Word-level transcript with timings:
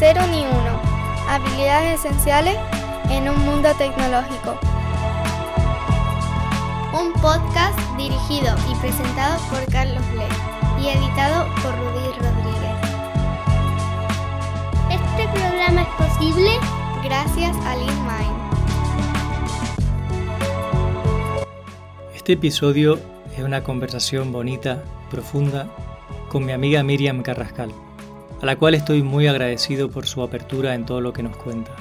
Cero 0.00 0.22
ni 0.30 0.38
uno. 0.46 0.80
Habilidades 1.28 2.02
esenciales 2.02 2.56
en 3.10 3.28
un 3.28 3.38
mundo 3.44 3.68
tecnológico. 3.76 4.58
Un 6.98 7.12
podcast 7.20 7.78
dirigido 7.98 8.56
y 8.70 8.74
presentado 8.76 9.38
por 9.50 9.62
Carlos 9.70 10.02
Lee 10.14 10.82
y 10.82 10.88
editado 10.88 11.44
por 11.56 11.76
Rudy 11.76 12.12
Rodríguez. 12.18 12.78
Este 14.90 15.28
programa 15.38 15.82
es 15.82 15.88
posible 16.08 16.50
gracias 17.04 17.54
a 17.66 17.76
Mind. 17.76 18.40
Este 22.14 22.32
episodio 22.32 22.98
es 23.36 23.44
una 23.44 23.62
conversación 23.62 24.32
bonita, 24.32 24.82
profunda, 25.10 25.68
con 26.30 26.46
mi 26.46 26.52
amiga 26.52 26.82
Miriam 26.82 27.22
Carrascal 27.22 27.74
a 28.40 28.46
la 28.46 28.56
cual 28.56 28.74
estoy 28.74 29.02
muy 29.02 29.26
agradecido 29.26 29.90
por 29.90 30.06
su 30.06 30.22
apertura 30.22 30.74
en 30.74 30.86
todo 30.86 31.00
lo 31.00 31.12
que 31.12 31.22
nos 31.22 31.36
cuenta. 31.36 31.74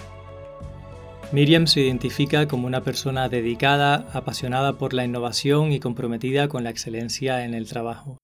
Miriam 1.32 1.68
se 1.68 1.82
identifica 1.82 2.48
como 2.48 2.68
una 2.68 2.82
persona 2.82 3.30
dedicada, 3.30 4.08
apasionada 4.14 4.78
por 4.78 4.94
la 4.94 5.06
innovación 5.06 5.72
y 5.72 5.80
comprometida 5.80 6.48
con 6.48 6.64
la 6.64 6.72
excelencia 6.72 7.46
en 7.46 7.54
el 7.54 7.68
trabajo. 7.68 8.18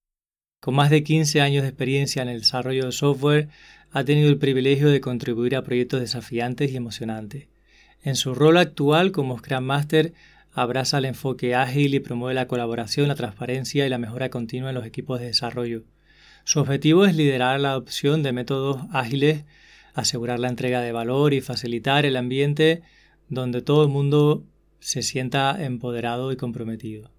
Con 0.60 0.76
más 0.76 0.90
de 0.90 1.04
15 1.04 1.40
años 1.42 1.62
de 1.62 1.70
experiencia 1.70 2.24
en 2.24 2.30
el 2.30 2.40
desarrollo 2.40 2.88
de 2.88 2.92
software, 2.92 3.50
ha 3.92 4.04
tenido 4.04 4.28
el 4.28 4.40
privilegio 4.40 4.90
de 4.90 5.00
contribuir 5.00 5.56
a 5.56 5.64
proyectos 5.64 6.02
desafiantes 6.02 6.72
y 6.72 6.76
emocionantes. 6.76 7.48
En 8.04 8.16
su 8.16 8.36
rol 8.36 8.58
actual 8.58 9.12
como 9.12 9.38
Scrum 9.38 9.64
Master, 9.64 10.14
abraza 10.52 10.98
el 10.98 11.06
enfoque 11.06 11.54
ágil 11.54 11.94
y 11.94 12.00
promueve 12.00 12.34
la 12.34 12.48
colaboración, 12.48 13.08
la 13.08 13.16
transparencia 13.16 13.86
y 13.86 13.90
la 13.90 14.00
mejora 14.00 14.30
continua 14.30 14.70
en 14.70 14.76
los 14.76 14.86
equipos 14.86 15.20
de 15.20 15.28
desarrollo. 15.28 15.84
Su 16.46 16.60
objetivo 16.60 17.06
es 17.06 17.16
liderar 17.16 17.60
la 17.60 17.72
adopción 17.72 18.22
de 18.22 18.32
métodos 18.32 18.84
ágiles, 18.92 19.46
asegurar 19.96 20.40
la 20.40 20.48
entrega 20.48 20.80
de 20.82 20.92
valor 20.92 21.34
y 21.34 21.42
facilitar 21.42 22.06
el 22.06 22.16
ambiente 22.16 22.84
donde 23.30 23.64
todo 23.64 23.82
el 23.82 23.90
mundo 23.90 24.46
se 24.80 25.02
sienta 25.02 25.66
empoderado 25.66 26.32
y 26.32 26.38
comprometido. 26.38 27.10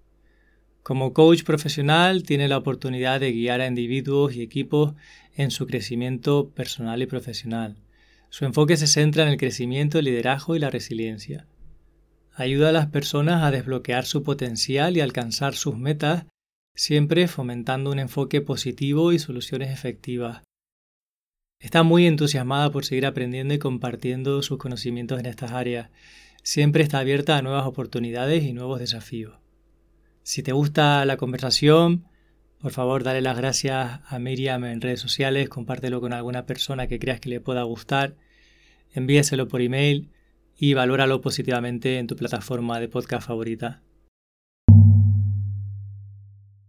Como 0.81 1.11
coach 1.11 1.43
profesional 1.43 2.23
tiene 2.23 2.47
la 2.47 2.57
oportunidad 2.57 3.19
de 3.19 3.33
guiar 3.33 3.59
a 3.59 3.67
individuos 3.67 4.33
y 4.33 4.41
equipos 4.41 4.93
en 5.35 5.51
su 5.51 5.67
crecimiento 5.67 6.49
personal 6.51 7.01
y 7.01 7.05
profesional. 7.05 7.75
Su 8.29 8.45
enfoque 8.45 8.77
se 8.77 8.87
centra 8.87 9.23
en 9.23 9.29
el 9.29 9.37
crecimiento, 9.37 9.99
el 9.99 10.05
liderazgo 10.05 10.55
y 10.55 10.59
la 10.59 10.69
resiliencia. 10.69 11.47
Ayuda 12.33 12.69
a 12.69 12.71
las 12.71 12.87
personas 12.87 13.43
a 13.43 13.51
desbloquear 13.51 14.05
su 14.05 14.23
potencial 14.23 14.95
y 14.95 15.01
alcanzar 15.01 15.53
sus 15.53 15.75
metas 15.77 16.27
siempre 16.77 17.27
fomentando 17.27 17.91
un 17.91 17.97
enfoque 17.97 18.39
positivo 18.39 19.11
y 19.11 19.17
soluciones 19.17 19.71
efectivas. 19.71 20.43
Está 21.59 21.81
muy 21.81 22.05
entusiasmada 22.05 22.71
por 22.71 22.85
seguir 22.85 23.07
aprendiendo 23.07 23.55
y 23.55 23.59
compartiendo 23.59 24.43
sus 24.43 24.59
conocimientos 24.59 25.19
en 25.19 25.25
estas 25.25 25.53
áreas. 25.53 25.89
Siempre 26.43 26.83
está 26.83 26.99
abierta 26.99 27.35
a 27.35 27.41
nuevas 27.41 27.65
oportunidades 27.65 28.43
y 28.43 28.53
nuevos 28.53 28.79
desafíos. 28.79 29.39
Si 30.21 30.43
te 30.43 30.51
gusta 30.51 31.03
la 31.05 31.17
conversación, 31.17 32.05
por 32.59 32.71
favor 32.71 33.03
dale 33.03 33.21
las 33.21 33.37
gracias 33.37 34.01
a 34.05 34.19
Miriam 34.19 34.63
en 34.65 34.79
redes 34.79 34.99
sociales, 34.99 35.49
compártelo 35.49 35.99
con 35.99 36.13
alguna 36.13 36.45
persona 36.45 36.85
que 36.85 36.99
creas 36.99 37.19
que 37.19 37.29
le 37.29 37.41
pueda 37.41 37.63
gustar, 37.63 38.15
envíeselo 38.93 39.47
por 39.47 39.61
email 39.61 40.11
y 40.55 40.75
valóralo 40.75 41.21
positivamente 41.21 41.97
en 41.97 42.05
tu 42.05 42.15
plataforma 42.15 42.79
de 42.79 42.87
podcast 42.87 43.27
favorita. 43.27 43.81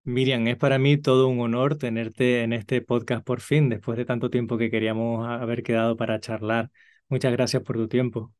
Miriam, 0.08 0.46
es 0.48 0.56
para 0.56 0.78
mí 0.78 0.96
todo 0.96 1.28
un 1.28 1.40
honor 1.40 1.76
tenerte 1.76 2.42
en 2.42 2.52
este 2.54 2.80
podcast 2.82 3.24
por 3.24 3.40
fin, 3.42 3.68
después 3.68 3.96
de 3.98 4.04
tanto 4.06 4.30
tiempo 4.30 4.56
que 4.58 4.70
queríamos 4.70 5.28
haber 5.28 5.62
quedado 5.62 5.96
para 5.96 6.18
charlar. 6.20 6.70
Muchas 7.08 7.32
gracias 7.32 7.62
por 7.62 7.76
tu 7.76 7.88
tiempo. 7.88 8.32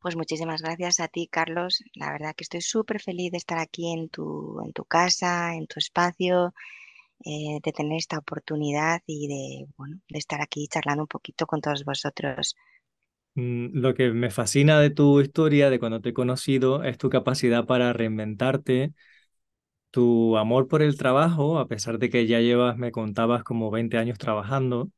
Pues 0.00 0.14
muchísimas 0.16 0.62
gracias 0.62 1.00
a 1.00 1.08
ti, 1.08 1.26
Carlos. 1.28 1.82
La 1.94 2.12
verdad 2.12 2.34
que 2.36 2.44
estoy 2.44 2.60
súper 2.60 3.00
feliz 3.00 3.32
de 3.32 3.38
estar 3.38 3.58
aquí 3.58 3.92
en 3.92 4.08
tu, 4.08 4.60
en 4.64 4.72
tu 4.72 4.84
casa, 4.84 5.54
en 5.54 5.66
tu 5.66 5.78
espacio, 5.80 6.54
eh, 7.24 7.60
de 7.64 7.72
tener 7.72 7.98
esta 7.98 8.18
oportunidad 8.18 9.02
y 9.06 9.28
de, 9.28 9.66
bueno, 9.78 10.00
de 10.08 10.18
estar 10.18 10.40
aquí 10.42 10.68
charlando 10.68 11.04
un 11.04 11.08
poquito 11.08 11.46
con 11.46 11.60
todos 11.62 11.84
vosotros. 11.84 12.56
Mm, 13.34 13.70
lo 13.80 13.94
que 13.94 14.10
me 14.10 14.30
fascina 14.30 14.78
de 14.80 14.90
tu 14.90 15.20
historia, 15.20 15.70
de 15.70 15.78
cuando 15.80 16.00
te 16.00 16.10
he 16.10 16.12
conocido, 16.14 16.84
es 16.84 16.98
tu 16.98 17.10
capacidad 17.10 17.66
para 17.66 17.92
reinventarte, 17.92 18.94
tu 19.94 20.36
amor 20.38 20.66
por 20.68 20.82
el 20.82 20.96
trabajo, 20.98 21.58
a 21.60 21.68
pesar 21.68 21.98
de 22.00 22.10
que 22.10 22.26
ya 22.26 22.40
llevas, 22.40 22.76
me 22.76 22.90
contabas, 22.92 23.44
como 23.44 23.70
20 23.70 23.96
años 23.98 24.18
trabajando, 24.18 24.90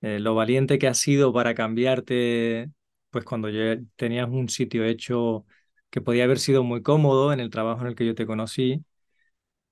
eh, 0.00 0.18
lo 0.20 0.34
valiente 0.34 0.78
que 0.78 0.88
has 0.88 0.98
sido 0.98 1.32
para 1.32 1.54
cambiarte, 1.54 2.70
pues 3.10 3.24
cuando 3.24 3.48
ya 3.48 3.78
tenías 3.96 4.28
un 4.28 4.48
sitio 4.48 4.84
hecho 4.84 5.46
que 5.90 6.00
podía 6.00 6.24
haber 6.24 6.38
sido 6.38 6.62
muy 6.64 6.82
cómodo 6.82 7.32
en 7.32 7.40
el 7.40 7.50
trabajo 7.50 7.82
en 7.82 7.88
el 7.88 7.94
que 7.96 8.06
yo 8.06 8.14
te 8.14 8.26
conocí, 8.26 8.84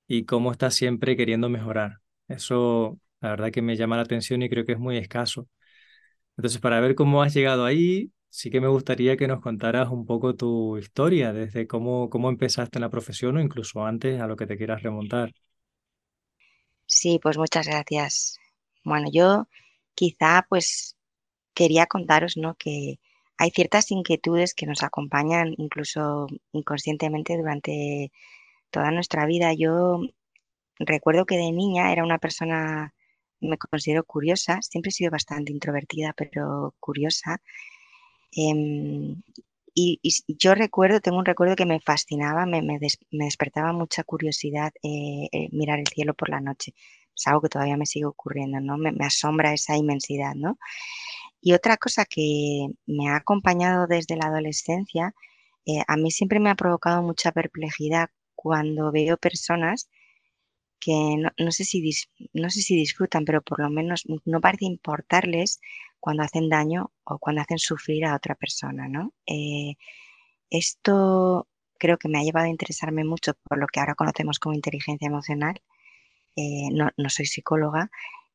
y 0.07 0.25
cómo 0.25 0.53
estás 0.53 0.75
siempre 0.75 1.17
queriendo 1.17 1.49
mejorar. 1.49 1.99
Eso, 2.29 2.99
la 3.21 3.31
verdad 3.31 3.51
que 3.53 3.63
me 3.63 3.77
llama 3.77 3.97
la 3.97 4.03
atención 4.03 4.43
y 4.43 4.49
creo 4.49 4.65
que 4.65 4.73
es 4.73 4.79
muy 4.79 4.97
escaso. 4.99 5.49
Entonces, 6.37 6.61
para 6.61 6.81
ver 6.81 6.95
cómo 6.95 7.23
has 7.23 7.35
llegado 7.35 7.65
ahí, 7.65 8.13
sí 8.37 8.51
que 8.51 8.61
me 8.61 8.69
gustaría 8.69 9.17
que 9.17 9.29
nos 9.29 9.41
contaras 9.41 9.89
un 9.91 10.07
poco 10.07 10.35
tu 10.37 10.77
historia, 10.79 11.33
desde 11.33 11.67
cómo, 11.67 12.11
cómo 12.11 12.29
empezaste 12.29 12.79
en 12.79 12.83
la 12.83 12.91
profesión 12.91 13.37
o 13.37 13.41
incluso 13.41 13.85
antes 13.87 14.21
a 14.21 14.27
lo 14.27 14.37
que 14.37 14.47
te 14.47 14.57
quieras 14.59 14.83
remontar. 14.83 15.33
Sí, 16.87 17.19
pues 17.23 17.39
muchas 17.39 17.67
gracias. 17.67 18.39
Bueno, 18.85 19.09
yo 19.13 19.49
quizá 19.95 20.47
pues 20.49 20.97
quería 21.55 21.87
contaros, 21.87 22.37
¿no? 22.37 22.57
Que 22.57 23.01
hay 23.39 23.51
ciertas 23.53 23.91
inquietudes 23.93 24.55
que 24.55 24.67
nos 24.67 24.83
acompañan 24.83 25.55
incluso 25.59 26.27
inconscientemente 26.53 27.37
durante 27.39 28.13
toda 28.71 28.91
nuestra 28.93 29.27
vida. 29.27 29.55
Yo 29.55 30.01
recuerdo 30.81 31.27
que 31.27 31.37
de 31.39 31.53
niña 31.53 31.93
era 31.93 32.05
una 32.05 32.19
persona, 32.19 32.95
me 33.41 33.59
considero 33.59 34.05
curiosa, 34.05 34.61
siempre 34.63 34.91
he 34.91 34.93
sido 34.93 35.11
bastante 35.13 35.53
introvertida, 35.53 36.15
pero 36.17 36.75
curiosa. 36.81 37.41
Em, 38.37 39.23
y, 39.75 40.01
yo 40.29 40.55
recuerdo, 40.55 41.01
tengo 41.01 41.19
un 41.19 41.25
recuerdo 41.25 41.57
que 41.57 41.67
me 41.67 41.81
fascinaba, 41.81 42.47
me, 42.47 42.63
despertaba 43.11 43.73
mucha 43.73 44.05
curiosidad 44.05 44.73
eh, 44.83 45.29
eh, 45.33 45.49
mirar 45.53 45.81
el 45.81 45.89
cielo 45.89 46.15
por 46.15 46.31
la 46.31 46.41
noche. 46.41 46.75
Es 47.17 47.27
algo 47.27 47.43
que 47.43 47.49
todavía 47.49 47.77
me 47.77 47.87
sigue 47.87 48.07
ocurriendo, 48.07 48.61
¿no? 48.61 48.77
Me, 48.79 48.93
asombra 49.05 49.53
esa 49.53 49.77
inmensidad, 49.77 50.35
¿no? 50.35 50.59
Y 51.41 51.53
otra 51.55 51.77
cosa 51.77 52.05
que 52.07 52.69
me 52.87 53.09
ha 53.09 53.17
acompañado 53.17 53.87
desde 53.87 54.17
la 54.17 54.27
adolescencia, 54.27 55.15
eh, 55.67 55.83
a 55.87 55.97
mí 55.97 56.11
siempre 56.11 56.41
me 56.41 56.51
ha 56.51 56.55
provocado 56.57 57.03
mucha 57.03 57.33
perplejidad 57.33 58.11
cuando 58.35 58.93
veo 58.93 59.17
personas 59.17 59.89
que 60.81 61.17
no, 61.39 61.53
sé 61.53 61.65
si 61.65 61.83
no 62.33 62.51
sé 62.51 62.61
si 62.61 62.77
disfrutan, 62.77 63.25
pero 63.25 63.43
por 63.43 63.61
lo 63.61 63.71
menos 63.71 64.05
no 64.25 64.41
parece 64.41 64.67
importarles 64.67 65.61
cuando 66.01 66.23
hacen 66.23 66.49
daño 66.49 66.93
o 67.05 67.19
cuando 67.19 67.43
hacen 67.43 67.59
sufrir 67.59 68.05
a 68.05 68.15
otra 68.17 68.35
persona, 68.35 68.89
¿no? 68.89 69.15
Eh, 69.27 69.77
esto 70.51 71.49
creo 71.79 71.99
que 71.99 72.09
me 72.09 72.19
ha 72.19 72.23
llevado 72.23 72.47
a 72.47 72.51
interesarme 72.51 73.05
mucho 73.05 73.35
por 73.45 73.59
lo 73.59 73.67
que 73.67 73.81
ahora 73.81 73.95
conocemos 73.95 74.39
como 74.39 74.55
inteligencia 74.55 75.07
emocional. 75.07 75.63
Eh, 76.37 76.69
no, 76.73 76.91
soy 77.09 77.27
psicóloga, 77.27 77.91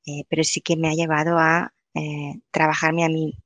eh, 0.06 0.24
pero 0.30 0.44
sí 0.44 0.62
que 0.62 0.78
me 0.78 0.90
ha 0.90 0.94
llevado 0.94 1.38
a 1.38 1.74
trabajarme 2.52 3.04
a 3.04 3.10
mí 3.10 3.38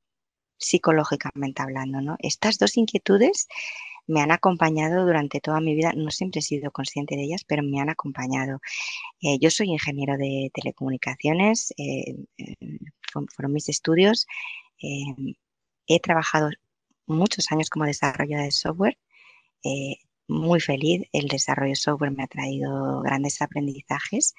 psicológicamente 0.58 1.62
hablando, 1.62 2.00
¿no? 2.00 2.16
Estas 2.20 2.58
dos 2.58 2.76
inquietudes 2.76 3.48
me 4.06 4.20
han 4.20 4.30
acompañado 4.30 5.04
durante 5.06 5.40
toda 5.40 5.60
mi 5.60 5.74
vida. 5.74 5.92
No 5.96 6.10
siempre 6.10 6.40
he 6.40 6.42
sido 6.42 6.70
consciente 6.70 7.16
de 7.16 7.24
ellas, 7.24 7.44
pero 7.46 7.62
me 7.62 7.80
han 7.80 7.90
acompañado. 7.90 8.60
Eh, 9.20 9.38
yo 9.40 9.50
soy 9.50 9.70
ingeniero 9.70 10.16
de 10.18 10.50
telecomunicaciones, 10.54 11.72
eh, 11.78 12.16
eh, 12.38 12.56
fueron, 13.34 13.52
mis 13.52 13.68
estudios. 13.68 14.26
he 15.86 16.00
trabajado 16.00 16.50
muchos 17.06 17.50
años 17.52 17.70
como 17.70 17.86
desarrollador 17.86 18.46
de 18.46 18.52
software. 18.52 18.98
muy 20.28 20.60
feliz, 20.60 21.02
el 21.12 21.28
desarrollo 21.28 21.70
de 21.70 21.76
software 21.76 22.10
me 22.12 22.24
ha 22.24 22.26
traído 22.26 23.02
grandes 23.02 23.42
aprendizajes, 23.42 24.34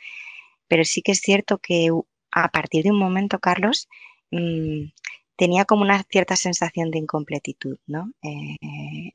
pero 0.67 0.83
sí 0.83 1.01
que 1.01 1.13
es 1.13 1.19
cierto 1.21 1.59
que 1.59 1.91
a 2.31 2.49
partir 2.49 2.83
de 2.83 2.91
un 2.91 2.99
momento, 2.99 3.39
Carlos, 3.39 3.87
mm, 4.31 4.85
tenía 5.35 5.65
como 5.65 5.83
una 5.83 6.03
cierta 6.03 6.35
sensación 6.35 6.91
de 6.91 6.99
incompletitud, 6.99 7.77
¿no? 7.87 8.11
Eh, 8.21 8.57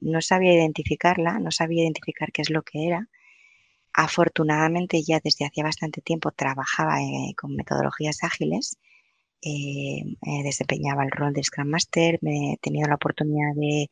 no 0.00 0.20
sabía 0.20 0.54
identificarla, 0.54 1.38
no 1.38 1.50
sabía 1.50 1.82
identificar 1.82 2.32
qué 2.32 2.42
es 2.42 2.50
lo 2.50 2.62
que 2.62 2.86
era. 2.86 3.08
Afortunadamente 3.94 5.02
ya 5.02 5.20
desde 5.22 5.46
hacía 5.46 5.64
bastante 5.64 6.00
tiempo 6.02 6.30
trabajaba 6.32 7.00
eh, 7.02 7.34
con 7.36 7.56
metodologías 7.56 8.22
ágiles, 8.22 8.78
eh, 9.42 10.02
desempeñaba 10.44 11.02
el 11.04 11.10
rol 11.10 11.32
de 11.32 11.42
Scrum 11.42 11.68
Master, 11.68 12.18
me 12.22 12.52
he 12.52 12.56
tenido 12.58 12.88
la 12.88 12.96
oportunidad 12.96 13.54
de, 13.56 13.88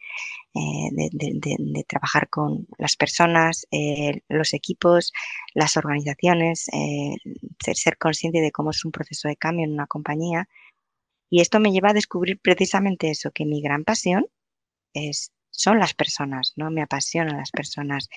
de 0.55 1.85
trabajar 1.89 2.29
con 2.29 2.67
las 2.77 2.97
personas, 2.97 3.67
los 4.29 4.53
equipos, 4.53 5.13
las 5.55 5.77
organizaciones, 5.79 6.67
ser, 7.65 7.77
ser 7.77 7.97
consciente 7.97 8.41
de 8.43 8.53
cómo 8.53 8.71
es 8.71 8.85
un 8.85 8.93
proceso 8.93 9.29
de 9.29 9.37
cambio 9.37 9.65
en 9.65 9.73
una 9.73 9.87
compañía 9.87 10.49
Y 11.31 11.41
esto 11.41 11.61
me 11.61 11.73
lleva 11.73 11.91
a 11.91 11.95
descubrir 11.95 12.41
precisamente 12.41 13.11
eso, 13.11 13.31
que 13.33 13.45
mi 13.45 13.61
gran 13.61 13.85
pasión 13.85 14.27
es, 14.95 15.33
son 15.51 15.79
las 15.79 15.95
personas, 15.95 16.53
¿no? 16.57 16.71
Me 16.71 16.83
apasionan 16.83 17.37
las 17.37 17.51
personas, 17.51 18.09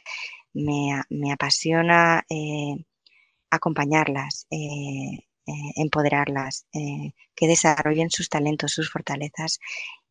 me, 0.54 0.94
apasiona 1.32 2.26
eh, 2.30 2.76
acompañarlas, 3.50 4.48
eh, 4.52 5.26
eh, 5.48 5.72
empoderarlas, 5.76 6.68
que 7.36 7.48
desarrollen 7.48 8.10
sus 8.12 8.30
talentos, 8.30 8.74
sus 8.74 8.92
fortalezas 8.92 9.60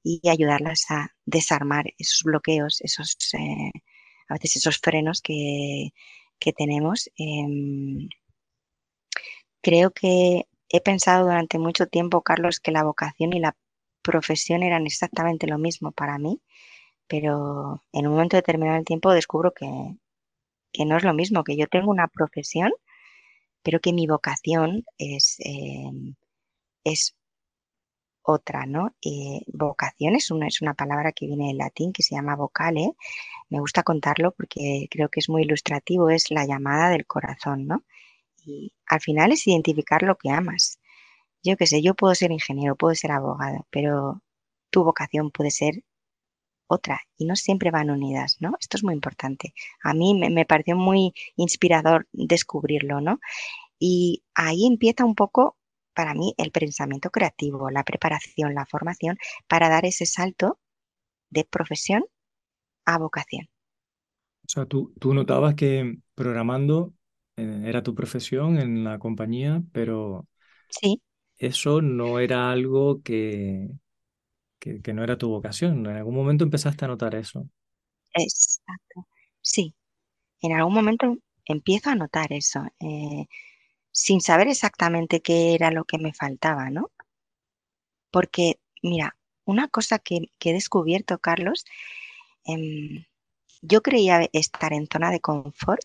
y 0.02 0.28
ayudarlas 0.28 0.86
a 0.90 1.14
desarmar 1.26 1.92
esos 1.98 2.22
bloqueos, 2.24 2.80
esos, 2.82 3.16
a 4.28 4.34
veces 4.34 4.56
esos 4.56 4.78
frenos 4.78 5.20
que, 5.22 5.92
que 6.38 6.52
tenemos. 6.52 7.10
Em, 7.16 8.08
creo 9.62 9.90
que 9.92 10.46
he 10.70 10.80
pensado 10.80 11.26
durante 11.26 11.58
mucho 11.58 11.86
tiempo, 11.86 12.22
Carlos, 12.22 12.60
que 12.60 12.70
la 12.72 12.84
vocación 12.84 13.32
y 13.34 13.40
la 13.40 13.56
profesión 14.02 14.62
eran 14.62 14.86
exactamente 14.86 15.46
lo 15.46 15.58
mismo 15.58 15.92
para 15.92 16.18
mí, 16.18 16.40
pero 17.08 17.82
en 17.92 18.06
un 18.06 18.14
momento 18.14 18.36
determinado 18.36 18.76
del 18.76 18.84
tiempo 18.86 19.12
descubro 19.12 19.52
que, 19.52 19.66
no 20.86 20.96
es 20.96 21.04
lo 21.04 21.14
mismo, 21.14 21.44
que 21.44 21.56
yo 21.56 21.66
tengo 21.68 21.90
una 21.90 22.08
profesión, 22.08 22.72
pero 23.62 23.80
que 23.80 23.92
mi 23.92 24.06
vocación 24.06 24.84
es, 24.98 25.36
em, 25.40 26.14
es 26.84 27.14
otra, 28.22 28.66
¿no? 28.66 28.94
Eh, 29.02 29.42
vocación 29.52 30.14
es 30.14 30.30
una, 30.30 30.46
es 30.46 30.62
una 30.62 30.74
palabra 30.74 31.12
que 31.12 31.26
viene 31.26 31.48
del 31.48 31.58
latín 31.58 31.92
que 31.92 32.02
se 32.02 32.14
llama 32.14 32.36
vocale. 32.36 32.92
Me 33.50 33.60
gusta 33.60 33.82
contarlo 33.82 34.32
porque 34.32 34.88
creo 34.90 35.08
que 35.10 35.20
es 35.20 35.28
muy 35.28 35.42
ilustrativo, 35.42 36.10
es 36.10 36.30
la 36.30 36.46
llamada 36.46 36.90
del 36.90 37.06
corazón, 37.06 37.66
¿no? 37.66 37.84
Y 38.44 38.72
al 38.86 39.00
final 39.00 39.32
es 39.32 39.46
identificar 39.46 40.02
lo 40.02 40.16
que 40.16 40.30
amas. 40.30 40.80
Yo 41.42 41.56
qué 41.56 41.66
sé, 41.66 41.82
yo 41.82 41.94
puedo 41.94 42.14
ser 42.14 42.32
ingeniero, 42.32 42.76
puedo 42.76 42.94
ser 42.94 43.12
abogado, 43.12 43.66
pero 43.70 44.22
tu 44.70 44.84
vocación 44.84 45.30
puede 45.30 45.50
ser 45.50 45.84
otra 46.68 47.00
y 47.16 47.24
no 47.26 47.36
siempre 47.36 47.70
van 47.70 47.90
unidas, 47.90 48.36
¿no? 48.40 48.52
Esto 48.60 48.76
es 48.76 48.84
muy 48.84 48.94
importante. 48.94 49.54
A 49.82 49.94
mí 49.94 50.14
me, 50.14 50.30
me 50.30 50.46
pareció 50.46 50.76
muy 50.76 51.12
inspirador 51.36 52.06
descubrirlo, 52.12 53.00
¿no? 53.00 53.18
Y 53.78 54.22
ahí 54.34 54.66
empieza 54.66 55.04
un 55.04 55.14
poco 55.14 55.56
para 55.94 56.14
mí 56.14 56.34
el 56.38 56.52
pensamiento 56.52 57.10
creativo, 57.10 57.70
la 57.70 57.84
preparación, 57.84 58.54
la 58.54 58.66
formación 58.66 59.18
para 59.48 59.68
dar 59.68 59.84
ese 59.84 60.06
salto 60.06 60.58
de 61.30 61.44
profesión 61.44 62.04
a 62.84 62.98
vocación. 62.98 63.48
O 64.44 64.48
sea, 64.48 64.66
tú, 64.66 64.92
tú 64.98 65.14
notabas 65.14 65.54
que 65.54 65.98
programando 66.14 66.94
era 67.64 67.82
tu 67.82 67.94
profesión 67.94 68.58
en 68.58 68.84
la 68.84 68.98
compañía, 68.98 69.62
pero 69.72 70.26
sí. 70.68 71.02
eso 71.36 71.82
no 71.82 72.18
era 72.18 72.50
algo 72.50 73.02
que, 73.02 73.70
que, 74.58 74.92
no 74.92 75.02
era 75.02 75.18
tu 75.18 75.28
vocación. 75.28 75.86
En 75.86 75.96
algún 75.96 76.14
momento 76.14 76.44
empezaste 76.44 76.84
a 76.84 76.88
notar 76.88 77.14
eso. 77.14 77.48
Exacto. 78.14 79.06
Sí. 79.40 79.74
En 80.40 80.52
algún 80.52 80.74
momento 80.74 81.16
empiezo 81.44 81.90
a 81.90 81.94
notar 81.94 82.32
eso. 82.32 82.64
Eh, 82.80 83.26
sin 83.92 84.20
saber 84.20 84.48
exactamente 84.48 85.20
qué 85.20 85.54
era 85.54 85.70
lo 85.70 85.84
que 85.84 85.98
me 85.98 86.12
faltaba, 86.12 86.70
¿no? 86.70 86.90
Porque, 88.10 88.60
mira, 88.82 89.16
una 89.44 89.68
cosa 89.68 89.98
que, 89.98 90.30
he 90.40 90.52
descubierto, 90.52 91.18
Carlos, 91.18 91.64
em, 92.44 93.04
yo 93.62 93.82
creía 93.82 94.28
estar 94.32 94.72
en 94.72 94.86
zona 94.86 95.10
de 95.10 95.20
confort, 95.20 95.82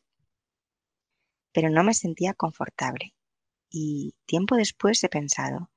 pero 1.56 1.69
no 1.69 1.86
me 1.86 1.94
sentía 1.94 2.34
confortable. 2.34 3.16
Y 3.69 4.13
tiempo 4.25 4.57
después 4.57 5.02
he 5.06 5.10
pensado, 5.10 5.72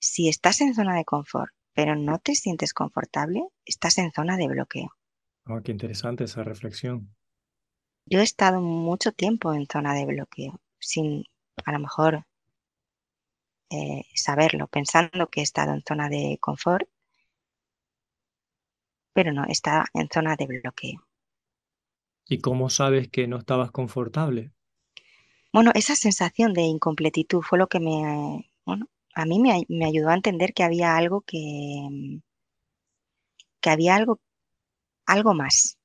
si 0.00 0.30
estás 0.30 0.62
en 0.62 0.74
zona 0.74 0.96
de 0.96 1.04
confort, 1.04 1.52
pero 1.74 1.94
no 1.94 2.18
te 2.18 2.34
sientes 2.34 2.72
confortable, 2.72 3.46
estás 3.66 3.98
en 3.98 4.12
zona 4.12 4.38
de 4.38 4.48
bloqueo. 4.48 4.96
Oh, 5.44 5.60
qué 5.62 5.72
interesante 5.72 6.24
esa 6.24 6.42
reflexión. 6.42 7.14
Yo 8.06 8.20
he 8.20 8.22
estado 8.22 8.62
mucho 8.62 9.12
tiempo 9.12 9.52
en 9.52 9.66
zona 9.66 9.92
de 9.92 10.06
bloqueo 10.06 10.58
sin 10.80 11.24
a 11.66 11.72
lo 11.72 11.78
mejor 11.78 12.24
eh, 13.70 14.04
saberlo, 14.14 14.68
pensando 14.68 15.28
que 15.28 15.40
he 15.40 15.42
estado 15.42 15.74
en 15.74 15.82
zona 15.86 16.08
de 16.08 16.38
confort, 16.40 16.88
pero 19.12 19.32
no, 19.32 19.44
está 19.44 19.84
en 19.92 20.08
zona 20.08 20.34
de 20.36 20.46
bloqueo. 20.46 21.06
¿Y 22.26 22.40
cómo 22.40 22.70
sabes 22.70 23.08
que 23.08 23.28
no 23.28 23.36
estabas 23.36 23.70
confortable? 23.70 24.52
Bueno, 25.52 25.70
esa 25.74 25.94
sensación 25.94 26.54
de 26.54 26.62
incompletitud 26.62 27.42
fue 27.42 27.58
lo 27.58 27.68
que 27.68 27.78
me, 27.78 28.50
bueno, 28.64 28.86
a 29.14 29.26
mí 29.26 29.38
me, 29.38 29.84
ayudó 29.84 30.08
a 30.08 30.14
entender 30.14 30.54
que 30.54 30.62
había 30.62 30.96
algo 30.96 31.20
que, 31.20 32.20
que 33.60 33.70
había 33.70 33.96
algo, 33.96 34.20
algo 35.06 35.34
más. 35.34 35.78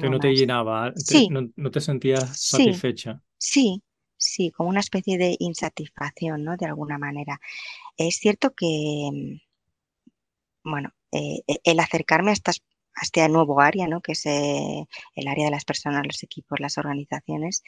que 0.00 0.10
no 0.10 0.18
te 0.18 0.34
llenaba, 0.34 0.92
sí. 0.96 1.28
no, 1.30 1.70
te 1.70 1.80
sentías 1.80 2.36
satisfecha. 2.36 3.22
Sí, 3.38 3.82
sí, 4.16 4.50
como 4.50 4.68
una 4.68 4.80
especie 4.80 5.18
de 5.18 5.36
insatisfacción, 5.38 6.42
¿no? 6.42 6.56
De 6.56 6.66
alguna 6.66 6.98
manera. 6.98 7.40
Es 7.96 8.16
cierto 8.16 8.54
que, 8.54 9.40
bueno, 10.64 10.92
eh, 11.12 11.42
e, 11.46 11.60
el 11.64 11.78
acercarme 11.78 12.30
a, 12.30 12.34
estas, 12.34 12.62
a 12.94 13.02
este 13.02 13.28
nuevo 13.28 13.60
área, 13.60 13.86
¿no? 13.86 14.00
Que 14.00 14.12
es 14.12 14.26
eh, 14.26 14.86
el 15.14 15.28
área 15.28 15.44
de 15.44 15.50
las 15.52 15.64
personas, 15.64 16.06
los 16.06 16.22
equipos, 16.24 16.58
las 16.58 16.78
organizaciones, 16.78 17.62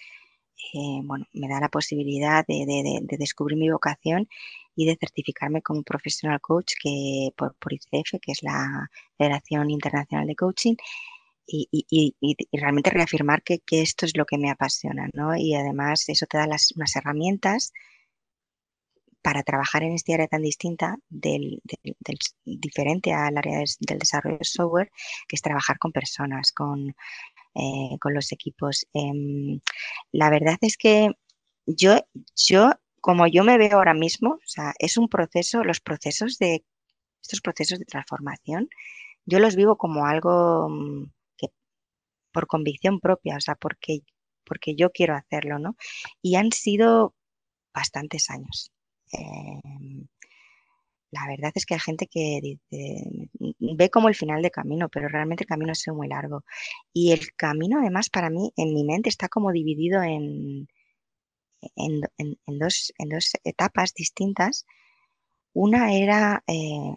eh, 0.75 1.01
bueno, 1.05 1.27
me 1.33 1.49
da 1.49 1.61
la 1.61 1.69
posibilidad 1.69 2.45
de, 2.47 3.01
descubrir 3.19 3.59
mi 3.59 3.71
vocación 3.71 4.29
y 4.77 4.87
de 4.87 4.97
certificarme 4.97 5.63
como 5.63 5.83
professional 5.83 6.41
coach 6.41 6.73
que 6.83 7.31
por, 7.37 7.55
por 7.57 7.73
ICF, 7.73 8.19
que 8.21 8.33
es 8.33 8.43
la 8.43 8.91
Federación 9.17 9.71
Internacional 9.71 10.27
de 10.27 10.37
Coaching, 10.37 10.77
y, 11.47 12.49
realmente 12.53 12.91
reafirmar 12.91 13.43
que, 13.43 13.61
esto 13.71 14.07
es 14.07 14.17
lo 14.17 14.25
que 14.25 14.39
me 14.39 14.51
apasiona, 14.51 15.09
¿no? 15.13 15.37
Y 15.37 15.55
además 15.55 16.09
eso 16.09 16.27
te 16.27 16.39
da 16.39 16.47
las, 16.47 16.73
unas 16.77 16.97
herramientas 16.97 17.73
para 19.23 19.43
trabajar 19.43 19.83
en 19.83 19.95
este 19.95 20.15
área 20.15 20.29
tan 20.29 20.43
distinta 20.43 20.97
del, 21.09 21.63
diferente 22.45 23.13
al 23.13 23.39
área 23.39 23.59
del 23.59 23.99
desarrollo 23.99 24.39
de 24.39 24.45
software, 24.45 24.91
que 25.29 25.37
es 25.37 25.43
trabajar 25.43 25.79
con 25.79 25.93
personas, 25.93 26.53
con, 26.53 26.95
eh, 27.55 27.99
con 28.01 28.15
los 28.15 28.33
equipos. 28.33 28.87
Em, 28.95 29.61
la 30.13 30.31
verdad 30.31 30.59
es 30.63 30.77
que 30.77 31.11
yo, 31.67 31.97
yo, 32.37 32.73
como 33.01 33.27
yo 33.27 33.45
me 33.45 33.59
veo 33.59 33.77
ahora 33.79 33.95
mismo, 33.95 34.35
o 34.35 34.47
sea, 34.47 34.75
es 34.79 34.97
un 34.99 35.09
proceso, 35.09 35.65
los 35.65 35.81
procesos 35.81 36.39
de, 36.39 36.65
estos 37.23 37.41
procesos 37.41 37.79
de 37.79 37.87
transformación, 37.87 38.69
yo 39.27 39.39
los 39.41 39.57
vivo 39.57 39.77
como 39.77 40.07
algo 40.07 40.69
mm, 40.69 41.05
por 42.35 42.47
convicción 42.49 43.01
propia, 43.01 43.37
o 43.37 43.41
sea, 43.41 43.55
porque, 43.55 44.01
porque 44.45 44.75
yo 44.77 44.91
quiero 44.91 45.15
hacerlo, 45.15 45.59
¿no? 45.59 45.77
Y 46.23 46.37
han 46.37 46.53
sido 46.53 47.15
bastantes 47.73 48.29
años. 48.31 48.73
Em, 49.13 50.07
la 51.13 51.27
verdad 51.29 51.53
es 51.55 51.65
que 51.67 51.75
hay 51.75 51.81
gente 51.81 52.09
que 52.09 52.41
dice, 52.43 53.24
ve 53.77 53.91
como 53.91 54.09
el 54.09 54.15
final 54.15 54.43
de 54.43 54.51
camino, 54.51 54.89
pero 54.89 55.09
realmente 55.09 55.45
el 55.45 55.49
camino 55.49 55.75
sido 55.75 55.97
muy 55.97 56.09
largo. 56.09 56.45
Y 56.93 57.13
el 57.13 57.35
camino, 57.37 57.81
además, 57.81 58.11
para 58.11 58.31
mí, 58.31 58.53
en 58.57 58.75
mi 58.75 58.85
mente, 58.85 59.09
está 59.09 59.29
como 59.29 59.53
dividido 59.53 60.03
en, 60.03 60.69
en, 61.77 62.01
dos, 62.59 62.93
en 62.99 63.09
dos, 63.09 63.33
etapas 63.45 63.95
distintas. 63.95 64.67
Una 65.53 65.95
era 65.95 66.43
eh, 66.47 66.97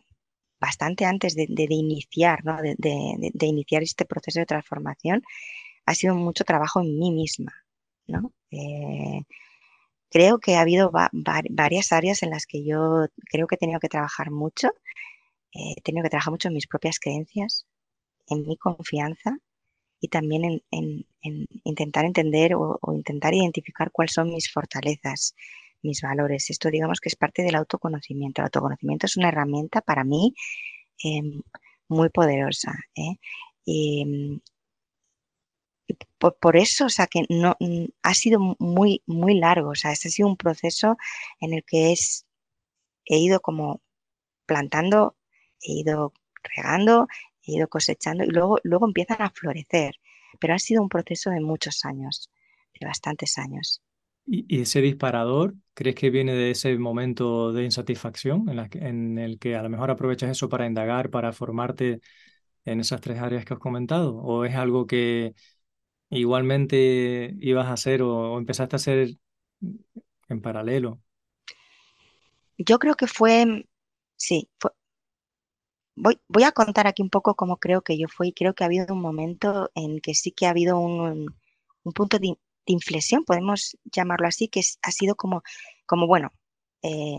bastante 0.59 1.05
antes 1.05 1.35
de, 1.35 1.47
iniciar, 1.69 2.43
¿no? 2.43 2.57
de, 2.61 3.45
iniciar 3.45 3.83
este 3.83 4.05
proceso 4.05 4.39
de 4.39 4.45
transformación, 4.45 5.23
ha 5.85 5.95
sido 5.95 6.15
mucho 6.15 6.43
trabajo 6.43 6.81
en 6.81 6.97
mí 6.97 7.11
misma. 7.11 7.53
¿no? 8.07 8.33
Eh, 8.51 9.21
creo 10.09 10.39
que 10.39 10.55
ha 10.55 10.61
habido 10.61 10.91
varias 11.49 11.91
áreas 11.91 12.23
en 12.23 12.31
las 12.31 12.45
que 12.45 12.63
yo 12.63 13.07
creo 13.29 13.47
que 13.47 13.55
he 13.55 13.59
tenido 13.59 13.79
que 13.79 13.89
trabajar 13.89 14.31
mucho. 14.31 14.69
Eh, 15.53 15.73
he 15.77 15.81
tenido 15.81 16.03
que 16.03 16.09
trabajar 16.09 16.31
mucho 16.31 16.47
en 16.49 16.53
mis 16.55 16.67
propias 16.67 16.99
creencias, 16.99 17.65
en 18.27 18.45
mi 18.47 18.57
confianza 18.57 19.37
y 19.99 20.09
también 20.09 20.61
en, 20.71 21.05
intentar 21.63 22.05
entender 22.05 22.55
o, 22.55 22.77
o, 22.81 22.93
intentar 22.93 23.33
identificar 23.33 23.91
cuáles 23.91 24.13
son 24.13 24.29
mis 24.33 24.51
fortalezas, 24.51 25.35
mis 25.81 26.01
valores. 26.01 26.49
Esto 26.49 26.69
digamos 26.69 26.99
que 26.99 27.09
es 27.09 27.15
parte 27.15 27.43
del 27.43 27.55
autoconocimiento. 27.55 28.41
El 28.41 28.45
autoconocimiento 28.45 29.05
es 29.07 29.17
una 29.17 29.29
herramienta 29.29 29.81
para 29.81 30.03
mí 30.03 30.33
em, 31.03 31.41
muy 31.89 32.09
poderosa. 32.09 32.73
¿eh? 32.95 33.17
Y, 33.65 34.41
por, 36.17 36.57
eso, 36.57 36.85
o 36.85 36.89
sea, 36.89 37.07
que 37.07 37.25
no 37.29 37.55
ha 38.03 38.13
sido 38.13 38.39
muy, 38.59 39.03
muy 39.05 39.35
largo. 39.35 39.69
O 39.71 39.75
sea, 39.75 39.91
este 39.91 40.09
ha 40.09 40.11
sido 40.11 40.27
un 40.27 40.37
proceso 40.37 40.97
en 41.39 41.53
el 41.53 41.63
que 41.63 41.91
es, 41.91 42.25
he 43.05 43.19
ido 43.19 43.39
como 43.41 43.81
plantando, 44.45 45.16
he 45.61 45.73
ido 45.79 46.13
regando, 46.43 47.07
he 47.43 47.53
ido 47.53 47.67
cosechando 47.67 48.23
y 48.23 48.27
luego, 48.27 48.59
luego 48.63 48.87
empiezan 48.87 49.21
a 49.21 49.29
florecer. 49.29 49.95
Pero 50.39 50.53
ha 50.53 50.59
sido 50.59 50.81
un 50.81 50.89
proceso 50.89 51.29
de 51.31 51.41
muchos 51.41 51.83
años, 51.85 52.29
de 52.79 52.85
bastantes 52.85 53.37
años. 53.37 53.81
¿Y, 54.25 54.61
ese 54.61 54.81
disparador, 54.81 55.55
crees 55.73 55.95
que 55.95 56.09
viene 56.09 56.33
de 56.33 56.51
ese 56.51 56.77
momento 56.77 57.53
de 57.53 57.63
insatisfacción 57.63 58.49
en, 58.49 58.83
en 58.83 59.17
el 59.17 59.39
que 59.39 59.55
a 59.55 59.63
lo 59.63 59.69
mejor 59.69 59.89
aprovechas 59.89 60.29
eso 60.29 60.49
para 60.49 60.67
indagar, 60.67 61.09
para 61.09 61.31
formarte 61.31 62.01
en 62.67 62.81
esas 62.81 63.01
tres 63.01 63.19
áreas 63.19 63.45
que 63.45 63.53
has 63.53 63.59
comentado? 63.59 64.17
¿O 64.17 64.45
es 64.45 64.55
algo 64.55 64.85
que 64.85 65.33
igualmente 66.09 67.35
ibas 67.39 67.67
a 67.67 67.73
hacer 67.73 68.01
o, 68.01 68.37
empezaste 68.37 68.75
a 68.75 68.77
hacer 68.77 69.17
en 70.29 70.41
paralelo? 70.41 71.01
Yo 72.57 72.79
creo 72.79 72.95
que 72.95 73.07
fue, 73.07 73.65
sí, 74.15 74.49
voy, 75.97 76.19
voy 76.27 76.43
a 76.43 76.51
contar 76.51 76.87
aquí 76.87 77.01
un 77.01 77.09
poco 77.09 77.35
cómo 77.35 77.57
creo 77.57 77.81
que 77.81 77.97
yo 77.97 78.07
fui. 78.07 78.33
Creo 78.33 78.53
que 78.53 78.63
ha 78.63 78.67
habido 78.67 78.93
un 78.93 79.01
momento 79.01 79.69
en 79.75 79.99
que 79.99 80.13
sí 80.15 80.31
que 80.31 80.45
ha 80.47 80.51
habido 80.51 80.79
un, 80.79 81.35
un 81.83 81.93
punto 81.93 82.19
de, 82.19 82.37
inflexión, 82.67 83.23
podemos 83.23 83.77
llamarlo 83.85 84.27
así, 84.27 84.49
que 84.49 84.61
ha 84.81 84.91
sido 84.91 85.15
como, 85.15 85.41
como 85.85 86.07
bueno, 86.07 86.33
eh, 86.81 87.17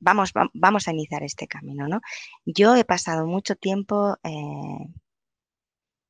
vamos, 0.00 0.32
vamos 0.54 0.88
a 0.88 0.92
iniciar 0.92 1.22
este 1.22 1.46
camino, 1.46 1.88
¿no? 1.88 2.00
Yo 2.46 2.74
he 2.76 2.84
pasado 2.84 3.26
mucho 3.26 3.56
tiempo, 3.56 4.16
eh, 4.24 4.88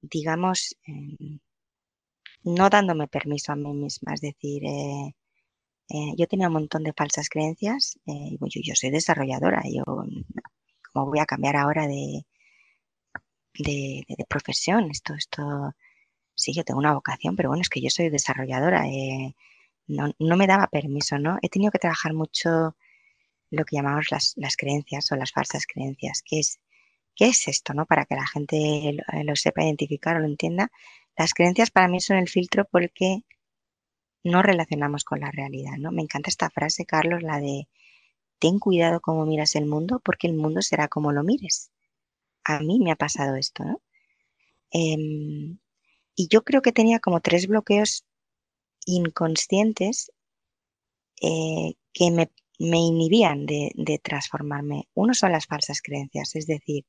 digamos, 0.02 0.76
no 2.44 2.70
dándome 2.70 3.08
permiso 3.08 3.52
a 3.52 3.56
mí 3.56 3.72
misma, 3.72 4.14
es 4.14 4.20
decir, 4.20 4.62
eh, 4.64 5.14
yo 6.16 6.26
tenía 6.28 6.48
un 6.48 6.54
montón 6.54 6.84
de 6.84 6.92
falsas 6.92 7.28
creencias, 7.28 7.98
y 8.04 8.38
yo, 8.40 8.60
yo, 8.62 8.74
soy 8.76 8.90
desarrolladora, 8.90 9.62
yo 9.68 9.84
como 10.96 11.10
voy 11.10 11.20
a 11.20 11.26
cambiar 11.26 11.56
ahora 11.56 11.86
de, 11.86 12.24
de, 13.58 14.04
profesión, 14.28 14.90
esto, 14.90 15.14
esto 15.14 15.74
sí, 16.34 16.54
yo 16.54 16.64
tengo 16.64 16.80
una 16.80 16.94
vocación, 16.94 17.36
pero 17.36 17.50
bueno, 17.50 17.60
es 17.60 17.68
que 17.68 17.82
yo 17.82 17.90
soy 17.90 18.08
desarrolladora, 18.08 18.88
eh, 18.88 19.34
no, 19.86 20.36
me 20.36 20.46
daba 20.46 20.68
permiso, 20.68 21.18
¿no? 21.18 21.38
He 21.42 21.50
tenido 21.50 21.70
que 21.70 21.78
trabajar 21.78 22.14
mucho 22.14 22.76
lo 23.50 23.64
que 23.66 23.76
llamamos 23.76 24.06
las, 24.10 24.56
creencias 24.56 25.12
o 25.12 25.16
las 25.16 25.32
falsas 25.32 25.66
creencias, 25.66 26.22
¿Qué 26.24 26.40
es, 26.40 26.60
¿qué 27.14 27.26
es 27.26 27.46
esto, 27.46 27.74
no? 27.74 27.84
Para 27.86 28.06
que 28.06 28.14
la 28.14 28.26
gente 28.26 28.96
lo, 29.24 29.36
sepa 29.36 29.64
identificar 29.64 30.16
o 30.16 30.20
lo 30.20 30.26
entienda. 30.26 30.70
Las 31.16 31.34
creencias 31.34 31.70
para 31.70 31.88
mí 31.88 32.00
son 32.00 32.16
el 32.16 32.28
filtro 32.28 32.64
porque 32.64 33.22
no 34.24 34.42
relacionamos 34.42 35.04
con 35.04 35.20
la 35.20 35.30
realidad, 35.30 35.76
¿no? 35.78 35.92
Me 35.92 36.02
encanta 36.02 36.30
esta 36.30 36.50
frase, 36.50 36.86
Carlos, 36.86 37.22
la 37.22 37.38
de 37.38 37.68
ten 38.38 38.58
cuidado 38.58 39.00
cómo 39.00 39.26
miras 39.26 39.56
el 39.56 39.66
mundo 39.66 40.00
porque 40.04 40.26
el 40.26 40.34
mundo 40.34 40.62
será 40.62 40.88
como 40.88 41.12
lo 41.12 41.24
mires. 41.24 41.70
A 42.44 42.60
mí 42.60 42.78
me 42.80 42.92
ha 42.92 42.96
pasado 42.96 43.36
esto, 43.36 43.64
¿no? 43.64 43.80
Em, 44.70 45.58
y 46.14 46.28
yo 46.28 46.42
creo 46.42 46.62
que 46.62 46.72
tenía 46.72 46.98
como 47.00 47.20
tres 47.20 47.46
bloqueos 47.46 48.04
inconscientes 48.86 50.12
eh, 51.20 51.74
que 51.92 52.10
me, 52.10 52.30
inhibían 52.58 53.46
de, 53.46 54.00
transformarme. 54.02 54.88
Uno 54.94 55.14
son 55.14 55.32
las 55.32 55.46
falsas 55.46 55.80
creencias, 55.82 56.34
es 56.36 56.46
decir, 56.46 56.84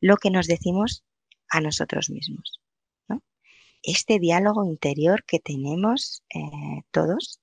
lo 0.00 0.16
que 0.16 0.30
nos 0.30 0.46
decimos 0.46 1.04
a 1.48 1.60
nosotros 1.60 2.10
mismos. 2.10 2.60
Este 3.82 4.18
diálogo 4.18 4.64
interior 4.66 5.24
que 5.24 5.38
tenemos 5.38 6.22
eh, 6.34 6.82
todos, 6.90 7.40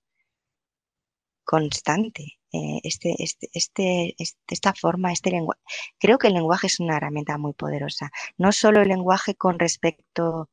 constante, 1.44 2.37
eh, 2.54 2.80
este, 2.84 3.16
este, 3.20 3.50
este, 3.54 4.16
este, 4.18 4.54
esta 4.54 4.74
forma, 4.74 5.12
este 5.12 5.32
lenguaje. 5.32 5.62
Creo 6.00 6.18
que 6.18 6.28
el 6.28 6.34
lenguaje 6.34 6.68
es 6.68 6.80
una 6.80 6.98
herramienta 6.98 7.38
muy 7.38 7.54
poderosa. 7.54 8.12
No 8.38 8.52
solo 8.52 8.82
el 8.82 8.88
lenguaje 8.88 9.36
con 9.36 9.60
respecto 9.60 10.50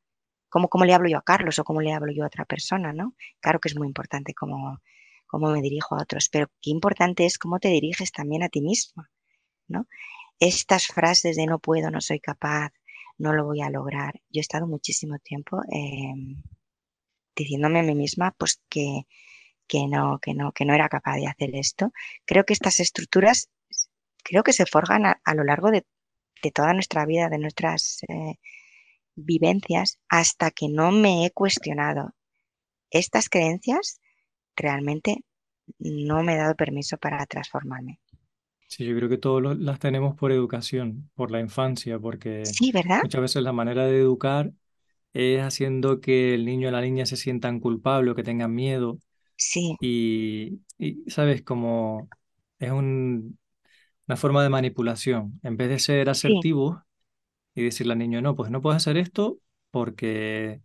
cómo, 0.49 0.85
le 0.85 0.95
hablo 0.95 1.09
yo 1.09 1.19
a 1.19 1.23
Carlos 1.23 1.59
o 1.59 1.65
cómo 1.65 1.81
le 1.81 1.93
hablo 1.93 2.13
yo 2.13 2.25
a 2.25 2.27
otra 2.27 2.45
persona, 2.45 2.93
¿no? 2.93 3.15
Claro 3.41 3.59
que 3.61 3.69
es 3.69 3.77
muy 3.77 3.87
importante 3.89 4.35
cómo, 4.35 4.81
cómo 5.27 5.51
me 5.51 5.61
dirijo 5.61 5.97
a 5.97 6.03
otros, 6.03 6.29
pero 6.31 6.49
qué 6.61 6.71
importante 6.71 7.27
es 7.27 7.39
cómo 7.39 7.59
te 7.59 7.69
diriges 7.69 8.13
también 8.13 8.43
a 8.43 8.49
ti 8.49 8.61
mismo, 8.61 9.05
¿no? 9.69 9.87
Estas 10.41 10.87
frases 10.87 11.37
de 11.37 11.47
no 11.47 11.59
puedo, 11.59 11.91
no 11.91 12.01
soy 12.01 12.21
capaz, 12.21 12.73
no 13.19 13.33
lo 13.33 13.45
voy 13.45 13.63
a 13.63 13.71
lograr. 13.71 14.15
Yo 14.31 14.41
he 14.41 14.43
estado 14.43 14.67
muchísimo 14.67 15.19
tiempo 15.19 15.61
em, 15.71 16.43
diciéndome 17.37 17.81
a 17.81 17.83
mí 17.83 17.95
misma 17.95 18.33
pues 18.39 18.61
que, 18.69 19.07
que 19.67 19.87
no, 19.87 20.19
que 20.21 20.35
no, 20.35 20.53
que 20.53 20.65
no 20.65 20.75
era 20.75 20.89
capaz 20.89 21.17
de 21.17 21.27
hacer 21.27 21.55
esto. 21.55 21.93
Creo 22.25 22.45
que 22.45 22.53
estas 22.53 22.81
estructuras 22.81 23.51
creo 24.25 24.43
que 24.43 24.53
se 24.53 24.67
forjan 24.67 25.07
a, 25.07 25.35
lo 25.35 25.45
largo 25.45 25.71
de, 25.71 25.85
toda 26.53 26.75
nuestra 26.75 27.07
vida, 27.07 27.29
de 27.29 27.39
nuestras 27.39 28.01
eh, 28.09 28.39
vivencias 29.15 29.99
hasta 30.09 30.51
que 30.51 30.69
no 30.69 30.91
me 30.91 31.25
he 31.25 31.31
cuestionado 31.31 32.15
estas 32.91 33.29
creencias, 33.29 34.01
realmente 34.55 35.25
no 35.79 36.23
me 36.23 36.35
he 36.35 36.37
dado 36.37 36.55
permiso 36.55 36.99
para 36.99 37.25
transformarme. 37.27 38.01
Sí, 38.69 38.85
yo 38.85 38.97
creo 38.97 39.09
que 39.09 39.19
todos 39.19 39.57
las 39.59 39.79
tenemos 39.79 40.17
por 40.17 40.33
educación, 40.33 41.11
por 41.15 41.31
la 41.31 41.41
infancia, 41.41 41.99
porque 41.99 42.45
sí, 42.45 42.73
¿verdad? 42.73 43.01
muchas 43.03 43.21
veces 43.21 43.43
la 43.43 43.53
manera 43.53 43.85
de 43.85 43.99
educar 43.99 44.53
es 45.13 45.43
haciendo 45.43 46.01
que 46.01 46.35
el 46.35 46.45
niño 46.45 46.69
o 46.69 46.73
la 46.73 46.81
niña 46.81 47.07
se 47.07 47.17
sientan 47.17 47.61
culpables 47.61 48.13
o 48.13 48.15
que 48.15 48.25
tengan 48.25 48.55
miedo. 48.55 48.99
Sí. 49.37 49.77
Y, 49.81 51.11
sabes, 51.11 51.43
como 51.43 52.09
es 52.59 52.71
un, 52.71 53.39
una 54.07 54.17
forma 54.17 54.43
de 54.43 54.49
manipulación. 54.49 55.41
En 55.43 55.57
vez 55.57 55.69
de 55.69 55.79
ser 55.79 56.09
asertivos, 56.09 56.79
y 57.55 57.63
decirle 57.63 57.93
al 57.93 57.99
niño, 57.99 58.21
no, 58.21 58.35
pues 58.35 58.51
no 58.51 58.61
puedes 58.61 58.79
hacer 58.79 58.97
esto 58.97 59.39
porque 59.71 60.61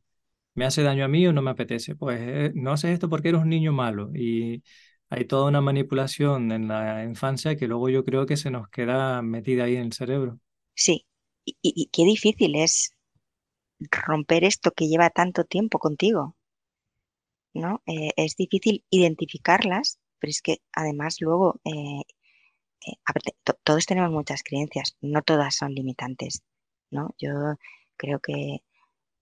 me 0.55 0.65
hace 0.65 0.83
daño 0.83 1.05
a 1.05 1.07
mí 1.07 1.25
o 1.27 1.33
no 1.33 1.41
me 1.41 1.51
apetece. 1.51 1.95
Pues 1.95 2.19
eh, 2.21 2.51
no 2.55 2.71
haces 2.71 2.91
esto 2.91 3.09
porque 3.09 3.29
eres 3.29 3.41
un 3.41 3.49
niño 3.49 3.71
malo. 3.71 4.11
Y 4.13 4.63
hay 5.09 5.25
toda 5.25 5.47
una 5.47 5.61
manipulación 5.61 6.51
en 6.51 6.67
la 6.67 7.03
infancia 7.03 7.55
que 7.55 7.67
luego 7.67 7.89
yo 7.89 8.03
creo 8.03 8.25
que 8.25 8.37
se 8.37 8.51
nos 8.51 8.69
queda 8.69 9.21
metida 9.21 9.65
ahí 9.65 9.75
en 9.75 9.83
el 9.83 9.93
cerebro. 9.93 10.39
Sí, 10.75 11.05
y, 11.45 11.89
qué 11.91 12.03
difícil 12.05 12.55
es 12.55 12.91
romper 14.07 14.43
esto 14.43 14.71
que 14.71 14.87
lleva 14.87 15.09
tanto 15.09 15.43
tiempo 15.43 15.79
contigo. 15.79 16.35
Eh, 17.85 18.11
es 18.15 18.35
difícil 18.35 18.85
identificarlas, 18.89 19.99
pero 20.19 20.29
es 20.31 20.41
que 20.41 20.61
además 20.73 21.17
luego 21.19 21.59
eh, 21.65 22.03
todos 23.63 23.85
tenemos 23.85 24.11
muchas 24.11 24.43
creencias, 24.43 24.97
no 25.01 25.21
todas 25.21 25.55
son 25.55 25.73
limitantes. 25.73 26.43
¿no? 26.91 27.15
Yo 27.19 27.29
creo 27.97 28.19
que 28.19 28.33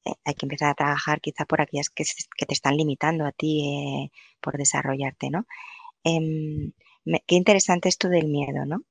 eh, 0.06 0.14
hay 0.26 0.34
que 0.36 0.46
empezar 0.46 0.70
a 0.70 0.76
trabajar 0.76 1.22
quizá 1.22 1.46
por 1.46 1.62
aquellas 1.62 1.90
que, 1.90 2.04
te 2.04 2.54
están 2.54 2.78
limitando 2.78 3.26
a 3.26 3.32
ti 3.32 3.62
eh, 3.68 4.12
por 4.42 4.58
desarrollarte, 4.58 5.30
¿no? 5.30 5.46
Em, 6.04 6.74
qué 7.28 7.36
interesante 7.36 7.90
esto 7.90 8.10
del 8.10 8.28
miedo, 8.28 8.66
¿no? 8.66 8.84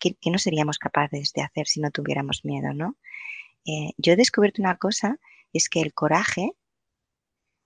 ¿Qué, 0.00 0.16
no 0.30 0.38
seríamos 0.38 0.78
capaces 0.78 1.32
de 1.32 1.42
hacer 1.42 1.66
si 1.66 1.80
no 1.80 1.90
tuviéramos 1.90 2.44
miedo, 2.44 2.72
¿no? 2.74 2.96
Eh, 3.66 3.92
yo 3.98 4.12
he 4.14 4.16
descubierto 4.16 4.62
una 4.62 4.76
cosa, 4.78 5.18
es 5.52 5.68
que 5.68 5.80
el 5.80 5.92
coraje 5.94 6.52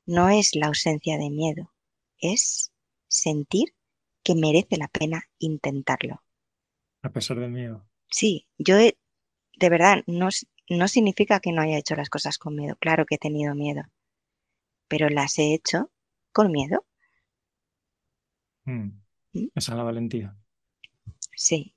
no 0.06 0.28
es 0.28 0.54
la 0.54 0.66
ausencia 0.66 1.18
de 1.18 1.30
miedo, 1.30 1.72
es 2.18 2.72
sentir 3.08 3.74
que 4.22 4.34
merece 4.34 4.76
la 4.76 4.88
pena 4.88 5.24
intentarlo. 5.38 6.22
A 7.02 7.10
pesar 7.10 7.38
del 7.38 7.50
miedo. 7.50 7.86
Sí, 8.10 8.48
yo 8.58 8.78
he, 8.78 8.98
de 9.58 9.68
verdad, 9.68 10.02
no, 10.06 10.28
no 10.70 10.88
significa 10.88 11.40
que 11.40 11.52
no 11.52 11.62
haya 11.62 11.78
hecho 11.78 11.94
las 11.94 12.10
cosas 12.10 12.38
con 12.38 12.54
miedo. 12.54 12.76
Claro 12.80 13.06
que 13.06 13.16
he 13.16 13.18
tenido 13.18 13.54
miedo, 13.54 13.82
pero 14.88 15.08
las 15.08 15.38
he 15.38 15.54
hecho 15.54 15.90
con 16.32 16.50
miedo. 16.50 16.84
Mm. 18.64 19.02
¿Mm? 19.32 19.48
Esa 19.54 19.72
es 19.72 19.76
la 19.76 19.82
valentía. 19.82 20.36
Sí. 21.36 21.74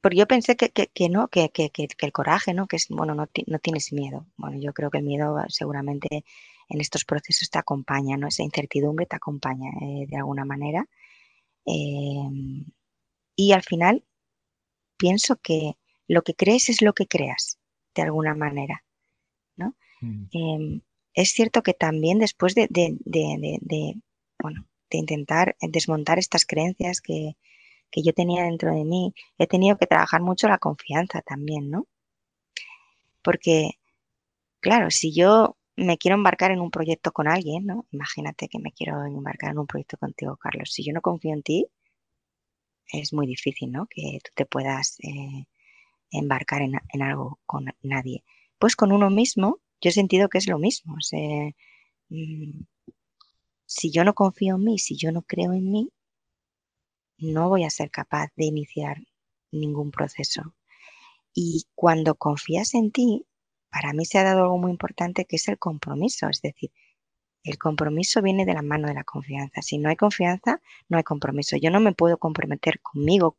Porque 0.00 0.18
yo 0.18 0.28
pensé 0.28 0.56
que, 0.56 1.08
no, 1.08 1.28
que, 1.28 1.50
el 1.98 2.12
coraje, 2.12 2.54
¿no? 2.54 2.68
Que 2.68 2.76
es, 2.76 2.86
bueno, 2.88 3.14
no, 3.14 3.26
tienes 3.26 3.92
miedo. 3.92 4.26
Bueno, 4.36 4.58
yo 4.60 4.72
creo 4.72 4.90
que 4.90 4.98
el 4.98 5.04
miedo 5.04 5.36
seguramente 5.48 6.24
en 6.68 6.80
estos 6.80 7.04
procesos 7.04 7.50
te 7.50 7.58
acompaña, 7.58 8.16
¿no? 8.16 8.28
Esa 8.28 8.42
incertidumbre 8.42 9.06
te 9.06 9.16
acompaña 9.16 9.70
eh, 9.80 10.06
de 10.08 10.16
alguna 10.16 10.44
manera. 10.44 10.86
Em, 11.64 12.64
y 13.36 13.52
al 13.52 13.62
final 13.62 14.04
pienso 14.96 15.36
que 15.36 15.76
lo 16.06 16.22
que 16.22 16.34
crees 16.34 16.68
es 16.68 16.82
lo 16.82 16.92
que 16.94 17.06
creas, 17.06 17.58
de 17.94 18.02
alguna 18.02 18.34
manera. 18.34 18.84
¿no? 19.56 19.74
Mm. 20.00 20.24
Em, 20.32 20.80
es 21.14 21.30
cierto 21.32 21.62
que 21.62 21.74
también 21.74 22.18
después 22.18 22.54
de, 22.54 22.68
bueno, 24.40 24.66
de 24.90 24.98
intentar 24.98 25.56
desmontar 25.60 26.18
estas 26.18 26.46
creencias 26.46 27.00
que, 27.00 27.36
yo 27.92 28.12
tenía 28.12 28.44
dentro 28.44 28.74
de 28.74 28.84
mí, 28.84 29.14
he 29.38 29.46
tenido 29.46 29.76
que 29.78 29.86
trabajar 29.86 30.22
mucho 30.22 30.48
la 30.48 30.58
confianza 30.58 31.22
también, 31.22 31.70
¿no? 31.70 31.86
Porque, 33.22 33.72
claro, 34.60 34.90
si 34.90 35.12
yo 35.12 35.57
me 35.78 35.96
quiero 35.96 36.16
embarcar 36.16 36.50
en 36.50 36.60
un 36.60 36.70
proyecto 36.70 37.12
con 37.12 37.28
alguien, 37.28 37.64
¿no? 37.64 37.86
Imagínate 37.92 38.48
que 38.48 38.58
me 38.58 38.72
quiero 38.72 39.04
embarcar 39.04 39.52
en 39.52 39.58
un 39.58 39.66
proyecto 39.66 39.96
contigo, 39.96 40.36
Carlos. 40.36 40.72
Si 40.72 40.84
yo 40.84 40.92
no 40.92 41.00
confío 41.00 41.32
en 41.32 41.42
ti, 41.42 41.66
es 42.92 43.12
muy 43.12 43.26
difícil, 43.26 43.70
¿no? 43.70 43.86
Que 43.88 44.18
tú 44.24 44.30
te 44.34 44.44
puedas 44.44 44.98
eh, 45.02 45.46
embarcar 46.10 46.62
en, 46.62 47.02
algo 47.02 47.38
con 47.46 47.66
nadie. 47.82 48.24
Pues 48.58 48.74
con 48.74 48.90
uno 48.90 49.08
mismo, 49.08 49.60
yo 49.80 49.90
he 49.90 49.92
sentido 49.92 50.28
que 50.28 50.38
es 50.38 50.48
lo 50.48 50.58
mismo. 50.58 50.96
Mm, 52.08 52.62
si 53.66 53.90
yo 53.92 54.02
no 54.02 54.14
confío 54.14 54.56
en 54.56 54.64
mí, 54.64 54.78
si 54.78 54.96
yo 54.96 55.12
no 55.12 55.22
creo 55.22 55.52
en 55.52 55.70
mí, 55.70 55.92
no 57.18 57.48
voy 57.48 57.64
a 57.64 57.70
ser 57.70 57.90
capaz 57.90 58.30
de 58.34 58.46
iniciar 58.46 58.98
ningún 59.52 59.92
proceso. 59.92 60.54
Y 61.32 61.66
cuando 61.76 62.16
confías 62.16 62.74
en 62.74 62.90
ti, 62.90 63.27
para 63.70 63.92
mí 63.92 64.04
se 64.04 64.18
ha 64.18 64.24
dado 64.24 64.42
algo 64.42 64.58
muy 64.58 64.70
importante 64.70 65.24
que 65.24 65.36
es 65.36 65.48
el 65.48 65.58
compromiso. 65.58 66.28
Es 66.28 66.40
decir, 66.42 66.70
el 67.44 67.58
compromiso 67.58 68.22
viene 68.22 68.44
de 68.44 68.54
la 68.54 68.62
mano 68.62 68.88
de 68.88 68.94
la 68.94 69.04
confianza. 69.04 69.62
Si 69.62 69.78
no 69.78 69.88
hay 69.88 69.96
confianza, 69.96 70.60
no 70.88 70.98
hay 70.98 71.04
compromiso. 71.04 71.56
Yo 71.56 71.70
no 71.70 71.80
me 71.80 71.92
puedo 71.92 72.18
comprometer 72.18 72.80
conmigo 72.80 73.36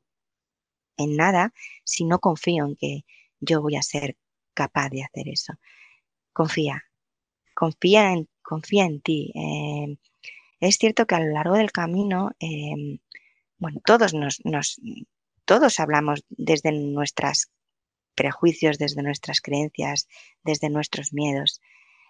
en 0.97 1.15
nada 1.15 1.53
si 1.83 2.05
no 2.05 2.19
confío 2.19 2.65
en 2.65 2.75
que 2.75 3.05
yo 3.39 3.61
voy 3.61 3.75
a 3.75 3.81
ser 3.81 4.17
capaz 4.53 4.89
de 4.89 5.03
hacer 5.03 5.29
eso. 5.29 5.53
Confía, 6.33 6.83
confía 7.53 8.13
en, 8.13 8.29
confía 8.41 8.85
en 8.85 9.01
ti. 9.01 9.31
Eh, 9.35 9.97
es 10.59 10.75
cierto 10.77 11.05
que 11.05 11.15
a 11.15 11.19
lo 11.19 11.31
largo 11.31 11.55
del 11.55 11.71
camino, 11.71 12.31
eh, 12.39 12.99
bueno, 13.57 13.79
todos 13.85 14.13
nos, 14.13 14.41
todos 15.45 15.79
hablamos 15.79 16.23
desde 16.29 16.71
nuestros 16.71 17.49
prejuicios, 18.19 18.77
desde 18.77 19.01
nuestras 19.01 19.39
creencias, 19.39 20.09
desde 20.43 20.69
nuestros 20.69 21.13
miedos. 21.13 21.61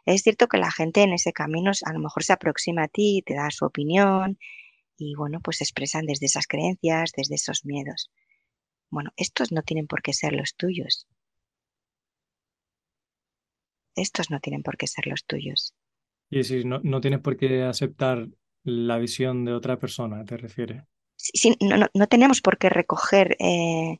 Es 0.07 0.23
cierto 0.23 0.47
que 0.47 0.57
la 0.57 0.71
gente 0.71 1.03
en 1.03 1.13
ese 1.13 1.33
camino 1.33 1.71
a 1.85 1.93
lo 1.93 1.99
mejor 1.99 2.23
se 2.23 2.33
aproxima 2.33 2.85
a 2.85 2.87
ti, 2.87 3.21
te 3.23 3.35
da 3.35 3.51
su 3.51 3.65
opinión 3.65 4.39
y 4.97 5.13
bueno, 5.13 5.39
pues 5.39 5.57
se 5.57 5.65
expresan 5.65 6.07
desde 6.07 6.25
esas 6.25 6.47
creencias, 6.47 7.11
desde 7.15 7.35
esos 7.35 7.63
miedos. 7.63 8.09
Bueno, 8.89 9.11
estos 9.17 9.51
no 9.51 9.61
tienen 9.61 9.85
por 9.85 10.01
qué 10.01 10.13
ser 10.13 10.33
los 10.33 10.55
tuyos. 10.55 11.07
Estos 13.95 14.31
no 14.31 14.39
tienen 14.39 14.63
por 14.63 14.77
qué 14.77 14.87
ser 14.87 15.05
los 15.05 15.25
tuyos. 15.25 15.75
Y 16.31 16.37
decir, 16.37 16.65
no, 16.65 16.79
no 16.83 17.01
tienes 17.01 17.19
por 17.19 17.37
qué 17.37 17.61
aceptar 17.61 18.27
la 18.63 18.97
visión 18.97 19.45
de 19.45 19.53
otra 19.53 19.77
persona, 19.77 20.25
¿te 20.25 20.37
refieres? 20.37 20.81
Sí, 21.15 21.55
no, 21.59 22.07
tenemos 22.07 22.41
por 22.41 22.57
qué 22.57 22.69
recoger 22.69 23.35
eh, 23.39 23.99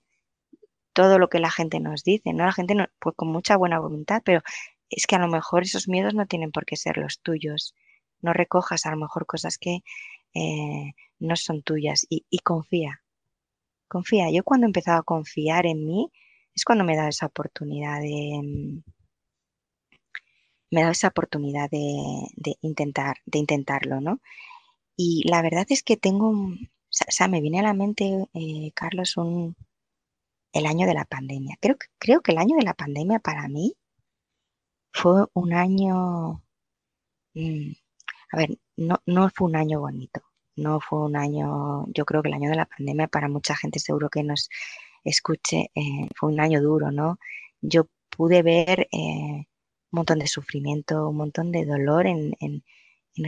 todo 1.00 1.18
lo 1.18 1.30
que 1.30 1.40
la 1.40 1.50
gente 1.50 1.80
nos 1.80 2.04
dice, 2.04 2.34
¿no? 2.34 2.44
La 2.46 2.52
gente, 2.52 2.76
no, 2.76 2.86
pues 3.00 3.16
con 3.16 3.30
mucha 3.30 3.56
buena 3.56 3.80
voluntad, 3.80 4.22
pero 4.26 4.42
es 4.90 5.08
que 5.08 5.16
a 5.16 5.20
lo 5.20 5.30
mejor 5.30 5.64
esos 5.64 5.88
miedos 5.88 6.14
no 6.14 6.26
tienen 6.26 6.52
por 6.52 6.66
qué 6.66 6.76
ser 6.76 6.98
los 6.98 7.22
tuyos. 7.22 7.74
No 8.20 8.34
recojas 8.34 8.86
a 8.86 8.92
lo 8.92 8.98
mejor 8.98 9.26
cosas 9.26 9.58
que 9.58 9.80
eh, 10.34 10.92
no 11.20 11.38
son 11.38 11.64
tuyas 11.64 12.06
y, 12.10 12.40
confía. 12.40 13.02
Confía. 13.88 14.30
Yo 14.30 14.44
cuando 14.44 14.66
he 14.68 14.70
empezado 14.70 15.00
a 15.00 15.04
confiar 15.04 15.66
en 15.68 15.86
mí 15.86 16.12
es 16.54 16.66
cuando 16.66 16.84
me 16.84 16.98
da 16.98 17.08
esa 17.08 17.28
oportunidad 17.28 18.02
de 18.02 18.42
mm, 18.44 18.84
me 20.72 20.82
esa 20.82 21.08
oportunidad 21.08 21.70
de, 21.70 22.58
intentar 22.62 23.16
de 23.26 23.40
intentarlo, 23.40 24.02
¿no? 24.02 24.20
Y 24.98 25.24
la 25.30 25.42
verdad 25.42 25.66
es 25.70 25.82
que 25.82 25.96
tengo, 25.96 26.32
o 26.32 26.58
sea, 26.90 27.30
me 27.30 27.40
viene 27.40 27.60
a 27.60 27.64
la 27.64 27.74
mente, 27.74 28.28
eh, 28.34 28.72
Carlos, 28.76 29.16
un, 29.16 29.56
el 30.54 30.66
año 30.66 30.88
de 30.88 30.94
la 30.94 31.06
pandemia. 31.06 31.58
Creo, 31.62 31.78
creo 32.00 32.22
que 32.22 32.32
el 32.32 32.38
año 32.40 32.56
de 32.58 32.64
la 32.64 32.74
pandemia 32.74 33.20
para 33.20 33.48
mí 33.48 33.76
fue 34.92 35.26
un 35.34 35.54
año, 35.54 36.44
mm, 37.34 37.72
a 38.34 38.38
ver, 38.38 38.58
no, 38.78 39.02
no 39.06 39.30
fue 39.36 39.48
un 39.50 39.56
año 39.56 39.80
bonito, 39.80 40.22
no 40.56 40.80
fue 40.82 41.00
un 41.06 41.16
año, 41.16 41.86
yo 41.94 42.06
creo 42.06 42.22
que 42.22 42.30
el 42.30 42.36
año 42.36 42.50
de 42.50 42.56
la 42.58 42.66
pandemia 42.66 43.08
para 43.08 43.28
mucha 43.30 43.56
gente 43.56 43.80
seguro 43.80 44.10
que 44.10 44.24
nos 44.24 44.50
escuche, 45.04 45.72
eh, 45.76 46.08
fue 46.16 46.32
un 46.32 46.40
año 46.40 46.62
duro, 46.62 46.92
¿no? 46.92 47.20
Yo 47.62 47.88
pude 48.10 48.44
ver 48.44 48.88
eh, 48.92 48.98
un 49.02 49.48
montón 49.92 50.20
de 50.20 50.28
sufrimiento, 50.28 51.10
un 51.10 51.18
montón 51.18 51.52
de 51.52 51.66
dolor 51.66 52.08
en, 52.08 52.36
en 52.40 52.64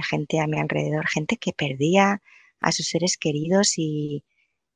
gente 0.03 0.39
a 0.39 0.47
mi 0.47 0.59
alrededor, 0.59 1.07
gente 1.07 1.37
que 1.37 1.53
perdía 1.53 2.21
a 2.59 2.71
sus 2.71 2.87
seres 2.87 3.17
queridos 3.17 3.77
y 3.77 4.23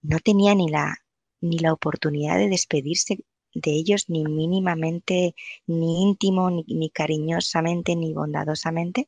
no 0.02 0.20
tenía 0.20 0.56
ni 0.56 0.70
la, 0.70 1.05
ni 1.46 1.60
la 1.60 1.74
oportunidad 1.74 2.38
de 2.38 2.50
despedirse 2.50 3.20
de 3.54 3.72
ellos 3.72 4.10
ni 4.10 4.26
mínimamente, 4.26 5.36
ni 5.68 6.04
íntimo, 6.04 6.52
ni, 6.52 6.90
cariñosamente, 6.90 7.96
ni 7.96 8.14
bondadosamente. 8.14 9.08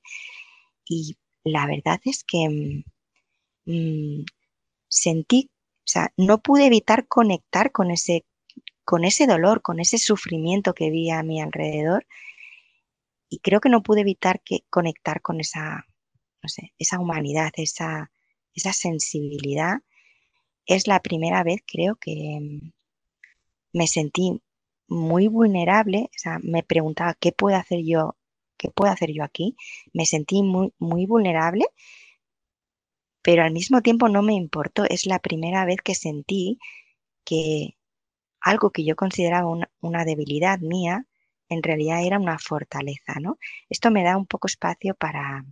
Y 0.85 1.17
la 1.43 1.67
verdad 1.67 1.99
es 2.05 2.23
que 2.23 2.83
mm, 3.65 3.71
mm, 3.71 4.25
sentí, 4.87 5.49
o 5.51 5.89
sea, 5.89 6.13
no 6.17 6.39
pude 6.41 6.65
evitar 6.65 7.07
conectar 7.07 7.71
con 7.71 7.91
ese, 7.91 8.25
con 8.85 9.03
ese 9.03 9.27
dolor, 9.27 9.61
con 9.61 9.79
ese 9.79 9.97
sufrimiento 9.97 10.73
que 10.73 10.89
vi 10.89 11.09
a 11.11 11.23
mi 11.23 11.41
alrededor. 11.41 12.07
Y 13.29 13.39
creo 13.39 13.59
que 13.59 13.69
no 13.69 13.83
pude 13.83 14.01
evitar 14.01 14.41
que 14.43 14.61
conectar 14.69 15.21
con 15.21 15.41
esa, 15.41 15.85
no 16.41 16.49
sé, 16.49 16.73
esa 16.79 16.99
humanidad, 16.99 17.51
esa, 17.57 18.11
esa 18.53 18.71
sensibilidad. 18.71 19.79
Es 20.67 20.87
la 20.87 21.01
primera 21.01 21.43
vez, 21.43 21.63
creo, 21.65 21.95
que, 21.95 22.39
mm, 22.39 22.71
me 23.73 23.87
sentí 23.87 24.41
muy 24.87 25.27
vulnerable, 25.27 26.09
o 26.15 26.19
sea, 26.19 26.39
me 26.43 26.63
preguntaba 26.63 27.15
qué 27.15 27.31
puedo 27.31 27.57
hacer 27.57 27.83
yo, 27.83 28.17
qué 28.57 28.69
puedo 28.71 28.91
hacer 28.91 29.11
yo 29.13 29.23
aquí. 29.23 29.55
Me 29.93 30.05
sentí 30.05 30.43
muy, 30.43 30.73
muy 30.79 31.05
vulnerable, 31.05 31.65
pero 33.21 33.43
al 33.43 33.51
mismo 33.51 33.81
tiempo 33.81 34.09
no 34.09 34.21
me 34.23 34.33
importó. 34.33 34.85
Es 34.85 35.05
la 35.05 35.19
primera 35.19 35.65
vez 35.65 35.77
que 35.83 35.95
sentí 35.95 36.59
que 37.25 37.77
algo 38.41 38.71
que 38.71 38.85
yo 38.85 38.95
consideraba 38.95 39.69
una, 39.81 40.05
debilidad 40.05 40.59
mía, 40.59 41.05
en 41.49 41.63
realidad 41.63 42.03
era 42.05 42.19
una 42.19 42.39
fortaleza, 42.39 43.15
¿no? 43.21 43.37
Esto 43.69 43.91
me 43.91 44.03
da 44.03 44.17
un 44.17 44.25
poco 44.27 44.47
espacio 44.47 44.95
para 44.95 45.45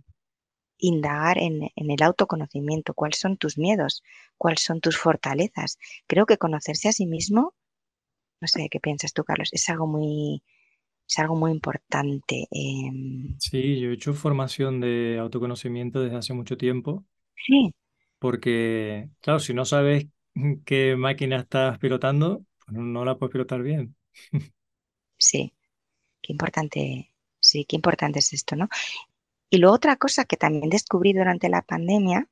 indagar 0.78 1.38
en, 1.38 1.70
en, 1.74 1.90
el 1.90 2.02
autoconocimiento, 2.02 2.94
cuáles 2.94 3.18
son 3.18 3.36
tus 3.36 3.58
miedos, 3.58 4.02
cuáles 4.36 4.62
son 4.62 4.80
tus 4.80 4.98
fortalezas. 4.98 5.78
Creo 6.06 6.26
que 6.26 6.38
conocerse 6.38 6.88
a 6.88 6.92
sí 6.92 7.06
mismo 7.06 7.54
no 8.40 8.48
sé 8.48 8.68
qué 8.70 8.80
piensas 8.80 9.12
tú, 9.12 9.24
Carlos. 9.24 9.48
Es 9.52 9.68
algo 9.68 9.86
muy, 9.86 10.42
es 11.08 11.18
algo 11.18 11.36
muy 11.36 11.52
importante. 11.52 12.46
Em. 12.50 13.36
Sí, 13.38 13.80
yo 13.80 13.90
he 13.90 13.94
hecho 13.94 14.14
formación 14.14 14.80
de 14.80 15.18
autoconocimiento 15.18 16.00
desde 16.00 16.16
hace 16.16 16.34
mucho 16.34 16.56
tiempo. 16.56 17.04
Sí. 17.46 17.74
Porque, 18.18 19.08
claro, 19.20 19.40
si 19.40 19.54
no 19.54 19.64
sabes 19.64 20.06
qué 20.64 20.96
máquina 20.96 21.38
estás 21.38 21.78
pilotando, 21.78 22.44
pues 22.64 22.78
no 22.78 23.04
la 23.04 23.16
puedes 23.16 23.32
pilotar 23.32 23.62
bien. 23.62 23.96
Sí, 25.18 25.54
qué 26.20 26.34
importante, 26.34 27.14
sí, 27.40 27.64
qué 27.64 27.74
importante 27.74 28.18
es 28.18 28.34
esto, 28.34 28.54
¿no? 28.54 28.68
Y 29.56 29.58
luego 29.58 29.76
otra 29.76 29.96
cosa 29.96 30.26
que 30.26 30.36
también 30.36 30.68
descubrí 30.68 31.14
durante 31.14 31.48
la 31.48 31.62
pandemia 31.62 32.28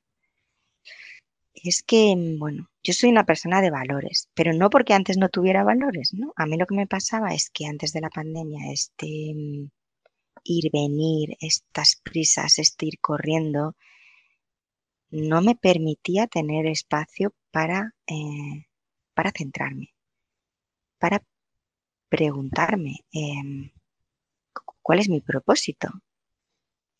es 1.54 1.82
que, 1.82 2.14
mm, 2.14 2.38
bueno, 2.38 2.68
yo 2.82 2.92
soy 2.92 3.08
una 3.08 3.24
persona 3.24 3.62
de 3.62 3.70
valores, 3.70 4.28
pero 4.34 4.52
no 4.52 4.68
porque 4.68 4.92
antes 4.92 5.16
no 5.16 5.30
tuviera 5.30 5.64
valores, 5.64 6.12
¿no? 6.12 6.34
A 6.36 6.44
mí 6.44 6.58
lo 6.58 6.66
que 6.66 6.74
me 6.74 6.86
pasaba 6.86 7.32
es 7.32 7.48
que 7.48 7.64
antes 7.64 7.94
de 7.94 8.02
la 8.02 8.10
pandemia, 8.10 8.70
este 8.70 9.32
mm, 9.34 9.70
ir, 10.44 10.70
venir, 10.70 11.34
estas 11.40 11.96
prisas, 12.04 12.58
este 12.58 12.84
ir 12.88 12.98
corriendo, 13.00 13.74
no 15.08 15.40
me 15.40 15.54
permitía 15.54 16.26
tener 16.26 16.66
espacio 16.66 17.32
para, 17.50 17.94
eh, 18.06 18.66
para 19.14 19.30
centrarme, 19.30 19.94
para 20.98 21.22
preguntarme 22.10 22.96
em, 23.12 23.70
cuál 24.82 24.98
es 24.98 25.08
mi 25.08 25.22
propósito, 25.22 25.88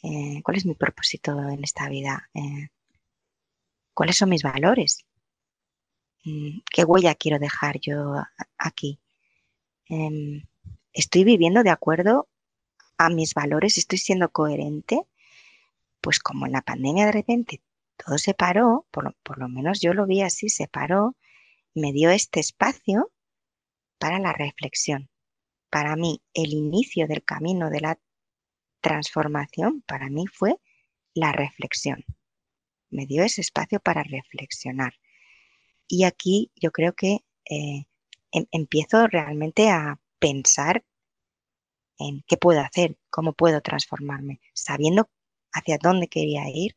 eh, 0.04 0.42
cuál 0.42 0.58
es 0.58 0.66
mi 0.66 0.74
propósito 0.74 1.32
en 1.48 1.64
esta 1.64 1.88
vida. 1.88 2.28
Eh, 2.34 2.68
¿Cuáles 3.94 4.16
son 4.16 4.28
mis 4.28 4.42
valores? 4.42 5.04
Mm, 6.24 6.58
¿Qué 6.70 6.84
huella 6.84 7.14
quiero 7.14 7.38
dejar 7.38 7.80
yo 7.80 8.16
aquí? 8.58 9.00
Em, 9.88 10.46
¿Estoy 10.92 11.24
viviendo 11.24 11.62
de 11.62 11.70
acuerdo 11.70 12.28
a 12.98 13.08
mis 13.08 13.34
valores? 13.34 13.78
¿Estoy 13.78 13.98
siendo 13.98 14.30
coherente? 14.30 15.06
Pues 16.02 16.18
como 16.20 16.46
en 16.46 16.52
la 16.52 16.62
pandemia 16.62 17.06
de 17.06 17.12
repente 17.12 17.62
todo 17.96 18.18
se 18.18 18.34
paró, 18.34 18.86
por 18.90 19.04
lo, 19.04 19.12
por 19.22 19.38
lo 19.38 19.48
menos 19.48 19.80
yo 19.80 19.94
lo 19.94 20.06
vi 20.06 20.20
así, 20.20 20.48
se 20.50 20.68
paró, 20.68 21.16
me 21.74 21.92
dio 21.92 22.10
este 22.10 22.40
espacio 22.40 23.10
para 23.98 24.18
la 24.18 24.32
reflexión. 24.32 25.08
Para 25.70 25.96
mí, 25.96 26.22
el 26.34 26.52
inicio 26.52 27.06
del 27.06 27.24
camino 27.24 27.70
de 27.70 27.80
la 27.80 27.98
transformación, 28.88 29.82
para 29.86 30.08
mí 30.10 30.26
fue 30.26 30.60
la 31.14 31.32
reflexión 31.32 32.04
me 32.94 33.06
dio 33.06 33.24
ese 33.24 33.40
espacio 33.40 33.80
para 33.80 34.02
reflexionar. 34.04 34.94
Y 35.88 36.04
aquí 36.04 36.52
yo 36.56 36.70
creo 36.70 36.94
que 36.94 37.18
eh, 37.50 37.86
em, 38.32 38.46
empiezo 38.52 39.06
realmente 39.08 39.68
a 39.68 40.00
pensar 40.18 40.84
en 41.98 42.22
qué 42.26 42.36
puedo 42.36 42.60
hacer, 42.60 42.96
cómo 43.10 43.32
puedo 43.34 43.60
transformarme, 43.60 44.40
sabiendo 44.54 45.10
hacia 45.52 45.78
dónde 45.78 46.08
quería 46.08 46.44
ir. 46.48 46.76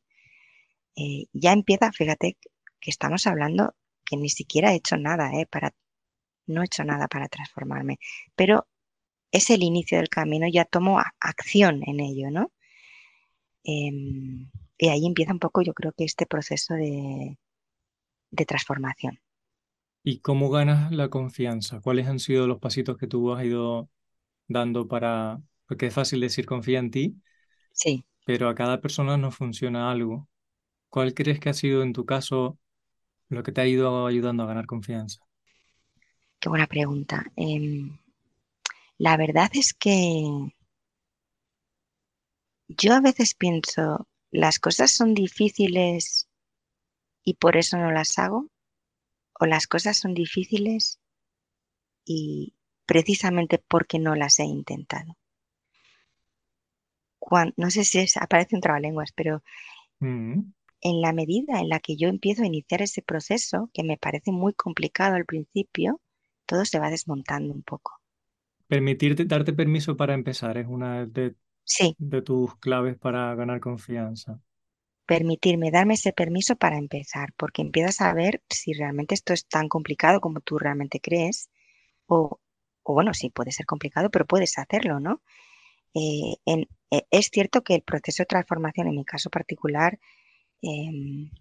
Eh, 0.96 1.26
ya 1.34 1.54
empieza, 1.54 1.92
fíjate 1.92 2.38
que 2.80 2.90
estamos 2.92 3.28
hablando 3.28 3.76
que 4.06 4.18
ni 4.18 4.30
siquiera 4.30 4.74
he 4.74 4.78
hecho 4.78 4.98
nada, 4.98 5.32
eh, 5.40 5.46
para, 5.46 5.76
no 6.48 6.62
he 6.62 6.66
hecho 6.66 6.84
nada 6.84 7.08
para 7.08 7.28
transformarme, 7.28 8.00
pero 8.36 8.68
es 9.32 9.50
el 9.50 9.64
inicio 9.64 9.98
del 9.98 10.10
camino, 10.10 10.48
ya 10.52 10.66
tomo 10.66 11.00
acción 11.20 11.82
en 11.86 12.00
ello, 12.00 12.32
¿no? 12.32 12.52
Em, 13.64 14.50
y 14.80 14.88
ahí 14.90 15.06
empieza 15.06 15.34
un 15.34 15.40
poco, 15.40 15.62
yo 15.62 15.74
creo 15.74 15.92
que 15.92 16.06
este 16.06 16.26
proceso 16.26 16.74
de, 16.74 17.38
de 18.32 18.46
transformación. 18.46 19.20
¿Y 20.04 20.20
cómo 20.22 20.50
ganas 20.50 20.92
la 20.92 21.10
confianza? 21.10 21.82
¿Cuáles 21.82 22.08
han 22.08 22.20
sido 22.20 22.48
los 22.48 22.60
pasitos 22.60 22.98
que 22.98 23.08
tú 23.08 23.34
has 23.34 23.44
ido 23.46 23.90
dando 24.48 24.88
para, 24.88 25.42
porque 25.68 25.88
es 25.88 25.94
fácil 25.94 26.22
decir 26.22 26.46
confía 26.46 26.80
en 26.80 26.92
ti, 26.92 27.16
sí. 27.72 28.06
pero 28.26 28.50
a 28.50 28.56
cada 28.56 28.82
persona 28.82 29.18
no 29.18 29.32
funciona 29.32 29.92
algo. 29.92 30.28
¿Cuál 30.90 31.14
crees 31.14 31.40
que 31.40 31.50
ha 31.50 31.54
sido 31.54 31.84
en 31.84 31.94
tu 31.94 32.06
caso 32.06 32.60
lo 33.30 33.44
que 33.44 33.52
te 33.52 33.62
ha 33.62 33.68
ido 33.68 34.08
ayudando 34.08 34.44
a 34.44 34.48
ganar 34.48 34.66
confianza? 34.68 35.20
Qué 36.40 36.50
buena 36.50 36.68
pregunta. 36.68 37.32
Em, 37.36 37.98
la 38.98 39.16
verdad 39.18 39.50
es 39.54 39.74
que 39.74 40.24
yo 42.68 42.94
a 42.94 43.02
veces 43.02 43.36
pienso, 43.36 44.08
las 44.32 44.60
cosas 44.60 44.92
son 44.92 45.14
difíciles 45.14 46.28
y 47.24 47.36
por 47.36 47.58
eso 47.58 47.78
no 47.78 47.92
las 47.92 48.18
hago, 48.18 48.50
o 49.40 49.46
las 49.46 49.68
cosas 49.68 49.98
son 49.98 50.14
difíciles 50.14 51.00
y 52.06 52.56
precisamente 52.86 53.60
porque 53.60 54.00
no 54.00 54.16
las 54.16 54.40
he 54.40 54.46
intentado. 54.46 55.16
no 57.56 57.70
sé 57.70 57.84
si 57.84 58.00
es, 58.00 58.18
aparece 58.18 58.56
un 58.56 58.62
trabalenguas, 58.62 59.12
pero 59.12 59.44
mm. 60.00 60.40
en 60.82 61.02
la 61.02 61.14
medida 61.14 61.60
en 61.60 61.70
la 61.70 61.80
que 61.80 61.98
yo 61.98 62.08
empiezo 62.08 62.44
a 62.44 62.48
iniciar 62.48 62.82
ese 62.82 63.02
proceso, 63.02 63.70
que 63.74 63.84
me 63.84 63.98
parece 63.98 64.32
muy 64.32 64.54
complicado 64.54 65.16
al 65.16 65.26
principio, 65.26 66.02
todo 66.46 66.66
se 66.66 66.80
va 66.80 66.90
desmontando 66.90 67.54
un 67.54 67.62
poco. 67.62 68.00
Permitirte, 68.68 69.26
darte 69.26 69.54
permiso 69.54 69.96
para 69.96 70.14
empezar 70.14 70.58
es 70.58 70.68
una 70.68 71.06
de, 71.06 71.36
sí. 71.64 71.96
de 71.98 72.22
tus 72.22 72.56
claves 72.58 72.98
para 72.98 73.34
ganar 73.36 73.60
confianza. 73.60 74.40
Permitirme, 75.06 75.72
darme 75.72 75.94
ese 75.94 76.12
permiso 76.12 76.58
para 76.58 76.78
empezar, 76.78 77.30
porque 77.38 77.62
empiezas 77.62 78.02
a 78.02 78.14
ver 78.14 78.42
si 78.50 78.74
realmente 78.74 79.16
esto 79.16 79.34
es 79.34 79.48
tan 79.48 79.70
complicado 79.70 80.20
como 80.20 80.42
tú 80.42 80.60
realmente 80.60 81.00
crees, 81.00 81.50
o, 82.08 82.42
o 82.84 82.94
bueno, 82.94 83.14
sí, 83.14 83.30
puede 83.30 83.52
ser 83.54 83.66
complicado, 83.66 84.10
pero 84.10 84.26
puedes 84.26 84.58
hacerlo, 84.58 85.00
¿no? 85.00 85.22
Eh, 85.94 86.36
eh, 86.46 87.04
es 87.10 87.30
cierto 87.32 87.64
que 87.64 87.76
el 87.76 87.82
proceso 87.82 88.24
de 88.24 88.28
transformación, 88.28 88.88
en 88.88 88.96
mi 88.96 89.06
caso 89.06 89.30
particular, 89.30 89.98
em, 90.62 91.32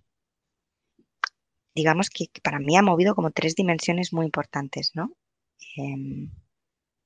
digamos 1.75 2.09
que, 2.11 2.27
para 2.43 2.59
mí 2.59 2.77
ha 2.77 2.83
movido 2.83 3.15
como 3.15 3.31
tres 3.33 3.55
dimensiones 3.55 4.13
muy 4.13 4.27
importantes, 4.27 4.93
¿no? 4.95 5.13
Em, 5.77 6.31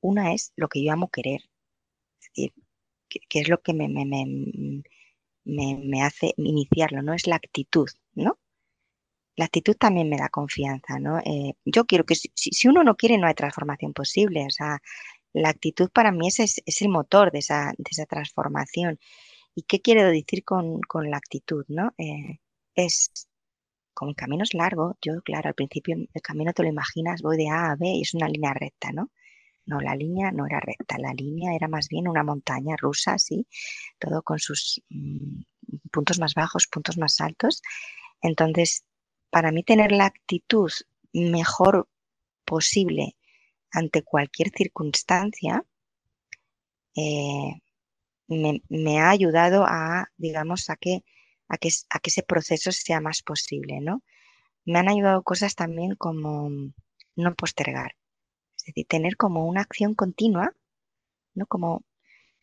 una 0.01 0.33
es 0.35 0.53
lo 0.57 0.69
que 0.69 0.83
yo 0.85 0.93
amo 0.93 1.11
querer, 1.11 1.41
es 2.21 2.29
decir, 2.29 2.53
que, 3.09 3.41
es 3.41 3.49
lo 3.49 3.61
que 3.61 3.75
me, 3.75 3.89
me, 3.89 4.05
me, 5.45 6.03
hace 6.03 6.35
iniciarlo, 6.37 7.03
¿no? 7.03 7.15
Es 7.15 7.27
la 7.27 7.37
actitud, 7.37 7.89
¿no? 8.15 8.39
La 9.37 9.47
actitud 9.47 9.77
también 9.77 10.09
me 10.09 10.19
da 10.19 10.29
confianza, 10.29 10.99
¿no? 10.99 11.19
Eh, 11.21 11.55
yo 11.65 11.87
quiero 11.87 12.05
que 12.05 12.15
si, 12.15 12.31
si, 12.35 12.69
uno 12.69 12.85
no 12.85 12.97
quiere 12.97 13.19
no 13.19 13.27
hay 13.27 13.35
transformación 13.35 13.93
posible, 13.93 14.47
o 14.47 14.51
sea, 14.51 14.81
la 15.33 15.51
actitud 15.51 15.91
para 15.91 16.13
mí 16.13 16.29
es, 16.29 16.41
es, 16.41 16.83
el 16.83 16.89
motor 16.89 17.33
de 17.33 17.41
esa, 17.41 17.73
de 17.79 17.91
esa, 17.91 18.07
transformación. 18.07 18.99
¿Y 19.55 19.63
qué 19.65 19.81
quiero 19.81 20.05
decir 20.09 20.45
con, 20.45 20.81
con 20.83 21.11
la 21.11 21.19
actitud, 21.19 21.65
no? 21.69 21.93
Eh, 21.99 22.41
es 22.75 23.11
como 23.95 24.11
el 24.11 24.17
camino 24.17 24.45
es 24.45 24.55
largo, 24.55 24.97
yo, 25.03 25.21
claro, 25.23 25.49
al 25.49 25.55
principio 25.55 25.97
el 25.97 26.23
camino 26.23 26.53
te 26.53 26.63
lo 26.63 26.69
imaginas, 26.69 27.23
voy 27.23 27.37
de 27.37 27.49
A 27.51 27.73
a 27.73 27.77
B 27.77 27.87
y 27.89 28.03
es 28.03 28.15
una 28.15 28.29
línea 28.29 28.55
recta, 28.55 28.93
¿no? 28.93 29.11
No, 29.71 29.81
la 29.81 29.95
línea 29.95 30.33
no 30.33 30.47
era 30.47 30.59
recta, 30.61 30.99
la 30.99 31.15
línea 31.15 31.55
era 31.55 31.69
más 31.69 31.89
bien 31.89 32.09
una 32.09 32.25
montaña 32.25 32.75
rusa, 32.77 33.19
sí, 33.19 33.47
todo 34.01 34.23
con 34.23 34.41
sus 34.41 34.83
mm, 34.89 35.43
puntos 35.93 36.19
más 36.19 36.35
bajos, 36.35 36.67
puntos 36.67 36.99
más 36.99 37.21
altos. 37.21 37.63
Entonces, 38.21 38.85
para 39.31 39.53
mí 39.53 39.63
tener 39.63 39.93
la 39.93 40.07
actitud 40.07 40.73
mejor 41.13 41.89
posible 42.45 43.17
ante 43.71 44.03
cualquier 44.03 44.51
circunstancia 44.51 45.65
eh, 46.97 47.53
me, 48.27 48.63
me, 48.69 48.99
ha 49.01 49.11
ayudado 49.11 49.65
a, 49.67 50.09
digamos, 50.17 50.69
a 50.69 50.77
que 50.77 51.05
a 51.49 51.59
que, 51.59 51.71
a 51.91 52.01
que 52.01 52.11
ese 52.11 52.23
proceso 52.25 52.73
sea 52.73 53.01
más 53.01 53.23
posible, 53.23 53.81
¿no? 53.81 54.03
Me 54.65 54.79
han 54.81 54.89
ayudado 54.89 55.23
cosas 55.23 55.55
también 55.55 55.95
como 55.97 56.51
no 57.17 57.35
postergar, 57.35 57.93
decir, 58.71 58.87
tener 58.87 59.17
como 59.17 59.47
una 59.47 59.63
acción 59.63 59.95
continua, 59.95 60.53
¿no? 61.35 61.47
Como, 61.47 61.85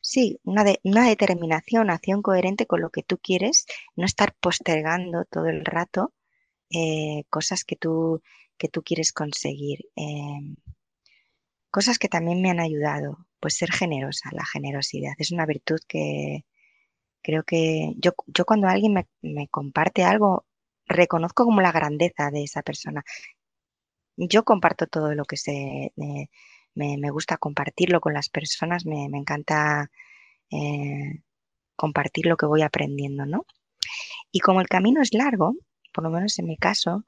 sí, 0.02 0.40
una, 0.44 0.66
una 0.84 1.08
determinación, 1.08 1.90
acción 1.90 2.22
coherente 2.22 2.68
con 2.68 2.82
lo 2.82 2.90
que 2.92 3.04
tú 3.04 3.18
quieres, 3.20 3.66
no 3.96 4.06
estar 4.06 4.36
postergando 4.40 5.26
todo 5.26 5.48
el 5.48 5.66
rato 5.66 6.14
eh, 6.72 7.24
cosas 7.30 7.64
que 7.66 7.76
tú, 7.78 8.22
que 8.58 8.70
tú 8.70 8.84
quieres 8.84 9.14
conseguir. 9.14 9.90
Em, 9.96 10.56
cosas 11.72 12.00
que 12.00 12.10
también 12.10 12.42
me 12.42 12.50
han 12.52 12.60
ayudado, 12.60 13.28
pues 13.40 13.56
ser 13.56 13.72
generosa, 13.72 14.30
la 14.34 14.46
generosidad 14.46 15.14
es 15.20 15.32
una 15.32 15.46
virtud 15.46 15.80
que, 15.88 16.46
Creo 17.28 17.44
que 17.44 17.94
yo, 17.98 18.12
yo 18.28 18.46
cuando 18.46 18.68
alguien 18.70 18.94
me, 19.22 19.48
comparte 19.50 20.06
algo, 20.06 20.46
reconozco 20.86 21.44
como 21.44 21.60
la 21.60 21.74
grandeza 21.74 22.32
de 22.32 22.44
esa 22.44 22.62
persona. 22.62 23.04
Yo 24.18 24.44
comparto 24.44 24.88
todo 24.88 25.14
lo 25.14 25.26
que 25.26 25.38
sé, 25.38 25.94
me, 25.96 27.10
gusta 27.12 27.38
compartirlo 27.38 28.02
con 28.02 28.14
las 28.14 28.30
personas, 28.30 28.86
me, 28.86 29.06
encanta 29.06 29.90
eh, 30.52 31.22
compartir 31.76 32.26
lo 32.26 32.38
que 32.38 32.48
voy 32.48 32.64
aprendiendo, 32.64 33.26
¿no? 33.26 33.46
Y 34.32 34.40
como 34.40 34.62
el 34.62 34.68
camino 34.68 35.02
es 35.02 35.14
largo, 35.14 35.56
por 35.94 36.04
lo 36.04 36.10
menos 36.10 36.38
en 36.40 36.48
mi 36.48 36.58
caso, 36.58 37.06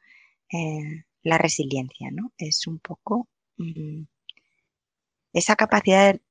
eh, 0.52 1.04
la 1.24 1.38
resiliencia, 1.38 2.10
¿no? 2.12 2.32
Es 2.38 2.68
un 2.68 2.80
poco 2.80 3.28
mm, 3.58 4.04
esa 5.34 5.56
capacidad 5.56 6.14
de 6.14 6.22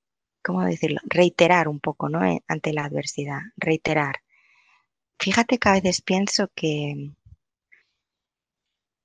¿cómo 0.42 0.64
decirlo? 0.64 1.00
Reiterar 1.04 1.68
un 1.68 1.80
poco, 1.80 2.08
¿no? 2.08 2.24
Eh, 2.24 2.42
ante 2.48 2.72
la 2.72 2.84
adversidad, 2.84 3.40
reiterar. 3.56 4.22
Fíjate 5.18 5.58
que 5.58 5.68
a 5.68 5.72
veces 5.72 6.00
pienso 6.02 6.48
que 6.54 7.12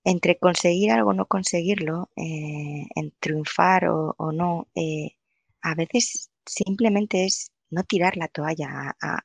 entre 0.03 0.37
conseguir 0.37 0.91
algo 0.91 1.11
o 1.11 1.13
no 1.13 1.25
conseguirlo, 1.27 2.09
eh, 2.15 2.85
en 2.95 3.11
triunfar 3.19 3.87
o, 3.87 4.31
no, 4.31 4.67
eh, 4.75 5.15
a 5.61 5.75
veces 5.75 6.31
simplemente 6.45 7.25
es 7.25 7.51
no 7.69 7.83
tirar 7.83 8.17
la 8.17 8.27
toalla 8.27 8.95
a, 9.01 9.23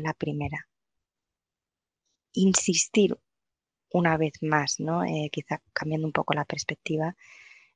la 0.00 0.14
primera. 0.14 0.68
Insistir 2.32 3.18
una 3.92 4.16
vez 4.16 4.34
más, 4.42 4.78
¿no? 4.78 5.02
quizá 5.32 5.60
cambiando 5.72 6.06
un 6.06 6.12
poco 6.12 6.32
la 6.34 6.44
perspectiva, 6.44 7.16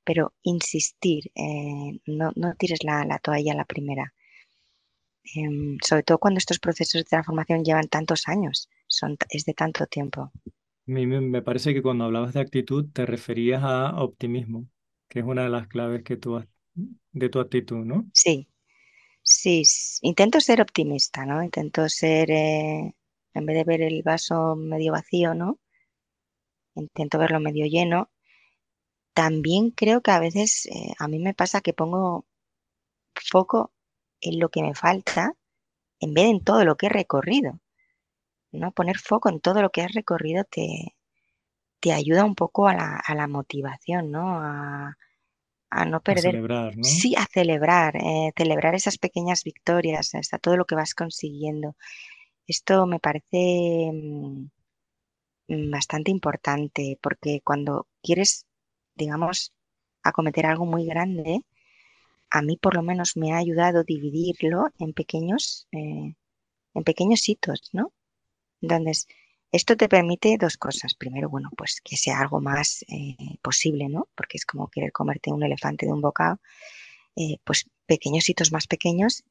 pero 0.05 0.35
insistir, 0.43 1.33
eh, 1.35 2.01
no, 2.07 2.33
tires 2.59 2.85
la, 2.85 3.19
toalla 3.19 3.53
a 3.53 3.57
la 3.57 3.65
primera. 3.65 4.15
Em, 5.35 5.79
sobre 5.83 6.03
todo 6.03 6.19
cuando 6.19 6.39
estos 6.39 6.59
procesos 6.59 7.01
de 7.01 7.05
transformación 7.05 7.65
llevan 7.65 7.89
tantos 7.89 8.29
años, 8.29 8.69
son, 8.87 9.17
es 9.31 9.45
de 9.45 9.55
tanto 9.55 9.87
tiempo. 9.87 10.31
Me 10.87 11.43
parece 11.43 11.73
que 11.73 11.83
cuando 11.83 12.05
hablabas 12.05 12.35
de 12.35 12.41
actitud 12.41 12.87
te 12.93 13.07
referías 13.07 13.63
a 13.65 14.03
optimismo, 14.03 14.69
que 15.09 15.21
es 15.21 15.25
una 15.25 15.45
de 15.45 15.49
las 15.49 15.67
claves 15.67 16.03
que 16.03 16.19
de 17.13 17.29
tu 17.29 17.41
actitud, 17.41 17.85
¿no? 17.85 18.07
Sí, 18.13 18.49
sí, 19.23 19.63
intento 20.03 20.41
ser 20.41 20.61
optimista, 20.63 21.27
¿no? 21.27 21.43
Intento 21.43 21.89
ser, 21.89 22.31
eh, 22.31 22.95
en 23.35 23.47
vez 23.47 23.57
de 23.57 23.65
ver 23.65 23.83
el 23.83 24.03
vaso 24.03 24.57
medio 24.57 24.93
vacío, 24.93 25.35
¿no? 25.35 25.59
Intento 26.77 27.19
verlo 27.19 27.41
medio 27.41 27.67
lleno 27.67 28.11
también 29.15 29.71
creo 29.71 30.03
que 30.03 30.11
a 30.13 30.21
veces 30.21 30.67
eh, 30.67 30.95
a 30.99 31.09
mí 31.09 31.19
me 31.19 31.35
pasa 31.35 31.61
que 31.61 31.73
pongo 31.73 32.27
foco 33.31 33.73
en 34.21 34.39
lo 34.41 34.49
que 34.51 34.63
me 34.63 34.75
falta 34.75 35.35
en 36.01 36.15
vez 36.15 36.25
de 36.27 36.31
en 36.31 36.45
todo 36.45 36.65
lo 36.65 36.77
que 36.77 36.87
he 36.87 36.91
recorrido. 36.91 37.61
¿No? 38.55 38.73
Poner 38.73 38.99
foco 38.99 39.29
en 39.29 39.41
todo 39.41 39.63
lo 39.63 39.71
que 39.71 39.83
has 39.83 39.93
recorrido 39.93 40.45
te, 40.45 40.95
te 41.81 41.93
ayuda 41.93 42.25
un 42.25 42.35
poco 42.35 42.69
a 42.69 42.75
la, 42.75 43.27
motivación, 43.29 44.11
¿no? 44.11 44.39
A, 44.41 44.97
no 45.87 46.01
perder. 46.01 46.29
A 46.29 46.31
celebrar, 46.31 46.77
¿no? 46.77 46.85
Sí, 46.85 47.15
a 47.17 47.27
celebrar, 47.27 47.97
eh, 47.97 48.33
celebrar 48.37 48.75
esas 48.75 48.99
pequeñas 48.99 49.43
victorias, 49.45 50.15
hasta 50.15 50.39
todo 50.39 50.57
lo 50.57 50.65
que 50.65 50.77
vas 50.77 50.95
consiguiendo. 50.95 51.77
Esto 52.47 52.87
me 52.87 53.01
parece 53.01 53.91
mm, 53.93 55.71
bastante 55.71 56.11
importante 56.11 56.99
porque 57.03 57.41
cuando 57.43 57.89
quieres 58.03 58.47
digamos, 58.95 59.53
acometer 60.03 60.47
algo 60.47 60.67
muy 60.67 60.87
grande, 60.87 61.41
a 62.31 62.43
mí 62.43 62.57
por 62.57 62.75
lo 62.75 62.83
menos 62.83 63.17
me 63.17 63.33
ha 63.33 63.39
ayudado 63.39 63.81
a 63.81 63.85
dividirlo 63.85 64.69
en 64.79 64.93
pequeños, 64.93 65.69
eh, 65.73 66.15
en 66.75 66.85
pequeños 66.85 67.29
hitos, 67.29 67.71
¿no? 67.73 67.93
Entonces, 68.65 69.07
esto 69.53 69.77
te 69.77 69.89
permite 69.89 70.37
dos 70.39 70.57
cosas. 70.57 70.95
Primero, 70.95 71.29
bueno, 71.29 71.51
pues 71.57 71.81
que 71.83 71.97
sea 71.97 72.21
algo 72.21 72.41
más 72.41 72.85
eh, 72.89 73.17
posible, 73.43 73.89
¿no? 73.89 74.09
Porque 74.15 74.39
es 74.39 74.47
como 74.47 74.69
querer 74.69 74.93
comerte 74.93 75.33
un 75.33 75.43
elefante 75.43 75.87
de 75.87 75.93
un 75.93 76.01
bocado. 76.01 76.41
Eh, 77.17 77.39
pues 77.45 77.69
pequeños 77.87 78.29
hitos 78.29 78.53
más 78.53 78.67
pequeños. 78.67 79.25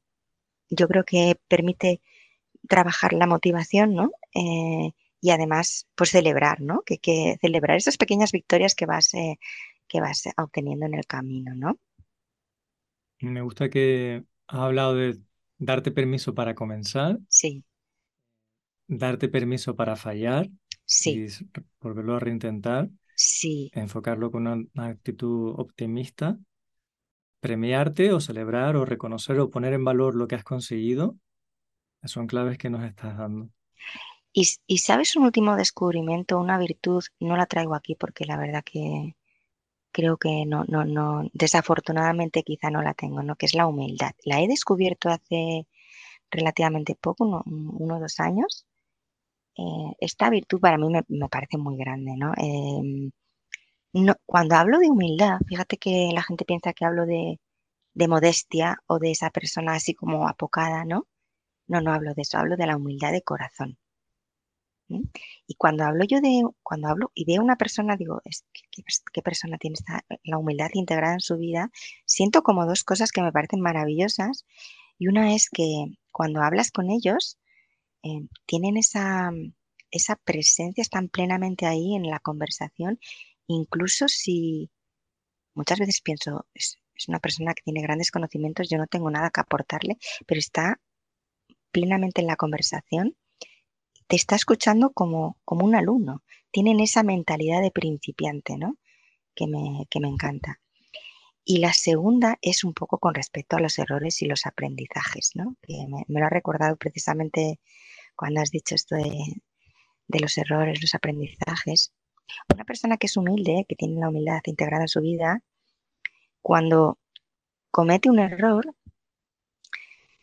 Yo 0.70 0.88
creo 0.88 1.04
que 1.04 1.38
permite 1.48 2.00
trabajar 2.68 3.12
la 3.12 3.26
motivación, 3.26 3.94
¿no? 3.94 4.12
eh, 4.34 4.92
y 5.20 5.30
además 5.30 5.86
pues 5.94 6.10
celebrar, 6.10 6.60
¿no? 6.60 6.82
Que, 6.82 6.98
que, 6.98 7.38
celebrar 7.40 7.78
esas 7.78 7.96
pequeñas 7.96 8.30
victorias 8.30 8.74
que 8.74 8.84
vas, 8.84 9.14
eh, 9.14 9.38
que 9.88 10.00
vas 10.00 10.24
obteniendo 10.36 10.84
en 10.84 10.94
el 10.94 11.06
camino, 11.06 11.54
¿no? 11.54 11.78
Me 13.20 13.40
gusta 13.40 13.70
que 13.70 14.24
has 14.48 14.60
hablado 14.60 14.94
de 14.94 15.18
darte 15.56 15.90
permiso 15.90 16.34
para 16.34 16.54
comenzar. 16.54 17.18
Sí. 17.28 17.64
Darte 18.86 19.28
permiso 19.28 19.74
para 19.76 19.96
fallar. 19.96 20.48
Sí. 20.84 21.26
Y 21.26 21.60
volverlo 21.80 22.16
a 22.16 22.20
reintentar. 22.20 22.90
Sí. 23.16 23.70
Enfocarlo 23.74 24.30
con 24.30 24.46
una 24.46 24.86
actitud 24.86 25.54
optimista 25.56 26.38
premiarte 27.44 28.10
o 28.14 28.20
celebrar 28.20 28.74
o 28.74 28.86
reconocer 28.86 29.38
o 29.38 29.50
poner 29.50 29.74
en 29.74 29.84
valor 29.84 30.14
lo 30.14 30.26
que 30.26 30.34
has 30.34 30.44
conseguido, 30.44 31.18
son 32.04 32.26
claves 32.26 32.56
que 32.56 32.70
nos 32.70 32.82
estás 32.84 33.18
dando. 33.18 33.50
Y, 34.32 34.46
sabes 34.78 35.14
un 35.14 35.24
último 35.24 35.54
descubrimiento, 35.54 36.40
una 36.40 36.56
virtud, 36.56 37.04
no 37.20 37.36
la 37.36 37.44
traigo 37.44 37.74
aquí 37.74 37.96
porque 37.96 38.24
la 38.24 38.38
verdad 38.38 38.64
que 38.64 39.14
creo 39.92 40.16
que 40.16 40.46
no, 40.46 40.64
no, 40.68 40.86
no, 40.86 41.28
desafortunadamente 41.34 42.42
quizá 42.44 42.70
no 42.70 42.80
la 42.80 42.94
tengo, 42.94 43.22
¿no? 43.22 43.36
Que 43.36 43.44
es 43.44 43.54
la 43.54 43.66
humildad. 43.66 44.12
La 44.24 44.40
he 44.40 44.48
descubierto 44.48 45.10
hace 45.10 45.66
relativamente 46.30 46.94
poco, 46.94 47.42
uno, 47.44 47.96
o 47.96 48.00
dos 48.00 48.20
años. 48.20 48.64
Eh, 49.56 49.92
esta 50.00 50.30
virtud 50.30 50.60
para 50.60 50.78
mí 50.78 50.88
me, 50.90 51.28
parece 51.28 51.58
muy 51.58 51.76
grande, 51.76 52.14
¿no? 52.16 52.32
Em, 52.36 53.10
no, 53.92 54.14
cuando 54.26 54.56
hablo 54.56 54.78
de 54.78 54.90
humildad, 54.90 55.38
fíjate 55.48 55.78
que 55.78 56.10
la 56.14 56.22
gente 56.22 56.44
piensa 56.44 56.72
que 56.72 56.84
hablo 56.84 57.06
de, 57.06 57.38
modestia 58.08 58.78
o 58.86 58.98
de 58.98 59.12
esa 59.12 59.30
persona 59.30 59.74
así 59.74 59.94
como 59.94 60.28
apocada, 60.28 60.84
¿no? 60.84 61.06
No, 61.68 61.80
no 61.80 61.92
hablo 61.92 62.14
de 62.14 62.22
eso, 62.22 62.38
hablo 62.38 62.56
de 62.56 62.66
la 62.66 62.76
humildad 62.76 63.12
de 63.12 63.22
corazón. 63.22 63.78
Y 65.46 65.54
cuando 65.56 65.84
hablo 65.84 66.04
yo 66.04 66.20
de, 66.20 66.42
cuando 66.62 66.88
hablo 66.88 67.10
y 67.14 67.24
veo 67.24 67.42
una 67.42 67.56
persona, 67.56 67.96
digo, 67.96 68.20
¿qué, 69.12 69.22
persona 69.22 69.58
tiene 69.58 69.76
la 70.24 70.38
humildad 70.38 70.70
integrada 70.74 71.14
en 71.14 71.20
su 71.20 71.36
vida? 71.38 71.70
Siento 72.04 72.42
como 72.42 72.66
dos 72.66 72.84
cosas 72.84 73.10
que 73.12 73.22
me 73.22 73.32
parecen 73.32 73.60
maravillosas. 73.60 74.44
Y 74.98 75.08
una 75.08 75.34
es 75.34 75.48
que 75.50 75.86
cuando 76.12 76.42
hablas 76.42 76.70
con 76.70 76.90
ellos, 76.90 77.38
eh, 78.04 78.28
tienen 78.46 78.76
esa, 78.76 79.32
esa 79.90 80.16
presencia, 80.16 80.82
están 80.82 81.08
plenamente 81.08 81.66
ahí 81.66 81.94
en 81.94 82.08
la 82.08 82.20
conversación 82.20 82.98
incluso 83.46 84.08
si 84.08 84.70
muchas 85.54 85.78
veces 85.78 86.00
pienso, 86.00 86.46
es, 86.54 86.78
una 87.08 87.18
persona 87.18 87.54
que 87.54 87.62
tiene 87.62 87.82
grandes 87.82 88.10
conocimientos, 88.10 88.68
yo 88.68 88.78
no 88.78 88.86
tengo 88.86 89.10
nada 89.10 89.30
que 89.30 89.40
aportarle, 89.40 89.98
pero 90.26 90.38
está 90.38 90.80
plenamente 91.72 92.20
en 92.20 92.28
la 92.28 92.36
conversación, 92.36 93.16
te 94.06 94.16
está 94.16 94.36
escuchando 94.36 94.92
como, 94.92 95.38
como 95.44 95.64
un 95.64 95.74
alumno. 95.74 96.22
Tienen 96.52 96.78
esa 96.78 97.02
mentalidad 97.02 97.62
de 97.62 97.72
principiante, 97.72 98.56
¿no? 98.56 98.78
Que 99.34 99.48
me, 99.48 99.86
que 99.90 99.98
me 99.98 100.08
encanta. 100.08 100.60
Y 101.44 101.58
la 101.58 101.74
segunda 101.74 102.38
es 102.40 102.64
un 102.64 102.72
poco 102.72 102.98
con 102.98 103.14
respecto 103.14 103.56
a 103.56 103.60
los 103.60 103.78
errores 103.78 104.22
y 104.22 104.26
los 104.26 104.46
aprendizajes, 104.46 105.32
¿no? 105.34 105.56
Que 105.62 105.86
me, 105.88 106.20
lo 106.20 106.26
ha 106.26 106.30
recordado 106.30 106.76
precisamente 106.76 107.60
cuando 108.16 108.40
has 108.40 108.50
dicho 108.50 108.74
esto 108.74 108.96
de, 108.96 110.20
los 110.20 110.38
errores, 110.38 110.80
los 110.80 110.94
aprendizajes. 110.94 111.92
Una 112.52 112.64
persona 112.64 112.96
que 112.96 113.08
es 113.08 113.16
humilde, 113.18 113.66
que 113.68 113.76
tiene 113.76 114.00
la 114.00 114.08
humildad 114.08 114.40
integrada 114.46 114.84
en 114.84 114.88
su 114.88 115.02
vida, 115.02 115.42
cuando 116.40 116.98
comete 117.70 118.08
un 118.08 118.20
error, 118.20 118.74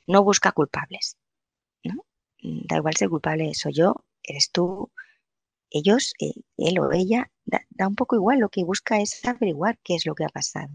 no 0.08 0.24
busca 0.24 0.52
culpables. 0.52 1.18
¿no? 1.84 2.04
Da 2.42 2.78
igual 2.78 2.96
ser 2.96 3.10
culpable 3.10 3.54
soy 3.54 3.74
yo, 3.74 3.96
eres 4.24 4.52
tú, 4.52 4.92
ellos, 5.70 6.14
eh, 6.20 6.34
él 6.58 6.80
o 6.80 6.92
ella, 6.92 7.32
da, 7.46 7.88
un 7.88 7.96
poco 7.96 8.16
igual, 8.16 8.40
lo 8.40 8.50
que 8.50 8.64
busca 8.64 9.00
es 9.00 9.24
averiguar 9.26 9.78
qué 9.84 9.96
es 9.96 10.06
lo 10.06 10.16
que 10.16 10.26
ha 10.26 10.30
pasado. 10.30 10.70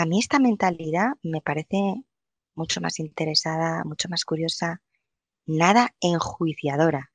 A 0.00 0.06
mí 0.06 0.20
esta 0.20 0.38
mentalidad 0.38 1.08
me 1.22 1.40
parece 1.40 2.04
mucho 2.54 2.80
más 2.80 3.00
interesada, 3.00 3.82
mucho 3.82 4.08
más 4.08 4.24
curiosa, 4.24 4.80
nada 5.44 5.92
enjuiciadora 6.00 7.10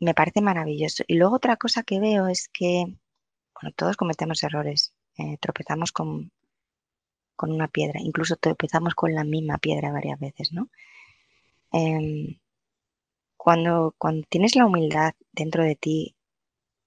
me 0.00 0.14
parece 0.14 0.40
maravilloso. 0.40 1.04
Y 1.06 1.16
luego 1.16 1.36
otra 1.36 1.56
cosa 1.56 1.82
que 1.82 2.00
veo 2.00 2.26
es 2.28 2.48
que, 2.48 2.84
bueno, 3.54 3.74
todos 3.76 3.98
cometemos 3.98 4.42
errores, 4.42 4.94
eh, 5.18 5.36
tropezamos 5.40 5.92
con, 5.92 6.32
con 7.36 7.52
una 7.52 7.68
piedra, 7.68 8.00
incluso 8.00 8.36
tropezamos 8.36 8.94
con 8.94 9.14
la 9.14 9.24
misma 9.24 9.58
piedra 9.58 9.92
varias 9.92 10.18
veces, 10.18 10.52
¿no? 10.52 10.70
Em, 11.70 12.38
cuando, 13.36 13.94
cuando 13.98 14.26
tienes 14.30 14.56
la 14.56 14.64
humildad 14.64 15.12
dentro 15.32 15.64
de 15.64 15.76
ti, 15.76 16.16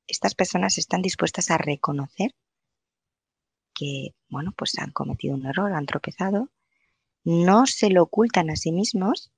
estas 0.07 0.33
personas 0.33 0.79
están 0.79 1.03
dispuestas 1.03 1.51
a 1.51 1.59
reconocer 1.59 2.33
que, 3.77 4.15
bueno, 4.29 4.53
pues 4.57 4.77
han 4.79 4.91
cometido 4.91 5.35
un 5.35 5.45
error, 5.45 5.73
han 5.73 5.85
tropezado, 5.85 6.49
no 7.23 7.65
se 7.67 7.89
lo 7.89 8.03
ocultan 8.03 8.49
a 8.49 8.55
sí 8.55 8.71
mismos, 8.71 9.31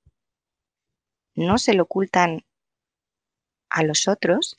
no 1.34 1.58
se 1.58 1.74
lo 1.74 1.84
ocultan 1.84 2.44
a 3.68 3.82
los 3.82 4.08
otros 4.08 4.58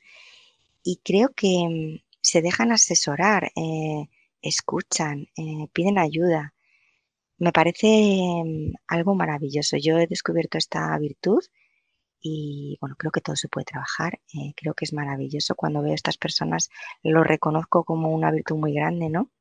y 0.83 1.01
creo 1.03 1.29
que 1.29 1.67
mm, 1.69 2.03
se 2.21 2.41
dejan 2.41 2.71
asesorar, 2.71 3.51
eh, 3.55 4.07
escuchan, 4.41 5.27
eh, 5.37 5.67
piden 5.73 5.97
ayuda. 5.97 6.53
Me 7.37 7.51
parece 7.51 7.87
mm, 8.45 8.73
algo 8.87 9.15
maravilloso. 9.15 9.77
Yo 9.77 9.97
he 9.99 10.07
descubierto 10.07 10.57
esta 10.57 10.97
virtud 10.99 11.41
y 12.21 12.77
bueno, 12.81 12.95
creo 12.97 13.11
que 13.11 13.21
todo 13.21 13.35
se 13.35 13.49
puede 13.49 13.65
trabajar. 13.65 14.19
Eh, 14.33 14.53
creo 14.55 14.73
que 14.75 14.85
es 14.85 14.93
maravilloso. 14.93 15.55
Cuando 15.55 15.81
veo 15.81 15.93
a 15.93 15.95
estas 15.95 16.17
personas 16.17 16.69
lo 17.03 17.23
reconozco 17.23 17.83
como 17.83 18.09
una 18.13 18.31
virtud 18.31 18.57
muy 18.57 18.73
grande, 18.73 19.09
¿no? 19.09 19.31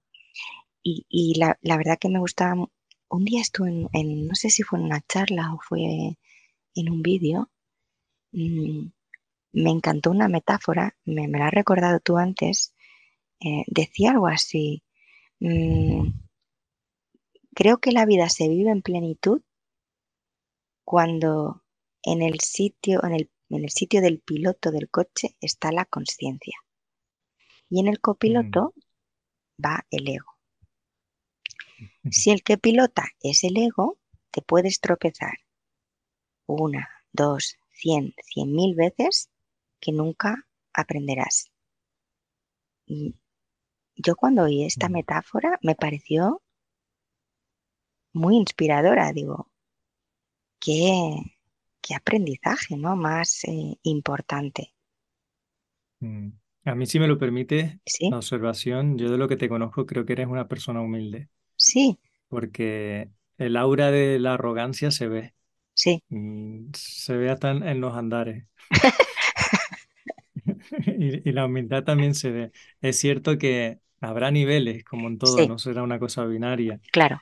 Y, 0.82 1.34
la, 1.38 1.58
verdad 1.62 1.98
que 1.98 2.08
me 2.08 2.18
gusta. 2.18 2.54
Un 3.08 3.24
día 3.24 3.40
estuve 3.40 3.88
en, 3.92 4.26
no 4.28 4.34
sé 4.34 4.50
si 4.50 4.62
fue 4.62 4.78
en 4.78 4.86
una 4.86 5.02
charla 5.06 5.52
o 5.54 5.58
fue 5.60 6.16
en 6.74 6.90
un 6.90 7.02
vídeo. 7.02 7.50
Mm, 8.32 8.88
me 9.52 9.70
encantó 9.70 10.10
una 10.10 10.28
metáfora, 10.28 10.96
me, 11.04 11.28
la 11.28 11.48
has 11.48 11.54
recordado 11.54 12.00
tú 12.00 12.18
antes, 12.18 12.74
eh, 13.40 13.64
decía 13.66 14.12
algo 14.12 14.28
así, 14.28 14.84
mm, 15.40 16.08
creo 17.54 17.78
que 17.78 17.92
la 17.92 18.06
vida 18.06 18.28
se 18.28 18.48
vive 18.48 18.70
en 18.70 18.82
plenitud 18.82 19.42
cuando 20.84 21.64
en 22.02 22.22
el 22.22 22.40
sitio, 22.40 23.04
en 23.04 23.14
el, 23.14 23.30
en 23.50 23.64
el 23.64 23.70
sitio 23.70 24.00
del 24.00 24.20
piloto 24.20 24.70
del 24.70 24.88
coche 24.88 25.36
está 25.40 25.72
la 25.72 25.84
conciencia 25.84 26.54
y 27.68 27.80
en 27.80 27.88
el 27.88 28.00
copiloto 28.00 28.72
mm. 28.76 28.80
Va 29.64 29.86
el 29.90 30.08
ego. 30.08 30.38
Si 32.10 32.30
el 32.30 32.42
que 32.42 32.58
pilota 32.58 33.04
es 33.22 33.44
el 33.44 33.56
ego, 33.56 33.98
te 34.30 34.42
puedes 34.42 34.80
tropezar 34.80 35.38
una, 36.46 36.88
dos, 37.12 37.56
cien, 37.72 38.14
cien 38.22 38.52
mil 38.52 38.74
veces 38.74 39.30
que 39.80 39.92
nunca 39.92 40.46
aprenderás. 40.72 41.50
Y 42.86 43.14
yo 43.96 44.16
cuando 44.16 44.44
oí 44.44 44.64
esta 44.64 44.88
mm. 44.88 44.92
metáfora 44.92 45.58
me 45.62 45.74
pareció 45.74 46.42
muy 48.12 48.36
inspiradora, 48.36 49.12
digo, 49.12 49.50
qué, 50.58 51.36
qué 51.80 51.94
aprendizaje 51.94 52.76
¿no? 52.76 52.96
más 52.96 53.44
eh, 53.44 53.78
importante. 53.82 54.74
Mm. 56.00 56.30
A 56.64 56.74
mí, 56.74 56.86
si 56.86 57.00
me 57.00 57.08
lo 57.08 57.18
permite, 57.18 57.80
la 58.10 58.18
observación, 58.18 58.98
yo 58.98 59.10
de 59.10 59.18
lo 59.18 59.28
que 59.28 59.36
te 59.36 59.48
conozco 59.48 59.86
creo 59.86 60.04
que 60.04 60.12
eres 60.12 60.26
una 60.26 60.48
persona 60.48 60.80
humilde. 60.80 61.28
Sí. 61.56 61.98
Porque 62.28 63.08
el 63.38 63.56
aura 63.56 63.90
de 63.90 64.18
la 64.18 64.34
arrogancia 64.34 64.90
se 64.90 65.08
ve. 65.08 65.34
Sí. 65.74 66.02
Mm, 66.10 66.70
se 66.74 67.16
ve 67.16 67.30
hasta 67.30 67.50
en 67.50 67.80
los 67.80 67.96
andares. 67.96 68.44
y, 70.98 71.32
la 71.32 71.46
humildad 71.46 71.84
también 71.84 72.14
se 72.14 72.30
ve. 72.30 72.52
Es 72.80 72.98
cierto 72.98 73.38
que 73.38 73.78
habrá 74.00 74.30
niveles, 74.30 74.84
como 74.84 75.08
en 75.08 75.18
todo, 75.18 75.46
no 75.46 75.58
será 75.58 75.82
una 75.82 75.98
cosa 75.98 76.24
binaria. 76.24 76.80
Claro. 76.92 77.20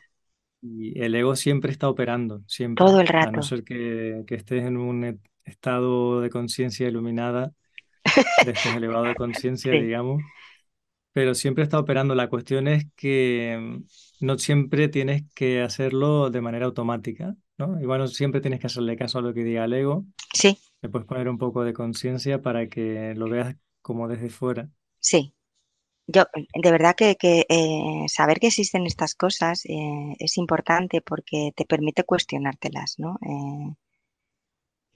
Y 0.60 1.00
el 1.00 1.14
ego 1.14 1.36
siempre 1.36 1.70
está 1.70 1.88
operando, 1.88 2.42
siempre. 2.46 2.84
Todo 2.84 3.00
el 3.00 3.06
rato. 3.06 3.28
A 3.28 3.32
no 3.32 3.42
ser 3.42 3.62
que, 3.62 4.24
estés 4.28 4.64
en 4.64 4.76
un 4.76 5.20
estado 5.44 6.20
de 6.20 6.30
conciencia 6.30 6.88
iluminada, 6.88 7.52
de 8.40 8.50
este 8.52 8.70
elevado 8.70 9.06
de 9.06 9.16
conciencia, 9.16 9.74
digamos, 9.76 10.22
pero 11.12 11.34
siempre 11.34 11.64
está 11.64 11.78
operando. 11.78 12.14
La 12.14 12.28
cuestión 12.28 12.68
es 12.68 12.86
que 12.96 13.58
mm, 13.60 14.24
no 14.26 14.38
siempre 14.38 14.88
tienes 14.88 15.22
que 15.34 15.62
hacerlo 15.62 16.30
de 16.30 16.40
manera 16.40 16.66
automática, 16.66 17.34
¿no? 17.58 17.80
Igual 17.80 18.00
no 18.00 18.08
siempre 18.08 18.40
tienes 18.40 18.60
que 18.60 18.66
hacerle 18.68 18.96
caso 18.96 19.18
a 19.18 19.22
lo 19.22 19.34
que 19.34 19.44
diga 19.44 19.64
el 19.64 19.72
ego. 19.72 20.04
Sí. 20.32 20.58
Le 20.82 20.88
puedes 20.88 21.06
poner 21.08 21.28
un 21.28 21.38
poco 21.38 21.64
de 21.64 21.72
conciencia 21.72 22.40
para 22.40 22.68
que 22.68 23.14
lo 23.16 23.28
veas 23.28 23.56
como 23.82 24.08
desde 24.08 24.30
fuera. 24.30 24.68
Sí. 25.00 25.34
Yo, 26.06 26.24
de 26.34 26.70
verdad 26.72 26.94
que, 26.96 27.16
eh, 27.48 28.04
saber 28.08 28.40
que 28.40 28.48
existen 28.48 28.86
estas 28.86 29.14
cosas 29.14 29.64
eh, 29.66 30.16
es 30.18 30.38
importante 30.38 31.02
porque 31.02 31.52
te 31.54 31.66
permite 31.66 32.04
cuestionártelas, 32.04 32.94
¿no? 32.98 33.18
Eh, 33.22 33.74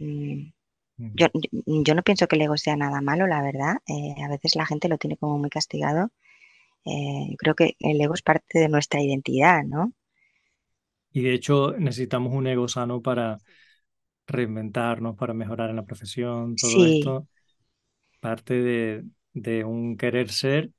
Mm, 0.01 0.53
yo, 0.97 1.29
yo, 1.67 1.95
no 1.95 2.03
pienso 2.03 2.27
que 2.27 2.37
el 2.37 2.43
ego 2.43 2.57
sea 2.57 2.77
nada 2.77 3.01
malo, 3.01 3.27
la 3.27 3.43
verdad. 3.43 3.77
Eh, 3.87 4.15
a 4.23 4.29
veces 4.29 4.57
la 4.57 4.67
gente 4.67 4.89
lo 4.89 4.99
tiene 4.99 5.17
como 5.17 5.39
muy 5.39 5.51
castigado. 5.51 6.11
Eh, 6.85 7.37
creo 7.39 7.55
que 7.55 7.77
el 7.81 8.01
ego 8.01 8.15
es 8.15 8.23
parte 8.23 8.59
de 8.59 8.69
nuestra 8.69 9.01
identidad, 9.01 9.65
¿no? 9.65 9.93
Y 11.13 11.23
de 11.23 11.35
hecho 11.35 11.73
necesitamos 11.79 12.33
un 12.33 12.47
ego 12.47 12.69
sano 12.69 13.03
para 13.03 13.39
reinventarnos, 14.27 15.17
para 15.17 15.35
mejorar 15.35 15.71
en 15.71 15.77
la 15.77 15.85
profesión, 15.85 16.57
todo 16.57 16.87
esto. 16.87 17.29
Parte 18.21 18.55
de, 18.55 19.05
de 19.33 19.65
un 19.65 19.97
querer 19.97 20.31
ser 20.31 20.71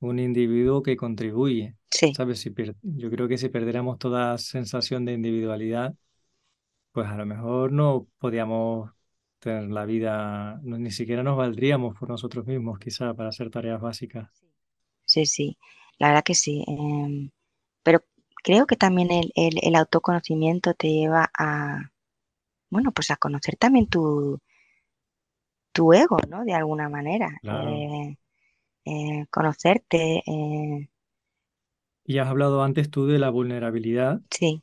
un 0.00 0.18
individuo 0.18 0.82
que 0.82 0.96
contribuye. 0.96 1.76
Sí. 1.90 2.14
¿Sabes? 2.14 2.40
Si 2.40 2.52
yo 2.82 3.10
creo 3.10 3.28
que 3.28 3.38
si 3.38 3.48
perdiéramos 3.48 3.98
toda 3.98 4.38
sensación 4.38 5.04
de 5.04 5.12
individualidad, 5.12 5.94
pues 6.92 7.08
a 7.08 7.16
lo 7.16 7.26
mejor 7.26 7.72
no 7.72 8.06
podíamos 8.18 8.90
la 9.44 9.84
vida, 9.84 10.60
ni 10.62 10.90
siquiera 10.90 11.22
nos 11.22 11.36
valdríamos 11.36 11.98
por 11.98 12.08
nosotros 12.08 12.46
mismos, 12.46 12.78
quizá, 12.78 13.14
para 13.14 13.30
hacer 13.30 13.50
tareas 13.50 13.80
básicas. 13.80 14.28
Sí, 15.04 15.26
sí, 15.26 15.58
la 15.98 16.08
verdad 16.08 16.24
que 16.24 16.34
sí. 16.34 16.64
Em, 16.66 17.30
pero 17.82 18.00
creo 18.42 18.66
que 18.66 18.76
también 18.76 19.10
el, 19.10 19.32
el, 19.34 19.74
autoconocimiento 19.74 20.74
te 20.74 20.88
lleva 20.88 21.30
a, 21.36 21.90
bueno, 22.70 22.92
pues 22.92 23.10
a 23.10 23.16
conocer 23.16 23.56
también 23.56 23.86
tu, 23.86 24.40
tu 25.72 25.92
ego, 25.92 26.18
¿no? 26.28 26.44
De 26.44 26.54
alguna 26.54 26.88
manera. 26.88 27.40
Eh, 27.42 28.16
eh, 28.84 29.26
conocerte. 29.30 30.22
Eh. 30.26 30.88
Y 32.04 32.18
has 32.18 32.28
hablado 32.28 32.62
antes 32.62 32.90
tú 32.90 33.06
de 33.06 33.18
la 33.18 33.30
vulnerabilidad. 33.30 34.20
Sí. 34.30 34.62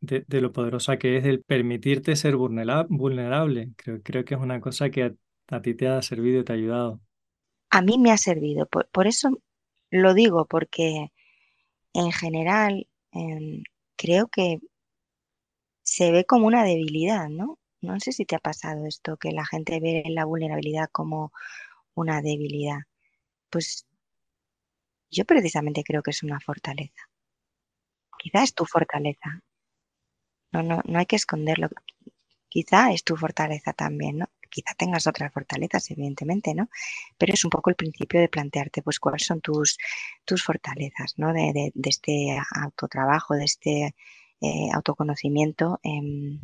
De, 0.00 0.24
lo 0.40 0.52
poderosa 0.52 0.98
que 0.98 1.16
es 1.16 1.24
el 1.24 1.42
permitirte 1.42 2.16
ser 2.16 2.36
vulnerable. 2.36 3.70
Creo, 3.76 4.02
creo 4.02 4.24
que 4.24 4.34
es 4.34 4.40
una 4.40 4.60
cosa 4.60 4.90
que 4.90 5.14
a, 5.48 5.62
ti 5.62 5.74
te 5.74 5.88
ha 5.88 6.02
servido 6.02 6.40
y 6.40 6.44
te 6.44 6.52
ha 6.52 6.56
ayudado. 6.56 7.00
A 7.70 7.82
mí 7.82 7.98
me 7.98 8.10
ha 8.10 8.16
servido. 8.16 8.66
Por, 8.66 9.06
eso 9.06 9.30
lo 9.90 10.14
digo, 10.14 10.46
porque 10.46 11.12
en 11.92 12.12
general 12.12 12.88
em, 13.12 13.62
creo 13.96 14.28
que 14.28 14.60
se 15.82 16.12
ve 16.12 16.24
como 16.24 16.46
una 16.46 16.64
debilidad, 16.64 17.28
¿no? 17.28 17.58
No 17.80 17.98
sé 18.00 18.12
si 18.12 18.24
te 18.24 18.36
ha 18.36 18.40
pasado 18.40 18.86
esto, 18.86 19.16
que 19.16 19.32
la 19.32 19.46
gente 19.46 19.80
ve 19.80 20.02
la 20.06 20.24
vulnerabilidad 20.24 20.88
como 20.90 21.32
una 21.94 22.20
debilidad. 22.22 22.80
Pues 23.50 23.86
yo 25.10 25.24
precisamente 25.24 25.82
creo 25.84 26.02
que 26.02 26.10
es 26.10 26.22
una 26.22 26.40
fortaleza. 26.40 27.08
Quizá 28.18 28.42
es 28.42 28.54
tu 28.54 28.64
fortaleza. 28.64 29.42
No, 30.52 30.62
no, 30.62 30.80
no 30.84 30.98
hay 30.98 31.06
que 31.06 31.16
esconderlo. 31.16 31.68
Quizá 32.48 32.92
es 32.92 33.04
tu 33.04 33.16
fortaleza 33.16 33.72
también, 33.72 34.18
¿no? 34.18 34.26
Quizá 34.50 34.74
tengas 34.74 35.06
otras 35.06 35.32
fortalezas, 35.32 35.90
evidentemente, 35.90 36.54
¿no? 36.54 36.70
Pero 37.18 37.34
es 37.34 37.44
un 37.44 37.50
poco 37.50 37.70
el 37.70 37.76
principio 37.76 38.20
de 38.20 38.28
plantearte, 38.28 38.82
pues, 38.82 38.98
cuáles 38.98 39.24
son 39.24 39.40
tus, 39.40 39.76
tus 40.24 40.42
fortalezas, 40.42 41.18
¿no? 41.18 41.32
De, 41.32 41.72
este 41.84 42.38
autotrabajo, 42.62 43.34
de 43.34 43.44
este 43.44 43.94
eh, 44.40 44.68
autoconocimiento, 44.72 45.80
em, 45.82 46.40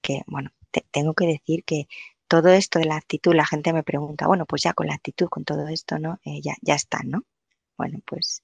que, 0.00 0.22
bueno, 0.26 0.50
tengo 0.90 1.14
que 1.14 1.26
decir 1.26 1.64
que 1.64 1.88
todo 2.28 2.50
esto 2.50 2.78
de 2.78 2.86
la 2.86 2.96
actitud, 2.96 3.34
la 3.34 3.46
gente 3.46 3.72
me 3.72 3.82
pregunta, 3.82 4.26
bueno, 4.26 4.46
pues 4.46 4.62
ya 4.62 4.74
con 4.74 4.86
la 4.88 4.94
actitud, 4.94 5.28
con 5.28 5.44
todo 5.44 5.66
esto, 5.68 5.98
¿no? 5.98 6.20
Eh, 6.24 6.40
ya, 6.42 6.54
ya 6.62 6.74
está, 6.74 7.00
¿no? 7.04 7.24
Bueno, 7.76 8.00
pues, 8.06 8.42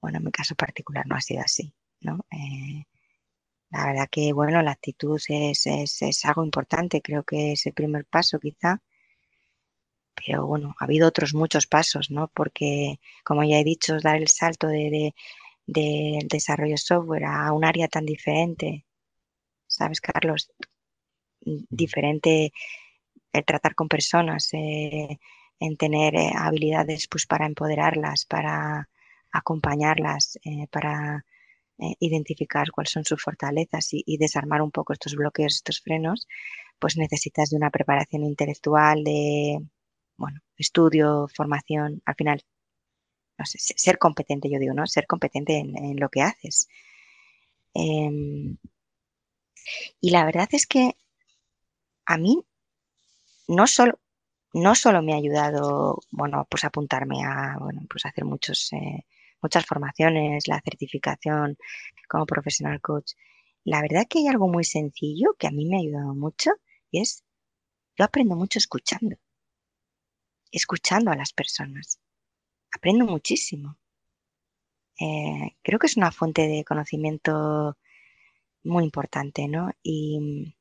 bueno, 0.00 0.18
en 0.18 0.24
mi 0.24 0.32
caso 0.32 0.54
particular 0.54 1.06
no 1.06 1.16
ha 1.16 1.20
sido 1.20 1.42
así, 1.42 1.74
¿no? 2.00 2.24
Eh, 2.30 2.86
la 3.70 3.86
verdad 3.86 4.08
que, 4.10 4.32
bueno, 4.32 4.62
la 4.62 4.72
actitud 4.72 5.20
es, 5.28 5.66
es, 5.66 6.24
algo 6.24 6.44
importante, 6.44 7.02
creo 7.02 7.22
que 7.24 7.52
es 7.52 7.66
el 7.66 7.72
primer 7.72 8.04
paso 8.06 8.38
quizá, 8.40 8.82
pero 10.14 10.46
bueno, 10.46 10.74
ha 10.78 10.84
habido 10.84 11.08
otros 11.08 11.34
muchos 11.34 11.66
pasos, 11.66 12.10
¿no? 12.10 12.28
Porque, 12.34 13.00
como 13.24 13.44
ya 13.44 13.58
he 13.58 13.64
dicho, 13.64 13.98
dar 14.00 14.16
el 14.16 14.28
salto 14.28 14.66
de, 14.68 15.14
del 15.66 16.28
desarrollo 16.28 16.76
software 16.76 17.24
a 17.24 17.52
un 17.52 17.64
área 17.64 17.88
tan 17.88 18.04
diferente, 18.06 18.86
¿sabes, 19.66 20.00
Carlos? 20.00 20.50
Diferente 21.40 22.52
el 23.32 23.44
tratar 23.44 23.74
con 23.74 23.88
personas, 23.88 24.48
eh, 24.52 25.18
en 25.60 25.76
tener 25.76 26.16
eh, 26.16 26.32
habilidades 26.34 27.06
pues, 27.08 27.26
para 27.26 27.46
empoderarlas, 27.46 28.24
para 28.26 28.88
acompañarlas, 29.30 30.38
eh, 30.44 30.66
para 30.70 31.24
identificar 31.98 32.70
cuáles 32.70 32.90
son 32.92 33.04
sus 33.04 33.22
fortalezas 33.22 33.88
y, 33.92 34.16
desarmar 34.18 34.62
un 34.62 34.70
poco 34.70 34.92
estos 34.92 35.14
bloqueos, 35.14 35.54
estos 35.56 35.80
frenos, 35.80 36.28
pues 36.78 36.96
necesitas 36.96 37.50
de 37.50 37.56
una 37.56 37.70
preparación 37.70 38.24
intelectual, 38.24 39.04
de 39.04 39.60
bueno, 40.16 40.40
estudio, 40.58 41.28
formación, 41.34 42.02
al 42.04 42.14
final, 42.14 42.42
no 43.38 43.46
sé, 43.46 43.58
ser 43.58 43.98
competente, 43.98 44.50
yo 44.50 44.58
digo, 44.58 44.74
¿no? 44.74 44.86
Ser 44.86 45.06
competente 45.06 45.58
en, 45.58 45.98
lo 45.98 46.10
que 46.10 46.22
haces. 46.22 46.68
Em, 47.74 48.56
y 50.00 50.10
la 50.10 50.24
verdad 50.24 50.48
es 50.52 50.66
que 50.66 50.96
a 52.06 52.18
mí 52.18 52.44
no 53.48 53.66
solo, 53.66 53.98
no 54.52 54.74
solo 54.74 55.02
me 55.02 55.14
ha 55.14 55.16
ayudado, 55.16 56.00
bueno, 56.10 56.46
pues 56.50 56.64
apuntarme 56.64 57.24
a, 57.24 57.56
bueno, 57.58 57.82
pues 57.88 58.04
hacer 58.06 58.24
muchos, 58.24 58.72
eh, 58.72 59.06
muchas 59.42 59.66
formaciones, 59.66 60.48
la 60.48 60.60
certificación 60.62 61.56
como 62.08 62.26
profesional 62.26 62.80
coach. 62.80 63.12
La 63.64 63.82
verdad 63.82 64.06
que 64.08 64.20
hay 64.20 64.28
algo 64.28 64.48
muy 64.48 64.64
sencillo 64.64 65.34
que 65.38 65.46
a 65.46 65.50
mí 65.50 65.66
me 65.66 65.76
ha 65.76 65.80
ayudado 65.80 66.14
mucho 66.14 66.50
y 66.90 67.00
es, 67.00 67.24
yo 67.96 68.04
aprendo 68.04 68.36
mucho 68.36 68.58
escuchando, 68.58 69.16
escuchando 70.50 71.10
a 71.10 71.16
las 71.16 71.32
personas. 71.32 72.00
Aprendo 72.72 73.04
muchísimo. 73.06 73.78
Eh, 74.98 75.56
creo 75.62 75.78
que 75.78 75.86
es 75.86 75.96
una 75.96 76.12
fuente 76.12 76.46
de 76.46 76.64
conocimiento 76.64 77.76
muy 78.62 78.84
importante, 78.84 79.48
¿no? 79.48 79.70
Y 79.82 80.54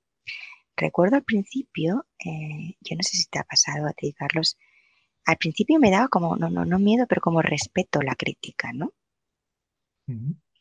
Recuerdo 0.80 1.18
al 1.18 1.24
principio, 1.24 2.06
eh, 2.26 2.78
yo 2.80 2.96
no 2.96 3.04
sé 3.04 3.18
si 3.18 3.26
te 3.26 3.38
ha 3.38 3.44
pasado 3.44 3.86
a 3.86 3.92
ti, 3.92 4.14
Carlos, 4.14 4.58
al 5.26 5.38
principio 5.38 5.80
me 5.80 5.92
daba 5.92 6.08
como, 6.08 6.36
no, 6.36 6.50
no, 6.50 6.66
no 6.66 6.80
miedo, 6.80 7.06
pero 7.08 7.22
como 7.22 7.42
respeto 7.42 8.02
la 8.02 8.16
crítica, 8.16 8.72
¿no? 8.74 8.94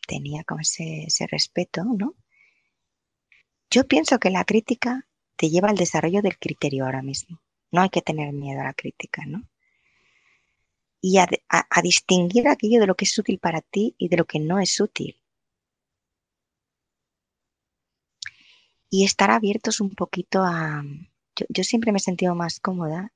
Tenía 0.07 0.45
como 0.45 0.61
ese, 0.61 1.07
respeto, 1.31 1.85
¿no? 1.85 2.15
Yo 3.71 3.87
pienso 3.87 4.19
que 4.19 4.31
la 4.31 4.45
crítica 4.45 5.07
te 5.37 5.49
lleva 5.49 5.69
al 5.69 5.77
desarrollo 5.77 6.23
del 6.23 6.39
criterio 6.39 6.85
ahora 6.85 7.03
mismo. 7.03 7.41
No 7.71 7.81
hay 7.81 7.89
que 7.89 8.03
tener 8.03 8.33
miedo 8.33 8.61
a 8.61 8.65
la 8.65 8.75
crítica, 8.75 9.25
¿no? 9.27 9.49
Y 11.01 11.19
a, 11.19 11.29
a 11.49 11.83
distinguir 11.83 12.49
aquello 12.49 12.81
de 12.81 12.87
lo 12.87 12.95
que 12.95 13.05
es 13.05 13.19
útil 13.19 13.39
para 13.39 13.61
ti 13.61 13.95
y 13.99 14.09
de 14.09 14.17
lo 14.17 14.27
que 14.27 14.41
no 14.41 14.59
es 14.59 14.81
útil. 14.81 15.19
y 18.91 19.05
estar 19.05 19.31
abiertos 19.31 19.81
un 19.81 19.91
poquito 19.91 20.43
a... 20.43 20.83
Yo, 21.49 21.65
siempre 21.65 21.93
me 21.93 21.99
he 21.99 22.01
sentido 22.01 22.35
más 22.35 22.59
cómoda 22.59 23.13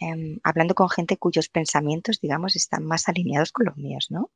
em, 0.00 0.38
hablando 0.44 0.74
con 0.74 0.88
gente 0.90 1.18
cuyos 1.18 1.48
pensamientos, 1.48 2.20
digamos, 2.20 2.56
están 2.56 2.84
más 2.86 3.08
alineados 3.08 3.52
con 3.52 3.66
los 3.66 3.76
míos, 3.76 4.06
¿no? 4.10 4.30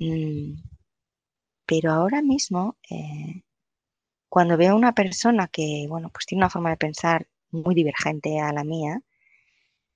Mm, 0.00 0.54
pero 1.66 1.92
ahora 1.92 2.22
mismo, 2.22 2.76
eh, 2.90 3.42
cuando 4.28 4.56
veo 4.58 4.72
a 4.72 4.76
una 4.76 4.94
persona 4.94 5.48
que, 5.48 5.86
bueno, 5.88 6.10
pues 6.10 6.26
tiene 6.26 6.42
una 6.44 6.50
forma 6.50 6.70
de 6.70 6.78
pensar 6.78 7.28
muy 7.50 7.74
divergente 7.74 8.40
a 8.40 8.52
la 8.52 8.64
mía, 8.64 9.02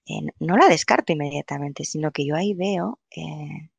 eh, 0.07 0.23
no 0.41 0.57
la 0.57 0.69
descarto 0.69 1.13
inmediatamente, 1.13 1.85
sino 1.85 2.11
que 2.11 2.27
yo 2.27 2.35
ahí 2.35 2.53
veo, 2.55 2.99
eh, 3.15 3.71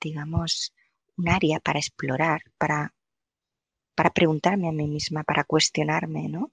digamos, 0.00 0.74
un 1.16 1.28
área 1.28 1.60
para 1.60 1.78
explorar, 1.78 2.42
para 2.58 2.92
para 3.94 4.10
preguntarme 4.10 4.68
a 4.68 4.72
mí 4.72 4.86
misma, 4.86 5.24
para 5.24 5.44
cuestionarme, 5.44 6.28
¿no? 6.28 6.52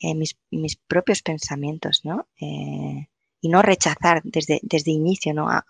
Eh, 0.00 0.14
mis, 0.14 0.76
propios 0.88 1.22
pensamientos, 1.22 2.04
¿no? 2.04 2.26
Eh, 2.40 3.08
y 3.40 3.48
no 3.48 3.62
rechazar 3.62 4.22
desde, 4.24 4.60
desde 4.62 4.90
inicio, 4.90 5.32
¿no? 5.34 5.48
A, 5.48 5.64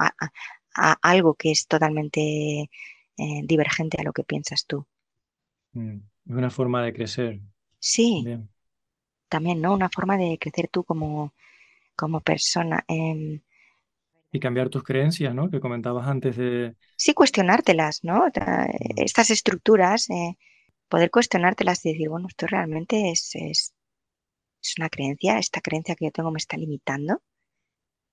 algo 1.03 1.35
que 1.35 1.53
es 1.53 1.68
totalmente 1.68 2.20
eh, 3.16 3.41
divergente 3.45 3.97
a 4.01 4.03
lo 4.03 4.12
que 4.12 4.25
piensas 4.25 4.66
tú. 4.66 4.85
Mm, 5.72 5.99
una 6.27 6.51
forma 6.51 6.83
de 6.83 6.93
crecer. 6.93 7.41
Sí. 7.79 8.25
También, 9.29 9.61
¿no? 9.61 9.72
Una 9.72 9.89
forma 9.89 10.16
de 10.16 10.37
crecer 10.41 10.68
tú 10.68 10.83
como, 10.83 11.33
como 11.95 12.20
persona. 12.20 12.85
Em, 12.89 13.41
y 14.33 14.41
cambiar 14.41 14.68
tus 14.68 14.83
creencias, 14.83 15.33
¿no? 15.33 15.49
Que 15.49 15.61
comentabas 15.61 16.09
antes 16.09 16.37
de... 16.37 16.75
Sí, 16.97 17.14
cuestionártelas, 17.14 18.03
¿no? 18.03 18.27
Mm. 18.27 18.31
Estas 18.97 19.31
estructuras, 19.31 20.09
poder 20.89 21.11
cuestionártelas 21.12 21.87
y 21.87 21.93
decir, 21.93 22.09
bueno, 22.09 22.27
esto 22.27 22.49
realmente 22.49 23.12
es, 23.12 23.31
es, 23.35 23.74
una 24.79 24.89
creencia, 24.91 25.39
esta 25.39 25.61
creencia 25.61 25.95
que 25.97 26.07
yo 26.07 26.11
tengo 26.12 26.31
me 26.33 26.39
está 26.39 26.57
limitando. 26.57 27.23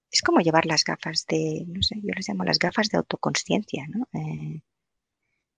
Es 0.10 0.22
como 0.22 0.40
llevar 0.40 0.66
las 0.68 0.86
gafas 0.86 1.26
de, 1.28 1.66
no 1.68 1.82
sé, 1.84 1.96
yo 2.02 2.14
les 2.16 2.30
llamo 2.30 2.46
las 2.46 2.60
gafas 2.60 2.88
de 2.90 2.98
autoconsciencia, 2.98 3.88
¿no? 3.90 4.08
Eh, 4.14 4.62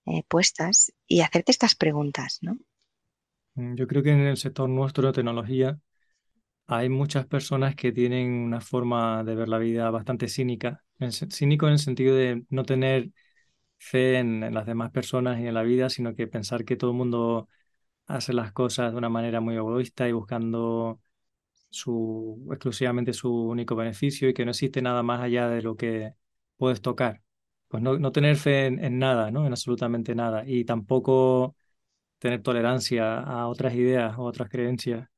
eh, 0.06 0.24
puestas 0.30 0.94
y 1.08 1.20
hacerte 1.22 1.52
estas 1.52 1.76
preguntas, 1.76 2.40
¿no? 2.42 2.58
Mm, 3.56 3.76
Yo 3.76 3.88
creo 3.88 4.04
que 4.04 4.12
en 4.12 4.20
el 4.22 4.38
sector 4.38 4.70
nuestro 4.70 5.08
de 5.08 5.14
tecnología 5.14 5.80
hay 6.68 6.90
muchas 6.90 7.28
personas 7.28 7.76
que 7.76 7.92
tienen 7.94 8.32
una 8.32 8.62
forma 8.62 9.24
de 9.24 9.36
ver 9.36 9.50
la 9.50 9.60
vida 9.60 9.90
bastante 9.92 10.28
cínica. 10.30 10.84
Cínico 11.32 11.68
en 11.68 11.74
el 11.74 11.80
sentido 11.80 12.16
de 12.16 12.46
no 12.50 12.66
tener 12.66 13.12
fe 13.80 14.18
en, 14.20 14.44
en 14.44 14.54
las 14.56 14.66
demás 14.68 14.92
personas 14.92 15.40
y 15.42 15.48
en 15.48 15.54
la 15.56 15.64
vida, 15.64 15.90
sino 15.90 16.16
que 16.16 16.28
pensar 16.28 16.66
que 16.66 16.78
todo 16.78 16.92
el 16.92 16.98
mundo 16.98 17.50
hace 18.08 18.34
las 18.34 18.52
cosas 18.54 18.92
de 18.92 18.98
una 18.98 19.10
manera 19.10 19.42
muy 19.42 19.56
egoísta 19.56 20.08
y 20.08 20.12
buscando 20.14 21.02
su, 21.70 22.48
exclusivamente 22.52 23.14
su 23.14 23.34
único 23.34 23.76
beneficio 23.76 24.30
y 24.30 24.34
que 24.34 24.46
no 24.46 24.52
existe 24.52 24.82
nada 24.82 25.04
más 25.04 25.22
allá 25.22 25.50
de 25.50 25.62
lo 25.62 25.76
que 25.76 26.14
puedes 26.58 26.82
tocar. 26.82 27.22
Pues 27.68 27.84
no, 27.84 27.98
no 28.00 28.12
tener 28.12 28.36
fe 28.38 28.68
en, 28.68 28.84
en 28.84 29.00
nada, 29.00 29.32
¿no? 29.32 29.46
En 29.46 29.54
absolutamente 29.54 30.16
nada. 30.16 30.44
Y 30.48 30.66
tampoco 30.66 31.56
tener 32.20 32.42
tolerancia 32.44 33.20
a 33.20 33.48
otras 33.48 33.76
ideas 33.76 34.18
o 34.18 34.24
otras 34.24 34.50
creencias. 34.50 35.10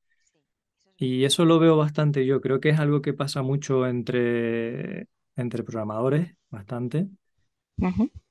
Y 0.98 1.26
eso 1.26 1.46
lo 1.46 1.60
veo 1.60 1.76
bastante 1.78 2.26
yo. 2.26 2.42
Creo 2.42 2.60
que 2.62 2.70
es 2.70 2.80
algo 2.80 3.02
que 3.02 3.14
pasa 3.14 3.42
mucho 3.42 3.86
entre, 3.88 5.08
entre 5.36 5.64
programadores, 5.64 6.36
bastante. 6.50 7.08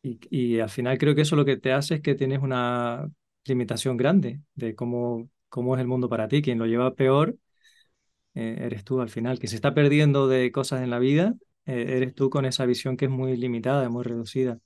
Y, 0.02 0.18
y 0.30 0.61
al 0.61 0.68
final 0.70 0.98
creo 0.98 1.14
que 1.14 1.22
eso 1.22 1.36
lo 1.36 1.44
que 1.44 1.57
te 1.57 1.72
hace 1.72 1.96
es 1.96 2.00
que 2.02 2.14
tienes 2.14 2.40
una 2.42 3.09
limitación 3.47 3.97
grande 3.97 4.40
de 4.55 4.74
cómo, 4.74 5.30
cómo 5.49 5.74
es 5.76 5.80
el 5.80 5.86
mundo 5.88 6.09
para 6.09 6.28
ti. 6.28 6.42
Quien 6.42 6.59
lo 6.59 6.66
lleva 6.66 6.95
peor 6.95 7.36
eh, 8.34 8.57
eres 8.61 8.84
tú 8.84 9.01
al 9.01 9.09
final. 9.11 9.38
Que 9.38 9.49
se 9.49 9.57
está 9.57 9.74
perdiendo 9.74 10.28
de 10.28 10.53
cosas 10.53 10.82
en 10.82 10.90
la 10.90 10.99
vida, 10.99 11.34
eh, 11.66 11.86
eres 11.97 12.14
tú 12.14 12.30
con 12.30 12.45
esa 12.45 12.66
visión 12.66 12.97
que 12.97 13.07
es 13.07 13.11
muy 13.11 13.36
limitada, 13.36 13.88
muy 13.88 14.05
reducida. 14.05 14.59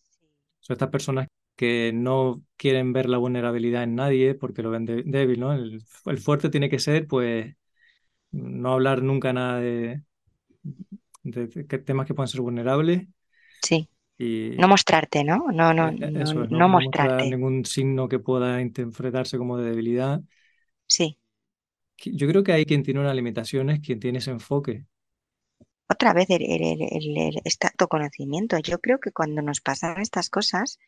Son 0.61 0.75
estas 0.75 0.91
personas 0.91 1.29
que 1.57 1.93
no 1.95 2.43
quieren 2.57 2.93
ver 2.93 3.09
la 3.09 3.19
vulnerabilidad 3.19 3.85
en 3.85 3.97
nadie 3.97 4.35
porque 4.35 4.63
lo 4.63 4.71
ven 4.71 4.87
de- 4.87 5.03
débil, 5.05 5.41
¿no? 5.41 5.53
El, 5.55 5.85
el 6.07 6.19
fuerte 6.19 6.51
tiene 6.51 6.71
que 6.71 6.79
ser, 6.81 7.07
pues, 7.07 7.55
no 8.33 8.75
hablar 8.75 9.03
nunca 9.03 9.33
nada 9.33 9.61
de, 9.61 10.03
de- 11.23 11.65
temas 11.81 12.07
que 12.07 12.15
puedan 12.15 12.29
ser 12.29 12.41
vulnerables 12.41 13.07
Sí, 13.63 13.89
y 14.19 14.61
no 14.61 14.69
mostrarte, 14.69 15.25
¿no? 15.25 15.47
No, 15.53 15.73
no, 15.73 15.91
eh, 16.01 16.13
eh, 16.15 16.47
no, 16.51 16.69
¿no? 16.69 16.69
mostrar 16.69 17.27
ningún 17.27 17.65
signo 17.65 18.09
que 18.09 18.19
pueda 18.19 18.61
interpretarse 18.61 19.39
como 19.39 19.57
de 19.59 19.71
debilidad. 19.71 20.23
Sí. 20.89 21.19
Yo 22.05 22.27
creo 22.29 22.43
que 22.45 22.53
hay 22.53 22.65
quien 22.67 22.83
tiene 22.83 22.99
una 23.01 23.15
limitación, 23.15 23.71
es 23.71 23.81
quien 23.81 24.01
tiene 24.01 24.19
ese 24.19 24.31
enfoque. 24.33 24.87
Otra 25.89 26.13
vez 26.15 26.29
el, 26.31 26.43
el, 26.43 26.63
el, 26.63 26.83
el- 26.83 27.19
el- 27.19 27.41
este 27.45 27.67
autoconocimiento. 27.69 28.59
Yo 28.59 28.79
creo 28.81 29.01
que 29.01 29.13
cuando 29.13 29.43
nos 29.43 29.61
pasan 29.61 30.01
estas 30.01 30.31
cosas, 30.31 30.79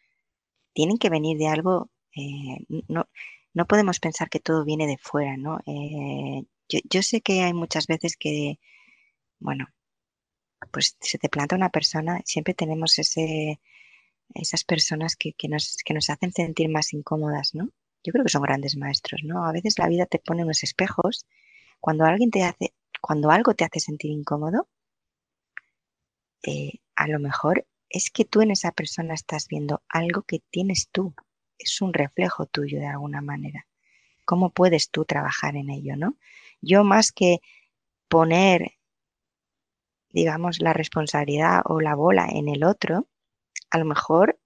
tienen 0.74 0.98
que 0.98 1.10
venir 1.10 1.38
de 1.38 1.48
algo, 1.48 1.90
eh, 2.16 2.58
no, 2.88 3.08
no 3.54 3.66
podemos 3.66 4.00
pensar 4.00 4.30
que 4.30 4.40
todo 4.40 4.64
viene 4.64 4.86
de 4.88 4.98
fuera, 4.98 5.36
¿no? 5.38 5.60
Eh, 5.66 6.44
yo, 6.70 6.80
yo 6.90 7.02
sé 7.02 7.20
que 7.22 7.42
hay 7.42 7.54
muchas 7.54 7.86
veces 7.88 8.16
que, 8.18 8.60
bueno, 9.40 9.66
pues 10.70 10.96
se 11.00 11.18
te 11.18 11.28
planta 11.28 11.56
una 11.56 11.70
persona, 11.70 12.20
siempre 12.24 12.54
tenemos 12.54 12.98
ese, 12.98 13.60
esas 14.34 14.64
personas 14.64 15.16
que, 15.16 15.32
que 15.32 15.48
nos, 15.48 15.78
que 15.84 15.94
nos 15.94 16.10
hacen 16.10 16.32
sentir 16.32 16.68
más 16.68 16.92
incómodas, 16.92 17.54
¿no? 17.54 17.70
Yo 18.02 18.12
creo 18.12 18.24
que 18.24 18.30
son 18.30 18.42
grandes 18.42 18.76
maestros, 18.76 19.22
¿no? 19.24 19.44
A 19.44 19.52
veces 19.52 19.78
la 19.78 19.88
vida 19.88 20.06
te 20.06 20.18
pone 20.18 20.44
unos 20.44 20.62
espejos. 20.62 21.26
Cuando 21.80 22.04
alguien 22.04 22.30
te 22.30 22.44
hace, 22.44 22.74
cuando 23.00 23.30
algo 23.30 23.54
te 23.54 23.64
hace 23.64 23.80
sentir 23.80 24.10
incómodo, 24.10 24.68
eh, 26.42 26.80
a 26.96 27.06
lo 27.08 27.18
mejor 27.18 27.66
es 27.88 28.10
que 28.10 28.24
tú 28.24 28.40
en 28.40 28.50
esa 28.52 28.72
persona 28.72 29.14
estás 29.14 29.48
viendo 29.48 29.82
algo 29.88 30.22
que 30.22 30.40
tienes 30.50 30.88
tú. 30.90 31.14
Es 31.58 31.82
un 31.82 31.92
reflejo 31.92 32.46
tuyo 32.46 32.78
de 32.78 32.86
alguna 32.86 33.20
manera. 33.20 33.66
¿Cómo 34.24 34.50
puedes 34.50 34.90
tú 34.90 35.04
trabajar 35.04 35.56
en 35.56 35.70
ello, 35.70 35.96
no? 35.96 36.16
Yo 36.62 36.84
más 36.84 37.12
que 37.12 37.40
poner, 38.08 38.72
digamos, 40.10 40.60
la 40.60 40.72
responsabilidad 40.72 41.62
o 41.64 41.80
la 41.80 41.94
bola 41.94 42.28
en 42.30 42.48
el 42.48 42.64
otro, 42.64 43.08
a 43.70 43.78
lo 43.78 43.84
mejor 43.84 44.38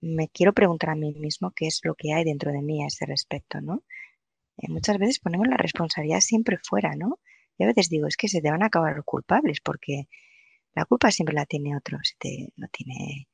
me 0.00 0.28
quiero 0.28 0.52
preguntar 0.52 0.90
a 0.90 0.94
mí 0.94 1.14
mismo 1.14 1.52
qué 1.54 1.66
es 1.66 1.80
lo 1.84 1.94
que 1.94 2.12
hay 2.12 2.24
dentro 2.24 2.52
de 2.52 2.62
mí 2.62 2.82
a 2.82 2.88
ese 2.88 3.06
respecto, 3.06 3.60
¿no? 3.60 3.84
Eh, 4.58 4.68
muchas 4.68 4.98
veces 4.98 5.20
ponemos 5.20 5.46
la 5.48 5.56
responsabilidad 5.56 6.20
siempre 6.20 6.58
fuera, 6.62 6.96
¿no? 6.96 7.20
Y 7.58 7.64
a 7.64 7.66
veces 7.68 7.88
digo, 7.88 8.06
es 8.06 8.16
que 8.16 8.28
se 8.28 8.42
te 8.42 8.50
van 8.50 8.62
a 8.62 8.66
acabar 8.66 8.96
los 8.96 9.04
culpables 9.04 9.60
porque 9.60 10.08
la 10.74 10.84
culpa 10.84 11.10
siempre 11.10 11.34
la 11.34 11.46
tiene 11.46 11.76
otro, 11.76 11.98
te, 12.18 12.52
no 12.56 12.68
tiene, 12.68 13.28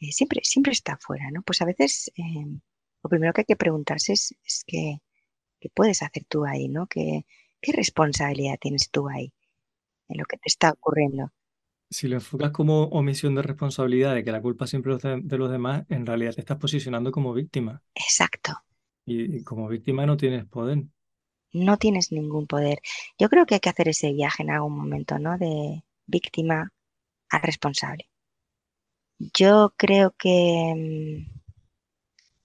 eh, 0.00 0.12
siempre, 0.12 0.40
siempre 0.44 0.72
está 0.72 0.98
fuera, 0.98 1.30
¿no? 1.32 1.42
Pues 1.42 1.60
a 1.62 1.66
veces 1.66 2.12
eh, 2.16 2.46
lo 3.02 3.10
primero 3.10 3.32
que 3.32 3.42
hay 3.42 3.46
que 3.46 3.56
preguntarse 3.56 4.12
es, 4.12 4.34
es 4.44 4.64
que, 4.66 4.98
¿qué 5.60 5.70
puedes 5.70 6.02
hacer 6.02 6.24
tú 6.26 6.44
ahí, 6.44 6.68
¿no? 6.68 6.86
¿Qué, 6.86 7.26
qué 7.60 7.72
responsabilidad 7.72 8.58
tienes 8.60 8.90
tú 8.90 9.08
ahí 9.08 9.32
en 10.08 10.18
lo 10.18 10.24
que 10.26 10.36
te 10.38 10.48
está 10.48 10.70
ocurriendo? 10.72 11.30
Si 11.90 12.08
lo 12.08 12.16
enfocas 12.16 12.50
como 12.50 12.84
omisión 12.88 13.34
de 13.34 13.40
responsabilidad, 13.42 14.14
de 14.14 14.22
que 14.24 14.32
la 14.32 14.42
culpa 14.42 14.66
siempre 14.66 14.94
es 14.94 15.00
de, 15.02 15.20
de 15.22 15.38
los 15.38 15.50
demás, 15.50 15.84
en 15.88 16.04
realidad 16.06 16.34
te 16.34 16.40
estás 16.40 16.58
posicionando 16.58 17.10
como 17.12 17.32
víctima. 17.32 17.82
Exacto, 18.02 18.52
Y, 19.06 19.36
y 19.38 19.44
como 19.44 19.66
víctima 19.68 20.04
no 20.06 20.16
tienes 20.18 20.44
poder. 20.46 20.84
no 21.54 21.78
tienes 21.78 22.12
ningún 22.12 22.46
poder. 22.46 22.80
Yo 23.18 23.30
creo 23.30 23.46
que 23.46 23.54
hay 23.54 23.60
que 23.60 23.70
hacer 23.70 23.88
ese 23.88 24.12
viaje 24.12 24.42
en 24.42 24.50
algún 24.50 24.76
momento, 24.76 25.18
¿no? 25.18 25.38
De 25.38 25.82
víctima 26.06 26.70
a 27.30 27.38
responsable. 27.40 28.10
Yo 29.38 29.74
creo 29.76 30.14
que 30.16 30.38
mm, 30.74 31.40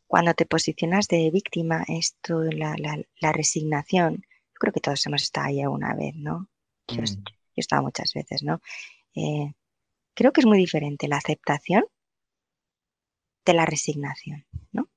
cuando 0.07 0.33
te 0.33 0.45
posicionas 0.45 1.07
de 1.07 1.31
víctima, 1.31 1.85
esto, 1.87 2.41
la, 2.43 2.75
la, 2.77 3.01
la 3.21 3.31
resignación, 3.31 4.15
yo 4.17 4.53
creo 4.59 4.73
que 4.73 4.81
todos 4.81 5.05
hemos 5.05 5.21
estado 5.23 5.47
ahí 5.47 5.61
alguna 5.61 5.93
vez, 5.95 6.15
¿no? 6.15 6.49
Yo, 6.87 7.03
Mm. 7.03 7.29
He 7.59 7.61
estado 7.61 7.83
muchas 7.83 8.13
veces, 8.13 8.43
¿no? 8.43 8.61
Eh, 9.15 9.53
creo 10.13 10.31
que 10.33 10.41
es 10.41 10.47
muy 10.47 10.57
diferente 10.57 11.07
la 11.07 11.17
aceptación 11.17 11.85
de 13.45 13.53
la 13.53 13.65
resignación, 13.65 14.45
¿no? 14.71 14.89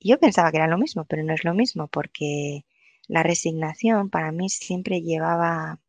Yo 0.00 0.18
pensaba 0.18 0.50
que 0.50 0.58
era 0.58 0.66
lo 0.66 0.78
mismo, 0.78 1.04
pero 1.04 1.22
no 1.22 1.32
es 1.32 1.44
lo 1.44 1.54
mismo, 1.54 1.88
porque 1.88 2.64
la 3.06 3.22
resignación 3.22 4.10
para 4.10 4.32
mí 4.32 4.48
siempre 4.48 5.00
llevaba 5.00 5.80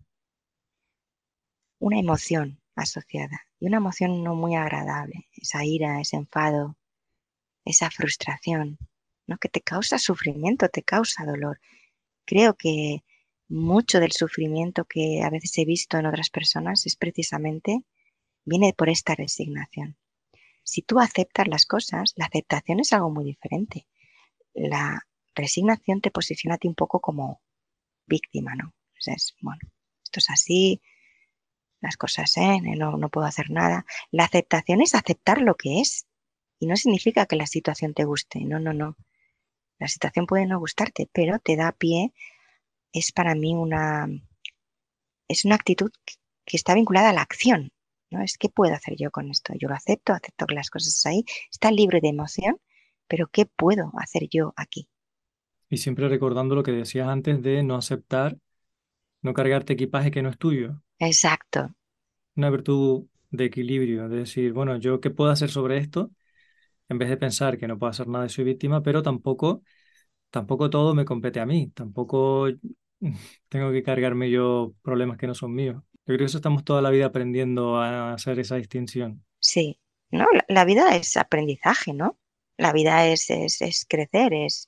una 1.79 1.99
emoción 1.99 2.61
asociada 2.75 3.41
y 3.59 3.67
una 3.67 3.77
emoción 3.77 4.23
no 4.23 4.35
muy 4.35 4.55
agradable, 4.55 5.27
esa 5.33 5.65
ira, 5.65 5.99
ese 5.99 6.15
enfado, 6.17 6.77
esa 7.65 7.89
frustración, 7.89 8.77
¿no? 9.27 9.37
que 9.37 9.49
te 9.49 9.61
causa 9.61 9.97
sufrimiento, 9.97 10.69
te 10.69 10.83
causa 10.83 11.25
dolor. 11.25 11.59
Creo 12.25 12.55
que 12.55 13.03
mucho 13.47 13.99
del 13.99 14.11
sufrimiento 14.11 14.85
que 14.85 15.21
a 15.23 15.29
veces 15.29 15.57
he 15.57 15.65
visto 15.65 15.97
en 15.97 16.05
otras 16.05 16.29
personas 16.29 16.85
es 16.85 16.95
precisamente, 16.95 17.83
viene 18.45 18.73
por 18.73 18.89
esta 18.89 19.15
resignación. 19.15 19.97
Si 20.63 20.81
tú 20.81 20.99
aceptas 20.99 21.47
las 21.47 21.65
cosas, 21.65 22.13
la 22.15 22.25
aceptación 22.25 22.79
es 22.79 22.93
algo 22.93 23.09
muy 23.09 23.25
diferente. 23.25 23.87
La 24.53 25.05
resignación 25.35 26.01
te 26.01 26.11
posiciona 26.11 26.55
a 26.55 26.57
ti 26.57 26.67
un 26.67 26.75
poco 26.75 26.99
como 26.99 27.41
víctima, 28.05 28.55
¿no? 28.55 28.69
O 28.69 28.99
sea, 28.99 29.13
es, 29.15 29.35
bueno, 29.41 29.61
esto 30.03 30.19
es 30.19 30.29
así, 30.29 30.81
las 31.83 31.97
cosas, 31.97 32.35
¿eh? 32.37 32.61
No, 32.61 32.97
no 32.97 33.09
puedo 33.09 33.27
hacer 33.27 33.51
nada. 33.51 33.85
La 34.09 34.23
aceptación 34.23 34.81
es 34.81 34.95
aceptar 34.95 35.41
lo 35.41 35.55
que 35.55 35.81
es. 35.81 36.07
Y 36.59 36.65
no 36.65 36.77
significa 36.77 37.25
que 37.25 37.35
la 37.35 37.45
situación 37.45 37.93
te 37.93 38.05
guste. 38.05 38.39
No, 38.39 38.57
no, 38.57 38.71
no. 38.71 38.95
La 39.79 39.89
situación 39.89 40.25
puede 40.25 40.45
no 40.45 40.59
gustarte, 40.59 41.09
pero 41.11 41.39
te 41.39 41.57
da 41.57 41.73
pie. 41.73 42.13
Es 42.93 43.11
para 43.11 43.35
mí 43.35 43.53
una. 43.55 44.07
Es 45.27 45.43
una 45.43 45.55
actitud 45.55 45.91
que 46.45 46.57
está 46.57 46.73
vinculada 46.73 47.09
a 47.09 47.13
la 47.13 47.21
acción. 47.21 47.71
¿no? 48.09 48.21
Es 48.21 48.37
qué 48.37 48.49
puedo 48.49 48.73
hacer 48.73 48.95
yo 48.97 49.11
con 49.11 49.29
esto. 49.29 49.53
Yo 49.59 49.67
lo 49.67 49.75
acepto, 49.75 50.13
acepto 50.13 50.45
que 50.45 50.55
las 50.55 50.69
cosas 50.69 51.05
ahí. 51.05 51.25
Está 51.51 51.71
libre 51.71 51.99
de 52.01 52.09
emoción, 52.09 52.57
pero 53.07 53.27
¿qué 53.27 53.45
puedo 53.45 53.91
hacer 53.97 54.27
yo 54.29 54.53
aquí? 54.55 54.87
Y 55.69 55.77
siempre 55.77 56.07
recordando 56.07 56.55
lo 56.55 56.63
que 56.63 56.71
decías 56.71 57.07
antes 57.07 57.41
de 57.41 57.63
no 57.63 57.75
aceptar, 57.75 58.37
no 59.21 59.33
cargarte 59.33 59.73
equipaje 59.73 60.11
que 60.11 60.21
no 60.21 60.29
es 60.29 60.37
tuyo. 60.37 60.81
Exacto. 60.99 61.73
Una 62.35 62.49
virtud 62.49 63.07
de 63.31 63.45
equilibrio, 63.45 64.07
de 64.09 64.17
decir, 64.17 64.53
bueno, 64.53 64.77
¿yo 64.77 64.99
qué 65.01 65.09
puedo 65.09 65.31
hacer 65.31 65.49
sobre 65.49 65.77
esto? 65.77 66.11
En 66.89 66.97
vez 66.99 67.09
de 67.09 67.17
pensar 67.17 67.57
que 67.57 67.67
no 67.67 67.79
puedo 67.79 67.89
hacer 67.89 68.07
nada 68.07 68.25
y 68.27 68.29
soy 68.29 68.43
víctima, 68.43 68.83
pero 68.83 69.01
tampoco, 69.01 69.63
tampoco 70.29 70.69
todo 70.69 70.93
me 70.93 71.05
compete 71.05 71.39
a 71.39 71.45
mí. 71.45 71.69
Tampoco 71.73 72.47
tengo 73.49 73.71
que 73.71 73.83
cargarme 73.83 74.29
yo 74.31 74.73
problemas 74.81 75.17
que 75.17 75.27
no 75.27 75.35
son 75.35 75.53
míos. 75.53 75.77
Yo 75.93 76.01
creo 76.05 76.19
que 76.19 76.25
eso 76.25 76.37
estamos 76.37 76.63
toda 76.63 76.81
la 76.81 76.89
vida 76.89 77.05
aprendiendo 77.07 77.77
a 77.77 78.13
hacer 78.13 78.39
esa 78.39 78.55
distinción. 78.57 79.23
Sí, 79.39 79.79
¿no? 80.11 80.25
La, 80.33 80.45
la 80.47 80.65
vida 80.65 80.95
es 80.95 81.17
aprendizaje, 81.17 81.93
¿no? 81.93 82.17
La 82.57 82.71
vida 82.73 83.07
es, 83.07 83.29
es, 83.29 83.61
es 83.61 83.85
crecer, 83.87 84.33
es... 84.33 84.67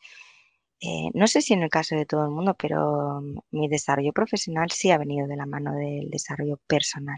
eh, 0.82 1.10
no 1.14 1.28
sé 1.28 1.42
si 1.42 1.54
en 1.54 1.64
el 1.64 1.70
caso 1.70 1.96
de 1.96 2.06
todo 2.08 2.26
el 2.26 2.32
mundo, 2.32 2.56
pero 2.58 3.22
mi 3.52 3.68
desarrollo 3.70 4.14
profesional 4.14 4.72
sí 4.72 4.92
ha 4.92 4.98
venido 5.00 5.28
de 5.28 5.38
la 5.38 5.46
mano 5.48 5.74
del 5.76 6.10
desarrollo 6.12 6.60
personal. 6.68 7.18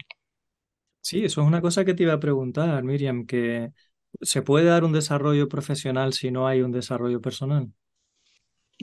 Sí, 1.00 1.24
eso 1.24 1.40
es 1.40 1.46
una 1.46 1.62
cosa 1.62 1.84
que 1.84 1.94
te 1.94 2.02
iba 2.02 2.12
a 2.12 2.20
preguntar, 2.20 2.82
Miriam, 2.84 3.26
que 3.26 3.72
¿se 4.20 4.42
puede 4.42 4.66
dar 4.66 4.84
un 4.84 4.92
desarrollo 4.92 5.48
profesional 5.48 6.12
si 6.12 6.30
no 6.30 6.46
hay 6.46 6.60
un 6.60 6.72
desarrollo 6.72 7.20
personal? 7.20 7.72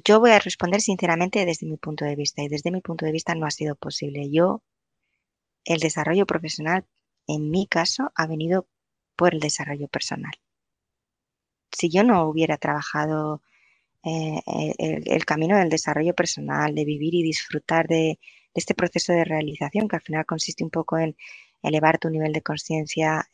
Yo 0.04 0.20
voy 0.20 0.32
a 0.32 0.39
responder 0.39 0.82
sinceramente 0.82 1.46
desde 1.46 1.68
mi 1.68 1.78
punto 1.78 2.06
de 2.06 2.16
vista 2.16 2.43
y 2.43 2.48
desde 2.48 2.72
mi 2.72 2.82
punto 2.82 3.06
de 3.06 3.12
vista 3.12 3.36
no 3.36 3.46
ha 3.46 3.52
sido 3.52 3.76
posible. 3.76 4.30
Yo, 4.30 4.62
el 5.64 5.80
desarrollo 5.80 6.26
profesional, 6.26 6.86
en 7.28 7.50
mi 7.50 7.68
caso, 7.68 8.12
ha 8.16 8.28
venido 8.28 8.68
por 9.16 9.34
el 9.34 9.39
desarrollo 9.39 9.88
personal. 9.88 10.34
Si 11.72 11.89
yo 11.89 12.04
no 12.04 12.28
hubiera 12.28 12.58
trabajado 12.58 13.41
eh, 14.04 14.41
el, 14.78 15.26
camino 15.26 15.58
del 15.58 15.70
desarrollo 15.70 16.14
personal, 16.14 16.76
de 16.76 16.86
vivir 16.86 17.16
y 17.16 17.24
disfrutar 17.24 17.88
de, 17.88 18.20
este 18.54 18.76
proceso 18.76 19.14
de 19.14 19.26
realización, 19.26 19.88
que 19.88 19.96
al 19.96 20.02
final 20.02 20.26
consiste 20.26 20.64
un 20.64 20.70
poco 20.70 20.98
en 20.98 21.18
elevar 21.64 21.98
tu 21.98 22.10
nivel 22.10 22.32
de 22.32 22.41
conciencia, 22.41 23.28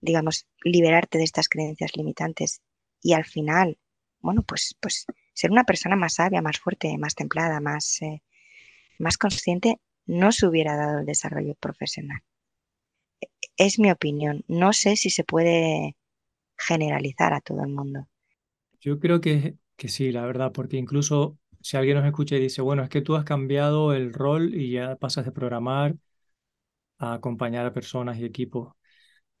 digamos, 0.00 0.46
liberarte 0.62 1.18
de 1.18 1.24
estas 1.24 1.48
creencias 1.48 1.96
limitantes 1.96 2.62
y 3.02 3.12
al 3.14 3.24
final, 3.24 3.76
bueno, 4.20 4.42
pues, 4.42 4.76
pues 4.80 5.06
ser 5.34 5.50
una 5.52 5.64
persona 5.64 5.96
más 5.96 6.14
sabia, 6.14 6.42
más 6.42 6.58
fuerte, 6.58 6.96
más 6.98 7.14
templada, 7.14 7.60
más, 7.60 8.00
eh, 8.02 8.22
más 8.98 9.18
consciente, 9.18 9.80
no 10.06 10.32
se 10.32 10.46
hubiera 10.48 10.76
dado 10.76 11.00
el 11.00 11.06
desarrollo 11.06 11.54
profesional. 11.56 12.20
Es 13.58 13.78
mi 13.78 13.90
opinión. 13.90 14.44
No 14.48 14.72
sé 14.72 14.96
si 14.96 15.10
se 15.10 15.22
puede 15.22 15.94
generalizar 16.58 17.34
a 17.34 17.40
todo 17.42 17.62
el 17.64 17.70
mundo. 17.70 18.08
Yo 18.80 18.98
creo 19.00 19.20
que, 19.20 19.56
que 19.76 19.88
sí, 19.88 20.12
la 20.12 20.24
verdad, 20.26 20.52
porque 20.52 20.76
incluso 20.76 21.38
si 21.60 21.76
alguien 21.76 21.96
nos 21.96 22.06
escucha 22.06 22.36
y 22.36 22.40
dice, 22.40 22.62
bueno, 22.62 22.82
es 22.82 22.88
que 22.88 23.02
tú 23.02 23.16
has 23.16 23.24
cambiado 23.24 23.92
el 23.94 24.12
rol 24.12 24.54
y 24.54 24.72
ya 24.72 24.96
pasas 24.96 25.24
de 25.24 25.32
programar 25.32 25.96
a 26.98 27.14
acompañar 27.14 27.64
a 27.66 27.72
personas 27.72 28.18
y 28.18 28.24
equipos. 28.26 28.74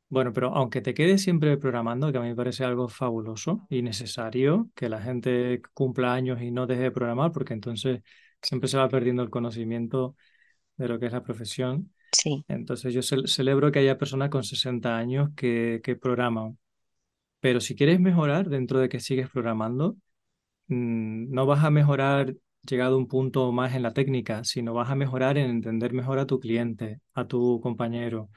Bueno, 0.08 0.32
pero 0.32 0.54
aunque 0.54 0.80
te 0.80 0.94
quedes 0.94 1.22
siempre 1.22 1.56
programando, 1.56 2.12
que 2.12 2.18
a 2.18 2.20
mí 2.20 2.28
me 2.28 2.36
parece 2.36 2.64
algo 2.64 2.88
fabuloso 2.88 3.66
y 3.68 3.82
necesario 3.82 4.70
que 4.74 4.88
la 4.88 5.00
gente 5.00 5.60
cumpla 5.74 6.14
años 6.14 6.40
y 6.40 6.52
no 6.52 6.66
deje 6.66 6.82
de 6.82 6.90
programar, 6.92 7.32
porque 7.32 7.54
entonces 7.54 8.02
siempre 8.40 8.68
se 8.68 8.76
va 8.76 8.88
perdiendo 8.88 9.22
el 9.22 9.30
conocimiento 9.30 10.16
de 10.76 10.88
lo 10.88 10.98
que 11.00 11.06
es 11.06 11.12
la 11.12 11.22
profesión. 11.22 11.92
Sí. 12.12 12.44
Entonces 12.48 12.94
yo 12.94 13.02
celebro 13.02 13.72
que 13.72 13.80
haya 13.80 13.98
personas 13.98 14.30
con 14.30 14.44
60 14.44 14.96
años 14.98 15.30
que, 15.36 15.80
que 15.84 15.96
programan. 15.96 16.58
Pero 17.40 17.60
si 17.60 17.76
quieres 17.76 18.00
mejorar 18.00 18.48
dentro 18.48 18.80
de 18.80 18.88
que 18.88 19.00
sigues 19.00 19.30
programando, 19.30 19.96
mm, 20.68 21.32
no 21.32 21.46
vas 21.46 21.64
a 21.64 21.70
mejorar 21.70 22.34
llegado 22.68 22.96
a 22.96 22.98
un 22.98 23.08
punto 23.08 23.52
más 23.52 23.74
en 23.74 23.82
la 23.82 23.92
técnica, 23.92 24.44
sino 24.44 24.74
vas 24.74 24.90
a 24.90 24.94
mejorar 24.96 25.38
en 25.38 25.50
entender 25.50 25.92
mejor 25.92 26.18
a 26.18 26.26
tu 26.26 26.40
cliente, 26.40 27.00
a 27.14 27.26
tu 27.28 27.60
compañero, 27.62 28.30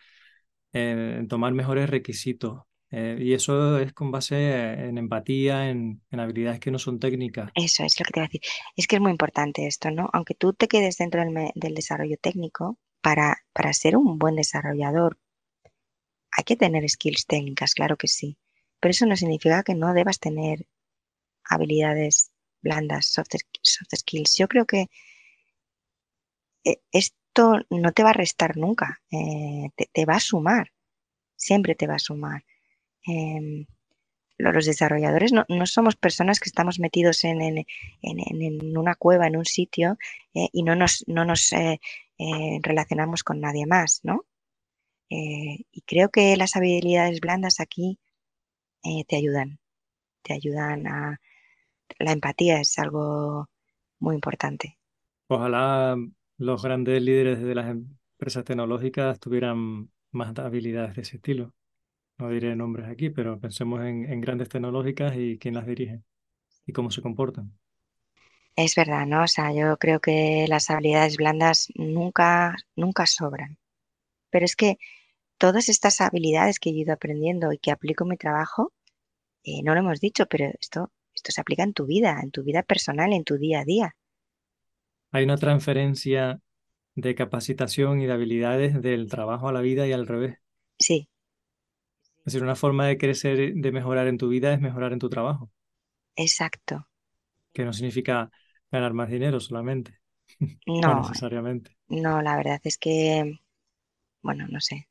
en, 0.73 1.27
tomar 1.27 1.53
mejores 1.53 1.89
requisitos. 1.89 2.63
Eh, 2.91 3.17
y 3.21 3.33
eso 3.33 3.77
es 3.77 3.93
con 3.93 4.11
base 4.11 4.73
en 4.73 4.97
empatía, 4.97 5.69
en, 5.69 6.01
habilidades 6.11 6.59
que 6.59 6.71
no 6.71 6.79
son 6.79 6.99
técnicas. 6.99 7.51
Eso 7.53 7.83
es 7.83 7.99
lo 7.99 8.03
que 8.05 8.11
te 8.11 8.19
voy 8.19 8.25
a 8.25 8.27
decir. 8.27 8.41
Es 8.75 8.87
que 8.87 8.95
es 8.95 9.01
muy 9.01 9.11
importante 9.11 9.67
esto, 9.67 9.91
¿no? 9.91 10.09
Aunque 10.11 10.33
tú 10.33 10.53
te 10.53 10.67
quedes 10.67 10.97
dentro 10.97 11.21
del, 11.23 11.51
del 11.53 11.75
desarrollo 11.75 12.17
técnico, 12.19 12.79
para, 13.01 13.37
para 13.53 13.73
ser 13.73 13.95
un 13.95 14.17
buen 14.17 14.35
desarrollador 14.35 15.17
hay 16.31 16.43
que 16.43 16.55
tener 16.55 16.87
skills 16.89 17.25
técnicas, 17.25 17.73
claro 17.73 17.97
que 17.97 18.07
sí. 18.07 18.37
Pero 18.79 18.91
eso 18.91 19.05
no 19.05 19.17
significa 19.17 19.63
que 19.63 19.75
no 19.75 19.93
debas 19.93 20.19
tener 20.19 20.67
habilidades 21.43 22.31
blandas, 22.61 23.07
soft, 23.07 23.35
skills. 23.93 24.37
Yo 24.37 24.47
creo 24.47 24.65
que 24.65 24.87
eh, 26.63 26.81
esto 27.29 27.59
no 27.69 27.91
te 27.91 28.03
va 28.03 28.09
a 28.09 28.13
restar 28.13 28.57
nunca, 28.57 29.01
eh, 29.11 29.69
te, 29.93 30.05
va 30.05 30.15
a 30.15 30.19
sumar, 30.19 30.71
siempre 31.35 31.75
te 31.75 31.87
va 31.87 31.95
a 31.95 31.99
sumar. 31.99 32.43
Em, 33.05 33.65
los 34.37 34.65
desarrolladores 34.65 35.31
no, 35.33 35.45
somos 35.65 35.95
personas 35.95 36.39
que 36.39 36.49
estamos 36.49 36.79
metidos 36.79 37.23
en, 37.25 37.65
una 38.77 38.95
cueva, 38.95 39.27
en 39.27 39.37
un 39.37 39.45
sitio, 39.45 39.97
eh, 40.33 40.47
y 40.53 40.63
no 40.63 40.75
nos, 40.75 41.03
no 41.07 41.25
nos 41.25 41.51
relacionamos 42.63 43.23
con 43.23 43.39
nadie 43.39 43.65
más, 43.65 44.01
¿no? 44.03 44.25
y 45.11 45.81
creo 45.87 46.09
que 46.09 46.37
las 46.37 46.55
habilidades 46.55 47.19
blandas 47.19 47.59
aquí 47.59 47.97
te 49.07 49.15
ayudan, 49.15 49.59
te 50.21 50.33
ayudan 50.33 50.85
a... 50.87 51.19
La 51.97 52.11
empatía 52.11 52.61
es 52.61 52.77
algo 52.77 53.49
muy 53.99 54.13
importante. 54.13 54.77
Ojalá 55.27 55.97
los 56.39 56.63
grandes 56.63 57.01
líderes 57.01 57.41
de 57.41 57.53
las 57.53 57.69
empresas 57.69 58.45
tecnológicas 58.45 59.19
tuvieran 59.19 59.91
más 60.11 60.37
habilidades 60.39 60.95
de 60.95 61.01
ese 61.01 61.17
estilo. 61.17 61.53
No 62.17 62.29
diré 62.29 62.55
nombres 62.55 62.87
aquí, 62.87 63.09
pero 63.09 63.39
pensemos 63.39 63.81
en, 63.83 64.21
grandes 64.21 64.47
tecnológicas 64.47 65.15
y 65.17 65.37
quién 65.37 65.55
las 65.55 65.67
dirige 65.67 66.01
y 66.65 66.71
cómo 66.71 66.91
se 66.91 67.01
comportan. 67.01 67.51
Es 68.55 68.75
verdad, 68.75 69.05
¿no? 69.05 69.23
O 69.23 69.27
sea, 69.27 69.53
yo 69.53 69.77
creo 69.77 69.99
que 69.99 70.45
las 70.47 70.69
habilidades 70.69 71.17
blandas 71.17 71.67
nunca, 71.75 72.55
nunca 72.75 73.05
sobran. 73.05 73.57
Pero 74.29 74.45
es 74.45 74.55
que 74.55 74.77
todas 75.37 75.67
estas 75.67 75.99
habilidades 75.99 76.59
que 76.59 76.69
he 76.69 76.73
ido 76.73 76.93
aprendiendo 76.93 77.51
y 77.51 77.57
que 77.57 77.71
aplico 77.71 78.05
en 78.05 78.11
mi 78.11 78.17
trabajo, 78.17 78.71
eh, 79.43 79.61
no 79.61 79.73
lo 79.73 79.81
hemos 79.81 79.99
dicho, 79.99 80.25
pero 80.27 80.51
esto, 80.59 80.89
esto 81.13 81.33
se 81.33 81.41
aplica 81.41 81.63
en 81.63 81.73
tu 81.73 81.85
vida, 81.85 82.21
en 82.23 82.31
tu 82.31 82.43
vida 82.43 82.63
personal, 82.63 83.11
en 83.11 83.25
tu 83.25 83.37
día 83.37 83.59
a 83.59 83.65
día 83.65 83.95
hay 85.11 85.23
una 85.23 85.37
transferencia 85.37 86.39
de 86.95 87.15
capacitación 87.15 88.01
y 88.01 88.05
de 88.07 88.13
habilidades 88.13 88.81
del 88.81 89.07
trabajo 89.09 89.47
a 89.49 89.53
la 89.53 89.61
vida 89.61 89.87
y 89.87 89.93
al 89.93 90.07
revés. 90.07 90.39
Sí. 90.79 91.07
Es 92.19 92.25
decir, 92.25 92.43
una 92.43 92.55
forma 92.55 92.85
de 92.87 92.97
crecer, 92.97 93.53
de 93.55 93.71
mejorar 93.71 94.07
en 94.07 94.17
tu 94.17 94.29
vida 94.29 94.53
es 94.53 94.61
mejorar 94.61 94.93
en 94.93 94.99
tu 94.99 95.09
trabajo. 95.09 95.49
Exacto. 96.15 96.85
Que 97.53 97.65
no 97.65 97.73
significa 97.73 98.29
ganar 98.71 98.93
más 98.93 99.09
dinero 99.09 99.39
solamente. 99.39 99.99
No, 100.67 101.01
necesariamente. 101.01 101.75
No, 101.87 102.21
la 102.21 102.37
verdad 102.37 102.59
es 102.63 102.77
que, 102.77 103.39
bueno, 104.21 104.47
no 104.49 104.61
sé. 104.61 104.87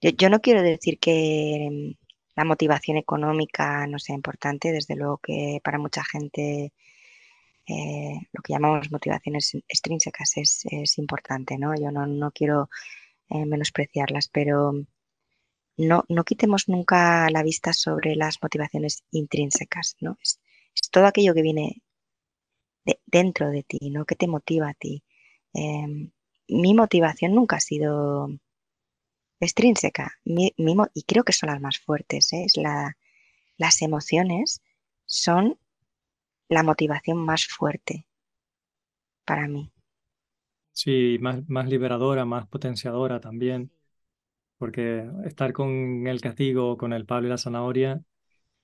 Yo, 0.00 0.10
yo 0.10 0.30
no 0.30 0.40
quiero 0.40 0.62
decir 0.62 0.98
que 0.98 1.96
la 2.36 2.44
motivación 2.44 2.96
económica 2.98 3.86
no 3.86 3.98
sea 3.98 4.14
importante, 4.14 4.72
desde 4.72 4.96
luego 4.96 5.18
que 5.18 5.60
para 5.64 5.78
mucha 5.78 6.04
gente 6.04 6.72
eh, 7.66 8.20
lo 8.32 8.42
que 8.42 8.52
llamamos 8.52 8.90
motivaciones 8.90 9.56
extrínsecas 9.68 10.36
es, 10.36 10.98
importante, 10.98 11.58
¿no? 11.58 11.74
Yo 11.74 11.90
no, 11.90 12.30
quiero 12.32 12.68
eh, 13.28 13.44
menospreciarlas, 13.44 14.28
pero 14.28 14.72
no, 15.76 16.04
no 16.08 16.24
quitemos 16.24 16.68
nunca 16.68 17.28
la 17.30 17.42
vista 17.42 17.72
sobre 17.72 18.16
las 18.16 18.38
motivaciones 18.42 19.04
intrínsecas, 19.10 19.96
¿no? 20.00 20.16
Es, 20.22 20.40
todo 20.90 21.06
aquello 21.06 21.34
que 21.34 21.42
viene 21.42 21.82
dentro 23.06 23.50
de 23.50 23.62
ti, 23.62 23.90
¿no? 23.90 24.04
Que 24.04 24.14
te 24.16 24.28
motiva 24.28 24.68
a 24.70 24.74
ti. 24.74 25.02
Em, 25.52 26.12
mi 26.48 26.74
motivación 26.74 27.34
nunca 27.34 27.56
ha 27.56 27.60
sido 27.60 28.28
extrínseca 29.40 30.18
y 30.24 31.02
creo 31.04 31.24
que 31.24 31.32
son 31.32 31.50
las 31.50 31.60
más 31.60 31.78
fuertes. 31.78 32.32
¿eh? 32.32 32.44
Es 32.44 32.56
la, 32.56 32.96
las 33.56 33.82
emociones 33.82 34.62
son 35.06 35.58
la 36.48 36.62
motivación 36.64 37.18
más 37.18 37.46
fuerte 37.46 38.06
para 39.26 39.46
mí. 39.48 39.70
Sí, 40.72 41.18
más, 41.20 41.48
más 41.48 41.66
liberadora, 41.68 42.24
más 42.26 42.46
potenciadora 42.48 43.18
también, 43.20 43.72
porque 44.58 45.08
estar 45.26 45.52
con 45.52 46.06
el 46.06 46.20
castigo, 46.20 46.76
con 46.78 46.92
el 46.92 47.06
palo 47.06 47.26
y 47.28 47.30
la 47.30 47.38
zanahoria, 47.38 48.02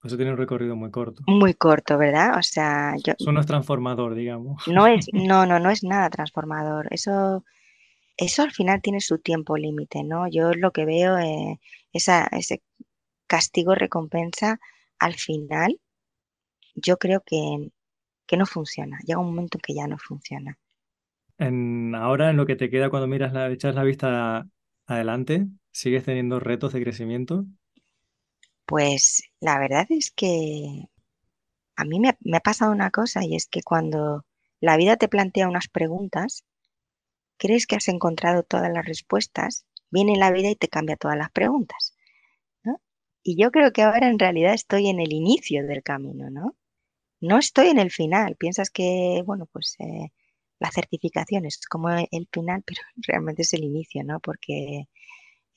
pues 0.00 0.12
eso 0.12 0.16
tiene 0.18 0.32
un 0.32 0.38
recorrido 0.38 0.76
muy 0.76 0.90
corto. 0.90 1.24
Muy 1.26 1.54
corto, 1.54 1.98
¿verdad? 1.98 2.38
O 2.38 2.42
sea, 2.44 2.94
yo... 3.04 3.14
Eso 3.18 3.32
no 3.32 3.40
es 3.40 3.46
transformador, 3.46 4.14
digamos. 4.14 4.62
No 4.66 4.86
es, 4.86 5.06
no, 5.12 5.46
no, 5.46 5.58
no 5.58 5.70
es 5.70 5.82
nada 5.84 6.10
transformador. 6.10 6.88
Eso, 6.90 7.44
eso 8.16 8.42
al 8.42 8.52
final 8.52 8.82
tiene 8.82 9.00
su 9.00 9.18
tiempo 9.18 9.56
límite, 9.58 10.04
¿no? 10.04 10.28
Yo 10.28 10.54
lo 10.54 10.72
que 10.72 10.86
veo, 10.86 11.18
eh, 11.18 11.60
esa, 11.92 12.26
ese 12.32 12.62
castigo 13.28 13.74
recompensa 13.76 14.60
al 15.00 15.14
final 15.14 15.80
yo 16.74 16.96
creo 16.96 17.22
que, 17.24 17.70
que 18.26 18.36
no 18.36 18.46
funciona. 18.46 18.98
Llega 19.04 19.20
un 19.20 19.26
momento 19.26 19.58
en 19.58 19.62
que 19.62 19.74
ya 19.74 19.86
no 19.86 19.98
funciona. 19.98 20.58
En, 21.38 21.94
ahora, 21.94 22.30
en 22.30 22.36
lo 22.36 22.46
que 22.46 22.56
te 22.56 22.70
queda 22.70 22.90
cuando 22.90 23.08
miras 23.08 23.32
la, 23.32 23.50
echas 23.50 23.74
la 23.74 23.84
vista 23.84 24.46
adelante, 24.86 25.46
¿sigues 25.70 26.04
teniendo 26.04 26.40
retos 26.40 26.72
de 26.72 26.82
crecimiento? 26.82 27.44
Pues 28.66 29.22
la 29.40 29.58
verdad 29.58 29.86
es 29.90 30.10
que 30.10 30.88
a 31.76 31.84
mí 31.84 32.00
me, 32.00 32.16
me 32.20 32.36
ha 32.36 32.40
pasado 32.40 32.72
una 32.72 32.90
cosa 32.90 33.24
y 33.24 33.34
es 33.34 33.46
que 33.46 33.62
cuando 33.62 34.24
la 34.60 34.76
vida 34.76 34.96
te 34.96 35.08
plantea 35.08 35.48
unas 35.48 35.68
preguntas, 35.68 36.44
crees 37.36 37.66
que 37.66 37.76
has 37.76 37.88
encontrado 37.88 38.44
todas 38.44 38.72
las 38.72 38.86
respuestas, 38.86 39.66
viene 39.90 40.16
la 40.16 40.30
vida 40.30 40.48
y 40.48 40.56
te 40.56 40.68
cambia 40.68 40.96
todas 40.96 41.18
las 41.18 41.30
preguntas. 41.30 41.96
¿no? 42.62 42.80
Y 43.22 43.36
yo 43.36 43.50
creo 43.50 43.72
que 43.72 43.82
ahora 43.82 44.08
en 44.08 44.18
realidad 44.18 44.54
estoy 44.54 44.88
en 44.88 45.00
el 45.00 45.12
inicio 45.12 45.66
del 45.66 45.82
camino, 45.82 46.30
¿no? 46.30 46.56
No 47.22 47.38
estoy 47.38 47.68
en 47.68 47.78
el 47.78 47.90
final. 47.90 48.36
Piensas 48.36 48.68
que, 48.70 49.22
bueno, 49.24 49.46
pues 49.52 49.76
eh, 49.78 50.10
la 50.58 50.70
certificación 50.70 51.46
es 51.46 51.60
como 51.68 51.88
el 51.90 52.28
final, 52.32 52.62
pero 52.66 52.80
realmente 53.08 53.42
es 53.42 53.52
el 53.54 53.64
inicio, 53.64 54.04
¿no? 54.04 54.20
Porque 54.20 54.88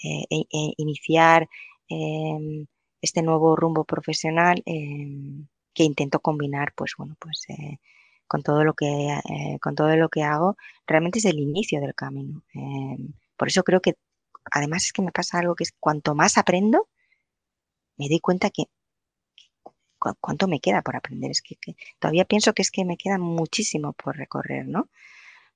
eh, 0.04 0.26
e, 0.30 0.40
e, 0.52 0.74
iniciar 0.78 1.48
em, 1.90 2.68
este 3.02 3.22
nuevo 3.24 3.56
rumbo 3.56 3.84
profesional 3.86 4.62
em, 4.66 5.48
que 5.74 5.84
intento 5.84 6.20
combinar, 6.22 6.74
pues 6.76 6.94
bueno, 6.98 7.16
pues 7.20 7.46
eh, 7.50 7.80
con 8.28 8.44
todo 8.44 8.64
lo 8.64 8.74
que 8.76 8.88
eh, 9.10 9.60
con 9.62 9.76
todo 9.76 9.96
lo 9.98 10.10
que 10.10 10.24
hago, 10.24 10.58
realmente 10.88 11.20
es 11.20 11.26
el 11.26 11.40
inicio 11.40 11.82
del 11.82 11.96
camino. 11.96 12.44
Em, 12.54 13.14
por 13.38 13.48
eso 13.50 13.64
creo 13.64 13.82
que 13.82 13.96
además 14.52 14.86
es 14.86 14.94
que 14.94 15.02
me 15.04 15.12
pasa 15.12 15.40
algo 15.40 15.56
que 15.56 15.64
es 15.66 15.74
cuanto 15.80 16.16
más 16.16 16.38
aprendo, 16.38 16.88
me 17.98 18.08
doy 18.10 18.20
cuenta 18.20 18.50
que 18.50 18.66
cuánto 20.20 20.48
me 20.48 20.60
queda 20.60 20.82
por 20.82 20.96
aprender. 20.96 21.32
Es 21.32 21.42
que, 21.42 21.58
todavía 22.00 22.26
pienso 22.26 22.54
que 22.54 22.62
es 22.62 22.72
que 22.72 22.86
me 22.86 22.98
queda 22.98 23.18
muchísimo 23.18 23.94
por 23.94 24.18
recorrer, 24.18 24.68
¿no? 24.68 24.90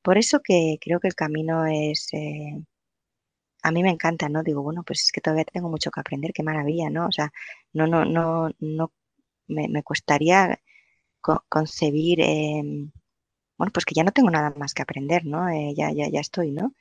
Por 0.02 0.18
eso 0.18 0.41
que 0.41 0.78
creo 0.82 1.00
que 1.00 1.08
el 1.10 1.16
camino 1.16 1.66
es, 1.68 2.10
eh, 2.14 2.64
a 3.64 3.72
mí 3.72 3.84
me 3.84 3.89
encanta, 3.89 4.30
¿no? 4.30 4.43
Digo, 4.43 4.62
bueno, 4.64 4.84
pues 4.84 5.04
es 5.04 5.12
que 5.12 5.22
todavía 5.22 5.45
tengo 5.45 5.70
mucho 5.70 5.91
que 5.91 6.00
aprender, 6.00 6.32
qué 6.34 6.43
maravilla, 6.43 6.89
¿no? 6.89 7.08
O 7.08 7.12
sea, 7.12 7.32
no, 7.74 7.88
no, 7.88 8.06
no, 8.06 8.50
no, 8.60 8.93
me, 9.47 9.68
me 9.68 9.84
costaría 9.84 10.60
concebir, 11.22 12.22
em, 12.22 12.91
bueno, 13.58 13.72
pues 13.74 13.86
que 13.86 13.95
ya 13.95 14.04
no 14.04 14.12
tengo 14.12 14.30
nada 14.32 14.54
más 14.58 14.74
que 14.74 14.82
aprender, 14.84 15.26
¿no? 15.26 15.50
Eh, 15.50 15.74
ya, 15.76 15.91
ya, 15.91 16.10
ya 16.10 16.22
estoy, 16.22 16.52
¿no? 16.52 16.74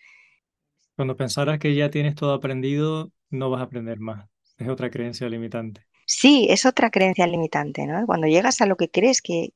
Cuando 0.97 1.17
pensaras 1.17 1.59
que 1.59 1.75
ya 1.75 1.91
tienes 1.91 2.15
todo 2.15 2.33
aprendido, 2.35 3.13
no 3.31 3.51
vas 3.51 3.61
a 3.61 3.65
aprender 3.65 4.01
más. 4.01 4.29
Es 4.59 4.69
otra 4.69 4.91
creencia 4.91 5.29
limitante. 5.29 5.88
Sí, 6.09 6.47
es 6.51 6.65
otra 6.67 6.91
creencia 6.91 7.27
limitante, 7.27 7.87
¿no? 7.87 8.07
Cuando 8.07 8.27
llegas 8.27 8.63
a 8.63 8.67
lo 8.67 8.77
que 8.77 8.91
crees 8.91 9.21
que, 9.21 9.53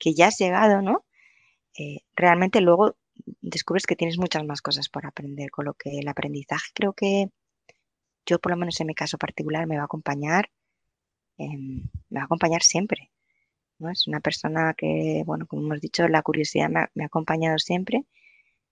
que 0.00 0.14
ya 0.14 0.28
has 0.28 0.38
llegado, 0.38 0.82
¿no? 0.82 1.04
Eh, 1.78 2.00
realmente 2.16 2.60
luego 2.60 2.96
descubres 3.40 3.86
que 3.86 3.96
tienes 3.96 4.18
muchas 4.18 4.44
más 4.44 4.62
cosas 4.62 4.88
por 4.88 5.06
aprender, 5.06 5.50
con 5.50 5.66
lo 5.66 5.74
que 5.74 6.00
el 6.00 6.08
aprendizaje 6.08 6.70
creo 6.74 6.92
que 6.94 7.30
yo 8.26 8.40
por 8.40 8.52
lo 8.52 8.58
menos 8.58 8.80
en 8.80 8.88
mi 8.88 8.94
caso 8.94 9.18
particular 9.18 9.66
me 9.66 9.76
va 9.76 9.82
a 9.82 9.86
acompañar, 9.86 10.50
em, 11.38 11.88
me 12.10 12.18
va 12.20 12.22
a 12.22 12.24
acompañar 12.26 12.62
siempre. 12.62 13.10
¿no? 13.78 13.90
Es 13.90 14.06
una 14.08 14.20
persona 14.20 14.74
que, 14.76 15.22
bueno, 15.26 15.46
como 15.46 15.62
hemos 15.64 15.80
dicho, 15.80 16.08
la 16.08 16.22
curiosidad 16.22 16.70
me 16.70 17.04
ha, 17.04 17.06
acompañado 17.06 17.58
siempre, 17.58 18.06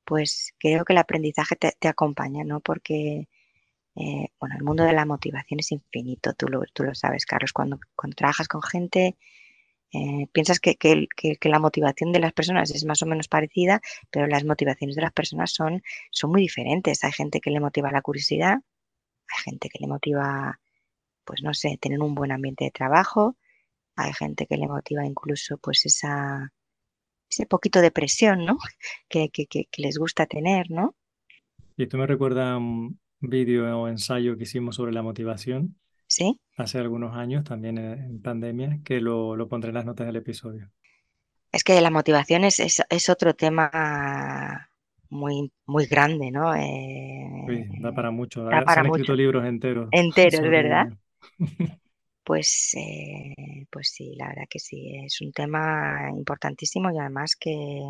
pues 0.05 0.55
creo 0.59 0.85
que 0.85 0.95
el 0.95 0.99
aprendizaje 0.99 1.57
te, 1.57 1.89
acompaña, 1.89 2.45
¿no? 2.45 2.61
Porque, 2.61 3.29
eh, 3.99 4.29
bueno, 4.39 4.57
el 4.57 4.65
mundo 4.65 4.85
de 4.85 4.93
la 4.93 5.05
motivación 5.05 5.61
es 5.61 5.73
infinito, 5.73 6.33
tú 6.35 6.49
lo, 6.49 6.63
tú 6.73 6.85
lo 6.85 6.95
sabes, 6.95 7.27
Carlos, 7.27 7.53
cuando, 7.53 7.79
cuando 7.97 8.15
trabajas 8.15 8.49
con 8.49 8.63
gente 8.63 9.17
eh, 9.93 10.27
piensas 10.33 10.61
que, 10.61 10.77
la 11.43 11.59
motivación 11.59 12.13
de 12.13 12.21
las 12.21 12.33
personas 12.33 12.71
es 12.71 12.85
más 12.85 13.03
o 13.03 13.07
menos 13.07 13.29
parecida, 13.29 13.81
pero 14.11 14.27
las 14.27 14.45
motivaciones 14.45 14.97
de 14.97 15.03
las 15.03 15.13
personas 15.13 15.53
son, 15.53 15.83
son 16.11 16.31
muy 16.31 16.43
diferentes. 16.43 17.05
Hay 17.05 17.13
gente 17.13 17.41
que 17.41 17.51
le 17.51 17.61
motiva 17.61 17.91
la 17.91 18.03
curiosidad, 18.03 18.55
hay 18.57 19.43
gente 19.45 19.69
que 19.71 19.79
le 19.81 19.87
motiva, 19.87 20.61
pues 21.25 21.43
no 21.43 21.55
sé, 21.55 21.79
tener 21.81 22.01
un 22.01 22.15
buen 22.15 22.33
ambiente 22.33 22.65
de 22.65 22.71
trabajo, 22.71 23.37
hay 23.97 24.13
gente 24.13 24.47
que 24.47 24.57
le 24.57 24.69
motiva 24.69 25.05
incluso 25.07 25.57
pues 25.59 25.87
esa, 25.87 26.53
ese 27.31 27.47
poquito 27.47 27.81
de 27.81 27.91
presión, 27.91 28.45
¿no? 28.45 28.59
Que, 29.09 29.31
les 29.79 29.99
gusta 29.99 30.27
tener, 30.27 30.71
¿no? 30.71 30.95
Y 31.77 31.85
esto 31.85 31.97
me 31.97 32.07
recuerda 32.07 32.59
vídeo 33.21 33.81
o 33.81 33.89
ensayo 33.89 34.37
que 34.37 34.45
hicimos 34.45 34.77
sobre 34.77 34.93
la 34.93 35.03
motivación 35.03 35.77
¿Sí? 36.07 36.41
hace 36.57 36.79
algunos 36.79 37.17
años, 37.17 37.45
también 37.45 37.79
en 37.79 38.21
pandemia, 38.23 38.81
que 38.85 39.01
lo, 39.01 39.37
lo 39.37 39.49
pondré 39.49 39.71
en 39.71 39.75
las 39.75 39.85
notas 39.85 40.07
del 40.07 40.17
episodio. 40.17 40.71
Es 41.53 41.65
que 41.65 41.81
la 41.81 41.91
motivación 41.91 42.45
es, 42.45 42.61
es, 42.61 43.09
otro 43.09 43.35
tema 43.35 44.71
muy, 45.09 45.51
muy 45.67 45.87
grande, 45.87 46.31
¿no? 46.31 46.53
sí, 46.53 47.65
da 47.81 47.93
para 47.93 48.11
mucho. 48.11 48.45
Da 48.45 48.63
Se 48.67 48.81
han 48.81 48.87
escrito 48.87 49.15
libros 49.15 49.45
enteros. 49.45 49.89
Enteros, 49.93 50.43
¿verdad? 50.43 50.89
Pues, 52.29 52.75
eh, 52.77 53.65
pues 53.71 53.89
sí, 53.89 54.15
la 54.15 54.29
verdad 54.29 54.43
que 54.51 54.59
sí, 54.59 54.95
es 55.03 55.23
un 55.23 55.33
tema 55.33 56.11
importantísimo 56.15 56.91
y 56.91 56.99
además 56.99 57.35
que 57.37 57.81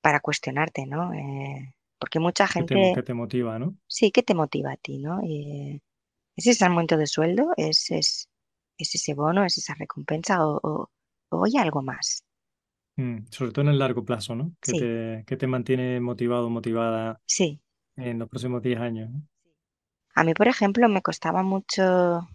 para 0.00 0.20
cuestionarte, 0.20 0.86
¿no? 0.86 1.12
Eh, 1.12 1.74
porque 1.98 2.20
mucha 2.20 2.46
gente... 2.46 2.92
Que 2.94 3.02
te, 3.02 3.14
motiva, 3.14 3.58
¿no? 3.58 3.76
Sí, 3.86 4.10
que 4.10 4.22
te 4.22 4.34
motiva 4.34 4.72
a 4.72 4.76
ti, 4.76 4.98
¿no? 4.98 5.20
¿Es 5.22 6.46
ese 6.46 6.64
aumento 6.64 6.96
de 6.96 7.06
sueldo? 7.06 7.52
¿Es, 7.56 7.90
es, 7.90 8.28
ese 8.78 9.14
bono? 9.14 9.44
¿Es 9.44 9.58
esa 9.58 9.74
recompensa? 9.74 10.38
¿O, 10.46 10.88
hay 11.44 11.56
algo 11.58 11.82
más? 11.82 12.24
Mm, 12.96 13.26
sobre 13.30 13.52
todo 13.52 13.62
en 13.62 13.72
el 13.72 13.78
largo 13.78 14.04
plazo, 14.04 14.34
¿no? 14.34 14.52
Que, 14.60 14.72
te, 14.72 15.24
que 15.26 15.36
te 15.36 15.46
mantiene 15.46 16.00
motivado, 16.00 16.48
motivada 16.48 17.20
sí. 17.26 17.60
en 17.96 18.18
los 18.18 18.28
próximos 18.28 18.62
10 18.62 18.78
años. 18.78 19.10
A 20.14 20.24
mí, 20.24 20.34
por 20.34 20.48
ejemplo, 20.48 20.88
me 20.88 21.02
costaba 21.02 21.42
mucho, 21.42 22.28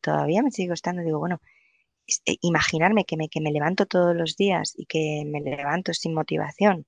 todavía 0.00 0.42
me 0.42 0.50
sigue 0.50 0.68
costando, 0.68 1.02
digo, 1.02 1.18
bueno, 1.18 1.40
eh, 2.26 2.36
imaginarme 2.42 3.04
que 3.04 3.16
me, 3.16 3.28
que 3.28 3.40
me 3.40 3.52
levanto 3.52 3.86
todos 3.86 4.14
los 4.14 4.36
días 4.36 4.74
y 4.76 4.86
que 4.86 5.24
me 5.26 5.40
levanto 5.40 5.94
sin 5.94 6.14
motivación. 6.14 6.86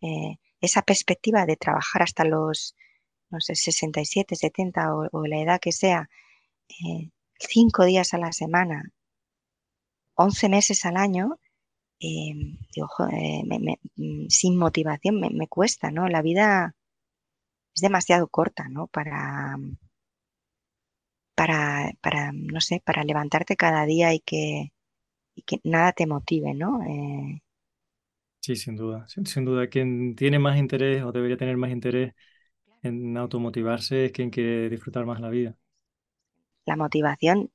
Eh, 0.00 0.36
esa 0.60 0.82
perspectiva 0.82 1.46
de 1.46 1.56
trabajar 1.56 2.02
hasta 2.02 2.24
los 2.24 2.74
no 3.30 3.40
sé, 3.40 3.54
67, 3.54 4.36
70 4.36 4.94
o, 5.12 5.26
la 5.26 5.38
edad 5.40 5.60
que 5.60 5.72
sea, 5.72 6.08
eh, 6.68 7.10
cinco 7.38 7.84
días 7.84 8.14
a 8.14 8.18
la 8.18 8.32
semana, 8.32 8.92
11 10.14 10.48
meses 10.48 10.84
al 10.84 10.96
año, 10.96 11.38
eh, 12.00 12.34
mm, 13.96 14.28
sin 14.28 14.56
motivación 14.58 15.20
me, 15.20 15.48
cuesta, 15.48 15.90
¿no? 15.90 16.08
La 16.08 16.22
vida 16.22 16.74
es 17.74 17.80
demasiado 17.82 18.28
corta, 18.28 18.68
¿no? 18.68 18.86
Para, 18.88 19.56
para, 21.34 22.32
no 22.32 22.60
sé, 22.60 22.82
para 22.84 23.04
levantarte 23.04 23.56
cada 23.56 23.84
día 23.86 24.12
y 24.14 24.20
que, 24.20 24.72
que 25.46 25.60
nada 25.64 25.92
te 25.92 26.06
motive, 26.06 26.54
¿no? 26.54 26.82
Eh, 26.84 27.42
sí, 28.48 28.56
sin 28.56 28.76
duda, 28.76 29.06
sin, 29.08 29.44
duda. 29.44 29.66
Quien 29.68 30.16
tiene 30.16 30.38
más 30.38 30.56
interés 30.56 31.02
o 31.02 31.12
debería 31.12 31.36
tener 31.36 31.58
más 31.58 31.70
interés 31.70 32.14
en 32.82 33.16
automotivarse 33.18 34.06
es 34.06 34.12
quien 34.12 34.30
quiere 34.30 34.70
disfrutar 34.70 35.04
más 35.04 35.20
la 35.20 35.28
vida. 35.28 35.54
La 36.64 36.76
motivación 36.76 37.50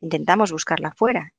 intentamos 0.00 0.50
buscarla 0.50 0.92
fuera 0.96 1.32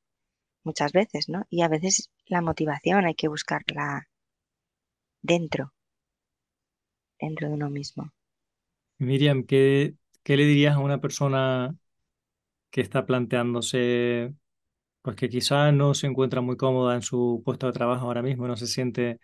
muchas 0.64 0.94
veces, 0.94 1.28
¿no? 1.28 1.46
Y 1.50 1.64
a 1.64 1.68
veces 1.68 2.12
la 2.28 2.42
motivación 2.42 3.04
hay 3.06 3.16
que 3.16 3.28
buscarla 3.28 4.08
dentro, 5.22 5.74
dentro 7.20 7.50
de 7.50 7.54
uno 7.56 7.70
mismo. 7.70 8.14
Miriam, 9.00 9.44
¿qué, 9.44 9.96
qué 10.24 10.38
le 10.38 10.46
dirías 10.46 10.76
a 10.76 10.80
una 10.80 11.02
persona 11.02 11.76
que 12.70 12.80
está 12.80 13.06
planteándose, 13.06 14.34
pues 15.04 15.18
que 15.18 15.30
quizá 15.30 15.72
no 15.74 15.96
se 15.96 16.08
encuentra 16.08 16.42
muy 16.42 16.58
cómoda 16.58 16.96
en 16.96 17.04
su 17.04 17.44
puesto 17.46 17.68
de 17.68 17.74
trabajo 17.74 18.08
ahora 18.08 18.24
mismo, 18.24 18.48
no 18.48 18.58
se 18.58 18.68
siente 18.68 19.20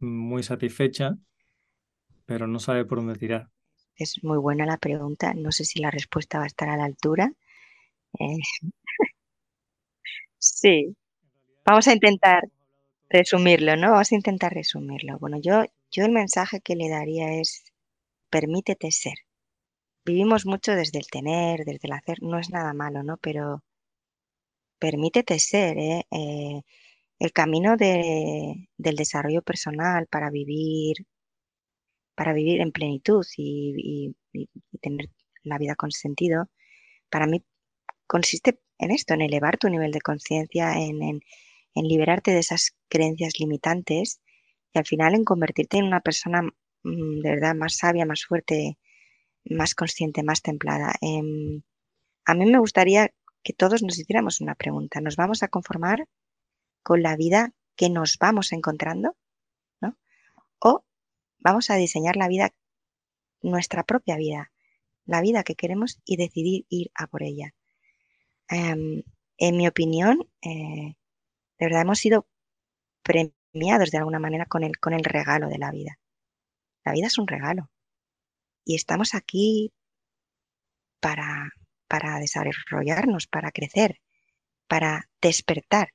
muy 0.00 0.42
satisfecha 0.42 1.18
pero 2.24 2.46
no 2.46 2.60
sabe 2.60 2.84
por 2.84 2.98
dónde 2.98 3.16
tirar. 3.18 3.50
Es 3.96 4.24
muy 4.24 4.38
buena 4.38 4.64
la 4.64 4.78
pregunta. 4.78 5.34
No 5.34 5.52
sé 5.52 5.66
si 5.66 5.80
la 5.80 5.90
respuesta 5.90 6.38
va 6.38 6.44
a 6.44 6.46
estar 6.46 6.70
a 6.70 6.78
la 6.78 6.84
altura. 6.84 7.32
Eh, 8.20 8.38
sí, 10.38 10.96
vamos 11.66 11.88
a 11.88 11.94
intentar 11.94 12.44
resumirlo, 13.10 13.76
¿no? 13.76 13.92
Vamos 13.92 14.12
a 14.12 14.16
intentar 14.16 14.52
resumirlo. 14.54 15.18
Bueno, 15.20 15.38
yo, 15.40 15.64
yo 15.92 16.04
el 16.06 16.12
mensaje 16.12 16.60
que 16.60 16.76
le 16.76 16.88
daría 16.90 17.34
es, 17.40 17.64
permítete 18.30 18.90
ser. 18.92 19.14
Vivimos 20.06 20.46
mucho 20.46 20.72
desde 20.74 20.98
el 21.00 21.08
tener, 21.08 21.64
desde 21.66 21.88
el 21.88 21.92
hacer, 21.92 22.18
no 22.22 22.38
es 22.38 22.50
nada 22.50 22.74
malo, 22.74 23.02
¿no? 23.02 23.18
Pero 23.18 23.62
permítete 24.78 25.38
ser, 25.38 25.78
¿eh? 25.78 26.06
eh 26.10 26.62
el 27.18 27.32
camino 27.32 27.76
de, 27.78 28.68
del 28.76 28.96
desarrollo 28.96 29.42
personal 29.42 30.06
para 30.06 30.30
vivir 30.30 31.06
para 32.16 32.32
vivir 32.32 32.60
en 32.60 32.72
plenitud 32.72 33.24
y, 33.36 34.16
tener 34.82 35.10
la 35.44 35.58
vida 35.58 35.76
con 35.76 35.90
sentido, 35.92 36.48
para 37.10 37.26
mí 37.26 37.44
consiste 38.06 38.58
en 38.78 38.90
esto, 38.90 39.14
en 39.14 39.22
elevar 39.22 39.58
tu 39.58 39.68
nivel 39.68 39.92
de 39.92 40.00
conciencia, 40.00 40.74
en, 40.78 41.20
liberarte 41.74 42.32
de 42.32 42.38
esas 42.40 42.74
creencias 42.88 43.34
limitantes 43.38 44.20
y 44.72 44.78
al 44.78 44.86
final 44.86 45.14
en 45.14 45.24
convertirte 45.24 45.76
en 45.78 45.84
una 45.84 46.00
persona 46.00 46.42
mm, 46.42 47.20
de 47.20 47.30
verdad 47.30 47.54
más 47.54 47.76
sabia, 47.76 48.06
más 48.06 48.24
fuerte, 48.24 48.78
más 49.44 49.74
consciente, 49.74 50.22
más 50.22 50.42
templada. 50.42 50.94
Em, 51.02 51.62
a 52.26 52.34
mí 52.34 52.46
me 52.46 52.58
gustaría 52.58 53.12
que 53.46 53.52
todos 53.52 53.84
nos 53.84 53.96
hiciéramos 53.96 54.40
una 54.40 54.56
pregunta. 54.56 55.00
¿Nos 55.00 55.14
vamos 55.14 55.44
a 55.44 55.48
conformar 55.48 56.08
con 56.82 57.00
la 57.00 57.14
vida 57.14 57.52
que 57.76 57.88
nos 57.90 58.18
vamos 58.18 58.50
encontrando? 58.50 59.16
¿no? 59.80 59.96
¿O 60.58 60.84
Vamos 61.38 61.70
a 61.70 61.76
diseñar 61.76 62.16
la 62.16 62.26
vida, 62.26 62.52
nuestra 63.40 63.84
propia 63.84 64.16
vida, 64.16 64.50
la 65.04 65.20
vida 65.20 65.44
que 65.44 65.54
queremos 65.54 66.00
y 66.04 66.16
decidir 66.16 66.66
ir 66.68 66.90
a 66.92 67.06
por 67.06 67.22
ella. 67.22 67.54
Em, 68.48 69.04
en 69.38 69.56
mi 69.56 69.68
opinión, 69.68 70.28
eh, 70.42 70.96
de 71.58 71.66
verdad 71.66 71.82
hemos 71.82 72.00
sido 72.00 72.26
premiados 73.04 73.92
de 73.92 73.98
alguna 73.98 74.18
manera 74.18 74.46
con 74.46 74.64
el, 74.64 74.76
con 74.80 74.92
el 74.92 75.04
regalo 75.04 75.48
de 75.48 75.58
la 75.58 75.70
vida. 75.70 76.00
La 76.84 76.90
vida 76.90 77.06
es 77.06 77.16
un 77.16 77.28
regalo 77.28 77.70
y 78.64 78.74
estamos 78.74 79.14
aquí 79.14 79.72
para, 80.98 81.52
para 81.88 82.18
desarrollarnos, 82.18 83.26
para 83.26 83.50
crecer. 83.52 84.00
para 84.68 85.08
despertar. 85.22 85.90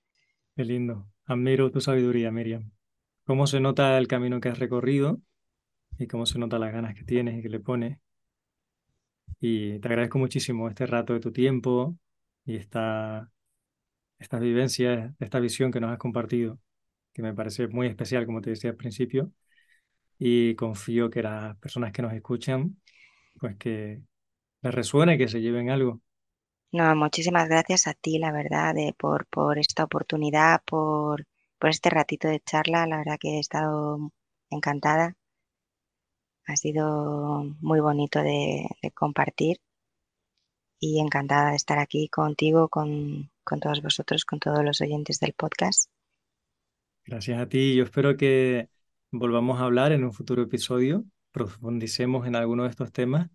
Qué 0.55 0.63
lindo. 0.65 1.07
Admiro 1.25 1.71
tu 1.71 1.81
sabiduría, 1.81 2.31
Miriam. 2.31 2.71
Cómo 3.25 3.47
se 3.47 3.59
nota 3.59 3.97
el 3.97 4.07
camino 4.07 4.39
que 4.41 4.49
has 4.49 4.59
recorrido 4.59 5.21
y 5.99 6.07
cómo 6.07 6.25
se 6.25 6.39
nota 6.39 6.59
las 6.59 6.73
ganas 6.73 6.95
que 6.95 7.03
tienes 7.05 7.39
y 7.39 7.43
que 7.43 7.49
le 7.49 7.59
pones. 7.61 7.99
Y 9.39 9.79
te 9.79 9.87
agradezco 9.87 10.19
muchísimo 10.19 10.69
este 10.69 10.85
rato 10.85 11.13
de 11.13 11.19
tu 11.19 11.31
tiempo 11.31 11.97
y 12.45 12.55
esta, 12.57 13.31
esta 14.19 14.39
vivencia, 14.39 15.15
esta 15.19 15.39
visión 15.39 15.71
que 15.71 15.79
nos 15.81 15.91
has 15.91 15.99
compartido, 15.99 16.59
que 17.13 17.23
me 17.23 17.33
parece 17.33 17.67
muy 17.67 17.87
especial, 17.87 18.25
como 18.25 18.41
te 18.41 18.51
decía 18.51 18.71
al 18.71 18.77
principio. 18.77 19.33
Y 20.19 20.55
confío 20.55 21.09
que 21.09 21.23
las 21.23 21.57
personas 21.57 21.91
que 21.93 22.01
nos 22.03 22.13
escuchan, 22.13 22.79
pues 23.39 23.57
que 23.57 24.01
les 24.61 24.73
resuene, 24.73 25.17
que 25.17 25.27
se 25.27 25.41
lleven 25.41 25.69
algo. 25.69 26.01
No, 26.71 26.95
muchísimas 26.95 27.49
gracias 27.49 27.87
a 27.87 27.93
ti, 27.93 28.17
la 28.17 28.31
verdad, 28.31 28.73
de, 28.73 28.93
por, 28.97 29.25
por 29.25 29.59
esta 29.59 29.83
oportunidad, 29.83 30.61
por, 30.65 31.25
por 31.59 31.69
este 31.69 31.89
ratito 31.89 32.27
de 32.29 32.39
charla. 32.39 32.87
La 32.87 32.97
verdad 32.97 33.17
que 33.19 33.35
he 33.35 33.39
estado 33.39 34.11
encantada. 34.49 35.15
Ha 36.47 36.55
sido 36.55 37.43
muy 37.59 37.79
bonito 37.81 38.21
de, 38.21 38.67
compartir 38.93 39.57
y 40.79 40.99
encantada 40.99 41.51
de 41.51 41.55
estar 41.57 41.77
aquí 41.77 42.07
contigo, 42.07 42.69
con, 42.69 43.29
con 43.43 43.59
todos 43.59 43.81
vosotros, 43.81 44.25
con 44.25 44.39
todos 44.39 44.63
los 44.63 44.81
oyentes 44.81 45.19
del 45.19 45.33
podcast. 45.33 45.89
Gracias 47.05 47.39
a 47.39 47.47
ti. 47.47 47.75
Yo 47.75 47.83
espero 47.83 48.15
que 48.15 48.69
volvamos 49.11 49.59
a 49.59 49.65
hablar 49.65 49.91
en 49.91 50.03
un 50.03 50.13
futuro 50.13 50.41
episodio, 50.41 51.03
profundicemos 51.31 52.27
en 52.27 52.35
alguno 52.35 52.63
de 52.63 52.69
estos 52.69 52.91
temas 52.91 53.29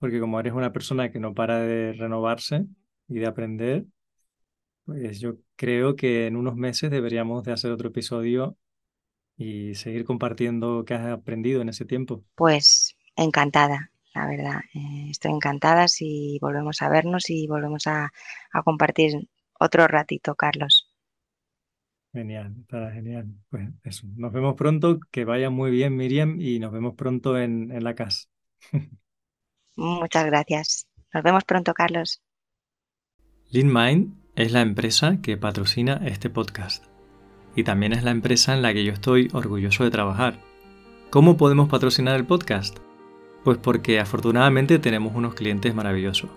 porque 0.00 0.18
como 0.18 0.40
eres 0.40 0.54
una 0.54 0.72
persona 0.72 1.12
que 1.12 1.20
no 1.20 1.34
para 1.34 1.60
de 1.60 1.92
renovarse 1.92 2.66
y 3.06 3.18
de 3.18 3.26
aprender, 3.26 3.84
pues 4.86 5.20
yo 5.20 5.34
creo 5.56 5.94
que 5.94 6.26
en 6.26 6.36
unos 6.36 6.56
meses 6.56 6.90
deberíamos 6.90 7.44
de 7.44 7.52
hacer 7.52 7.70
otro 7.70 7.90
episodio 7.90 8.56
y 9.36 9.74
seguir 9.74 10.04
compartiendo 10.04 10.84
qué 10.86 10.94
has 10.94 11.06
aprendido 11.06 11.60
en 11.60 11.68
ese 11.68 11.84
tiempo. 11.84 12.24
Pues 12.34 12.96
encantada, 13.14 13.92
la 14.14 14.26
verdad. 14.26 14.60
Eh, 14.74 15.08
estoy 15.10 15.32
encantada 15.32 15.86
si 15.86 16.38
volvemos 16.40 16.80
a 16.80 16.88
vernos 16.88 17.28
y 17.28 17.46
volvemos 17.46 17.86
a, 17.86 18.10
compartir 18.64 19.28
otro 19.58 19.86
ratito, 19.86 20.34
Carlos. 20.34 20.90
Genial, 22.12 22.54
estará 22.58 22.90
genial. 22.90 23.28
Pues 23.50 23.68
eso, 23.84 24.06
nos 24.16 24.32
vemos 24.32 24.54
pronto, 24.54 24.98
que 25.10 25.26
vaya 25.26 25.50
muy 25.50 25.70
bien 25.70 25.94
Miriam 25.94 26.40
y 26.40 26.58
nos 26.58 26.72
vemos 26.72 26.94
pronto 26.94 27.38
en, 27.38 27.70
en 27.70 27.84
la 27.84 27.94
casa. 27.94 28.28
Muchas 29.76 30.26
gracias. 30.26 30.86
Nos 31.12 31.22
vemos 31.22 31.44
pronto, 31.44 31.74
Carlos. 31.74 32.22
LeanMind 33.50 34.14
es 34.36 34.52
la 34.52 34.60
empresa 34.60 35.18
que 35.22 35.36
patrocina 35.36 36.00
este 36.04 36.30
podcast 36.30 36.84
y 37.54 37.64
también 37.64 37.92
es 37.92 38.04
la 38.04 38.10
empresa 38.10 38.54
en 38.54 38.62
la 38.62 38.72
que 38.72 38.84
yo 38.84 38.92
estoy 38.92 39.28
orgulloso 39.32 39.84
de 39.84 39.90
trabajar. 39.90 40.40
¿Cómo 41.10 41.36
podemos 41.36 41.68
patrocinar 41.68 42.16
el 42.16 42.26
podcast? 42.26 42.78
Pues 43.44 43.58
porque 43.58 43.98
afortunadamente 43.98 44.78
tenemos 44.78 45.14
unos 45.14 45.34
clientes 45.34 45.74
maravillosos. 45.74 46.30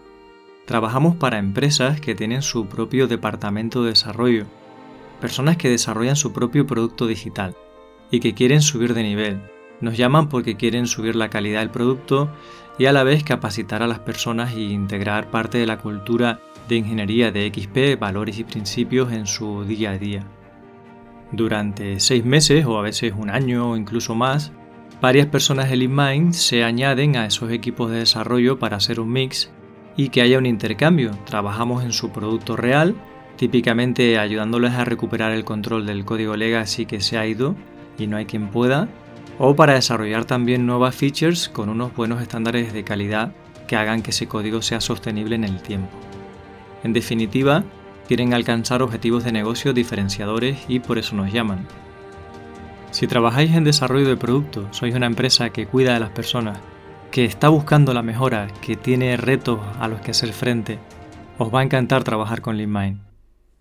Trabajamos 0.65 1.15
para 1.15 1.37
empresas 1.37 1.99
que 1.99 2.15
tienen 2.15 2.41
su 2.41 2.67
propio 2.67 3.07
departamento 3.07 3.83
de 3.83 3.89
desarrollo, 3.89 4.45
personas 5.21 5.57
que 5.57 5.69
desarrollan 5.69 6.15
su 6.15 6.33
propio 6.33 6.65
producto 6.65 7.05
digital 7.05 7.55
y 8.09 8.19
que 8.19 8.33
quieren 8.33 8.61
subir 8.61 8.93
de 8.93 9.03
nivel. 9.03 9.41
Nos 9.81 9.97
llaman 9.97 10.29
porque 10.29 10.55
quieren 10.55 10.87
subir 10.87 11.15
la 11.15 11.29
calidad 11.29 11.59
del 11.59 11.69
producto 11.69 12.31
y 12.77 12.85
a 12.85 12.91
la 12.91 13.03
vez 13.03 13.23
capacitar 13.23 13.83
a 13.83 13.87
las 13.87 13.99
personas 13.99 14.53
e 14.53 14.61
integrar 14.61 15.29
parte 15.29 15.57
de 15.57 15.65
la 15.65 15.77
cultura 15.77 16.39
de 16.67 16.77
ingeniería 16.77 17.31
de 17.31 17.51
XP, 17.53 17.99
valores 17.99 18.39
y 18.39 18.43
principios 18.43 19.11
en 19.11 19.27
su 19.27 19.63
día 19.63 19.91
a 19.91 19.97
día. 19.97 20.25
Durante 21.31 21.99
seis 21.99 22.23
meses 22.23 22.65
o 22.65 22.77
a 22.77 22.81
veces 22.81 23.13
un 23.17 23.29
año 23.29 23.71
o 23.71 23.77
incluso 23.77 24.15
más, 24.15 24.51
varias 25.01 25.27
personas 25.27 25.69
de 25.69 25.75
LeanMind 25.75 26.33
se 26.33 26.63
añaden 26.63 27.17
a 27.17 27.25
esos 27.25 27.51
equipos 27.51 27.91
de 27.91 27.99
desarrollo 27.99 28.59
para 28.59 28.77
hacer 28.77 28.99
un 28.99 29.11
mix 29.11 29.51
y 29.97 30.09
que 30.09 30.21
haya 30.21 30.37
un 30.37 30.45
intercambio. 30.45 31.11
Trabajamos 31.25 31.83
en 31.83 31.91
su 31.91 32.11
producto 32.11 32.55
real, 32.55 32.95
típicamente 33.35 34.17
ayudándoles 34.17 34.73
a 34.73 34.85
recuperar 34.85 35.31
el 35.31 35.43
control 35.43 35.85
del 35.85 36.05
código 36.05 36.35
legacy 36.35 36.85
que 36.85 37.01
se 37.01 37.17
ha 37.17 37.25
ido 37.27 37.55
y 37.97 38.07
no 38.07 38.17
hay 38.17 38.25
quien 38.25 38.49
pueda, 38.49 38.87
o 39.39 39.55
para 39.55 39.73
desarrollar 39.73 40.25
también 40.25 40.65
nuevas 40.65 40.95
features 40.95 41.49
con 41.49 41.69
unos 41.69 41.95
buenos 41.95 42.21
estándares 42.21 42.73
de 42.73 42.83
calidad 42.83 43.33
que 43.67 43.75
hagan 43.75 44.01
que 44.01 44.11
ese 44.11 44.27
código 44.27 44.61
sea 44.61 44.81
sostenible 44.81 45.35
en 45.35 45.43
el 45.43 45.61
tiempo. 45.61 45.91
En 46.83 46.93
definitiva, 46.93 47.63
quieren 48.07 48.33
alcanzar 48.33 48.81
objetivos 48.81 49.23
de 49.23 49.31
negocio 49.31 49.73
diferenciadores 49.73 50.59
y 50.67 50.79
por 50.79 50.97
eso 50.97 51.15
nos 51.15 51.31
llaman. 51.31 51.65
Si 52.91 53.07
trabajáis 53.07 53.51
en 53.55 53.63
desarrollo 53.63 54.07
de 54.07 54.17
producto, 54.17 54.67
sois 54.71 54.93
una 54.93 55.07
empresa 55.07 55.49
que 55.49 55.65
cuida 55.65 55.93
de 55.93 55.99
las 55.99 56.11
personas, 56.11 56.59
que 57.11 57.25
está 57.25 57.49
buscando 57.49 57.93
la 57.93 58.03
mejora, 58.03 58.47
que 58.61 58.75
tiene 58.75 59.17
retos 59.17 59.59
a 59.79 59.87
los 59.87 60.01
que 60.01 60.11
hacer 60.11 60.33
frente, 60.33 60.79
os 61.37 61.53
va 61.53 61.61
a 61.61 61.63
encantar 61.63 62.03
trabajar 62.03 62.41
con 62.41 62.57
LeanMind. 62.57 63.12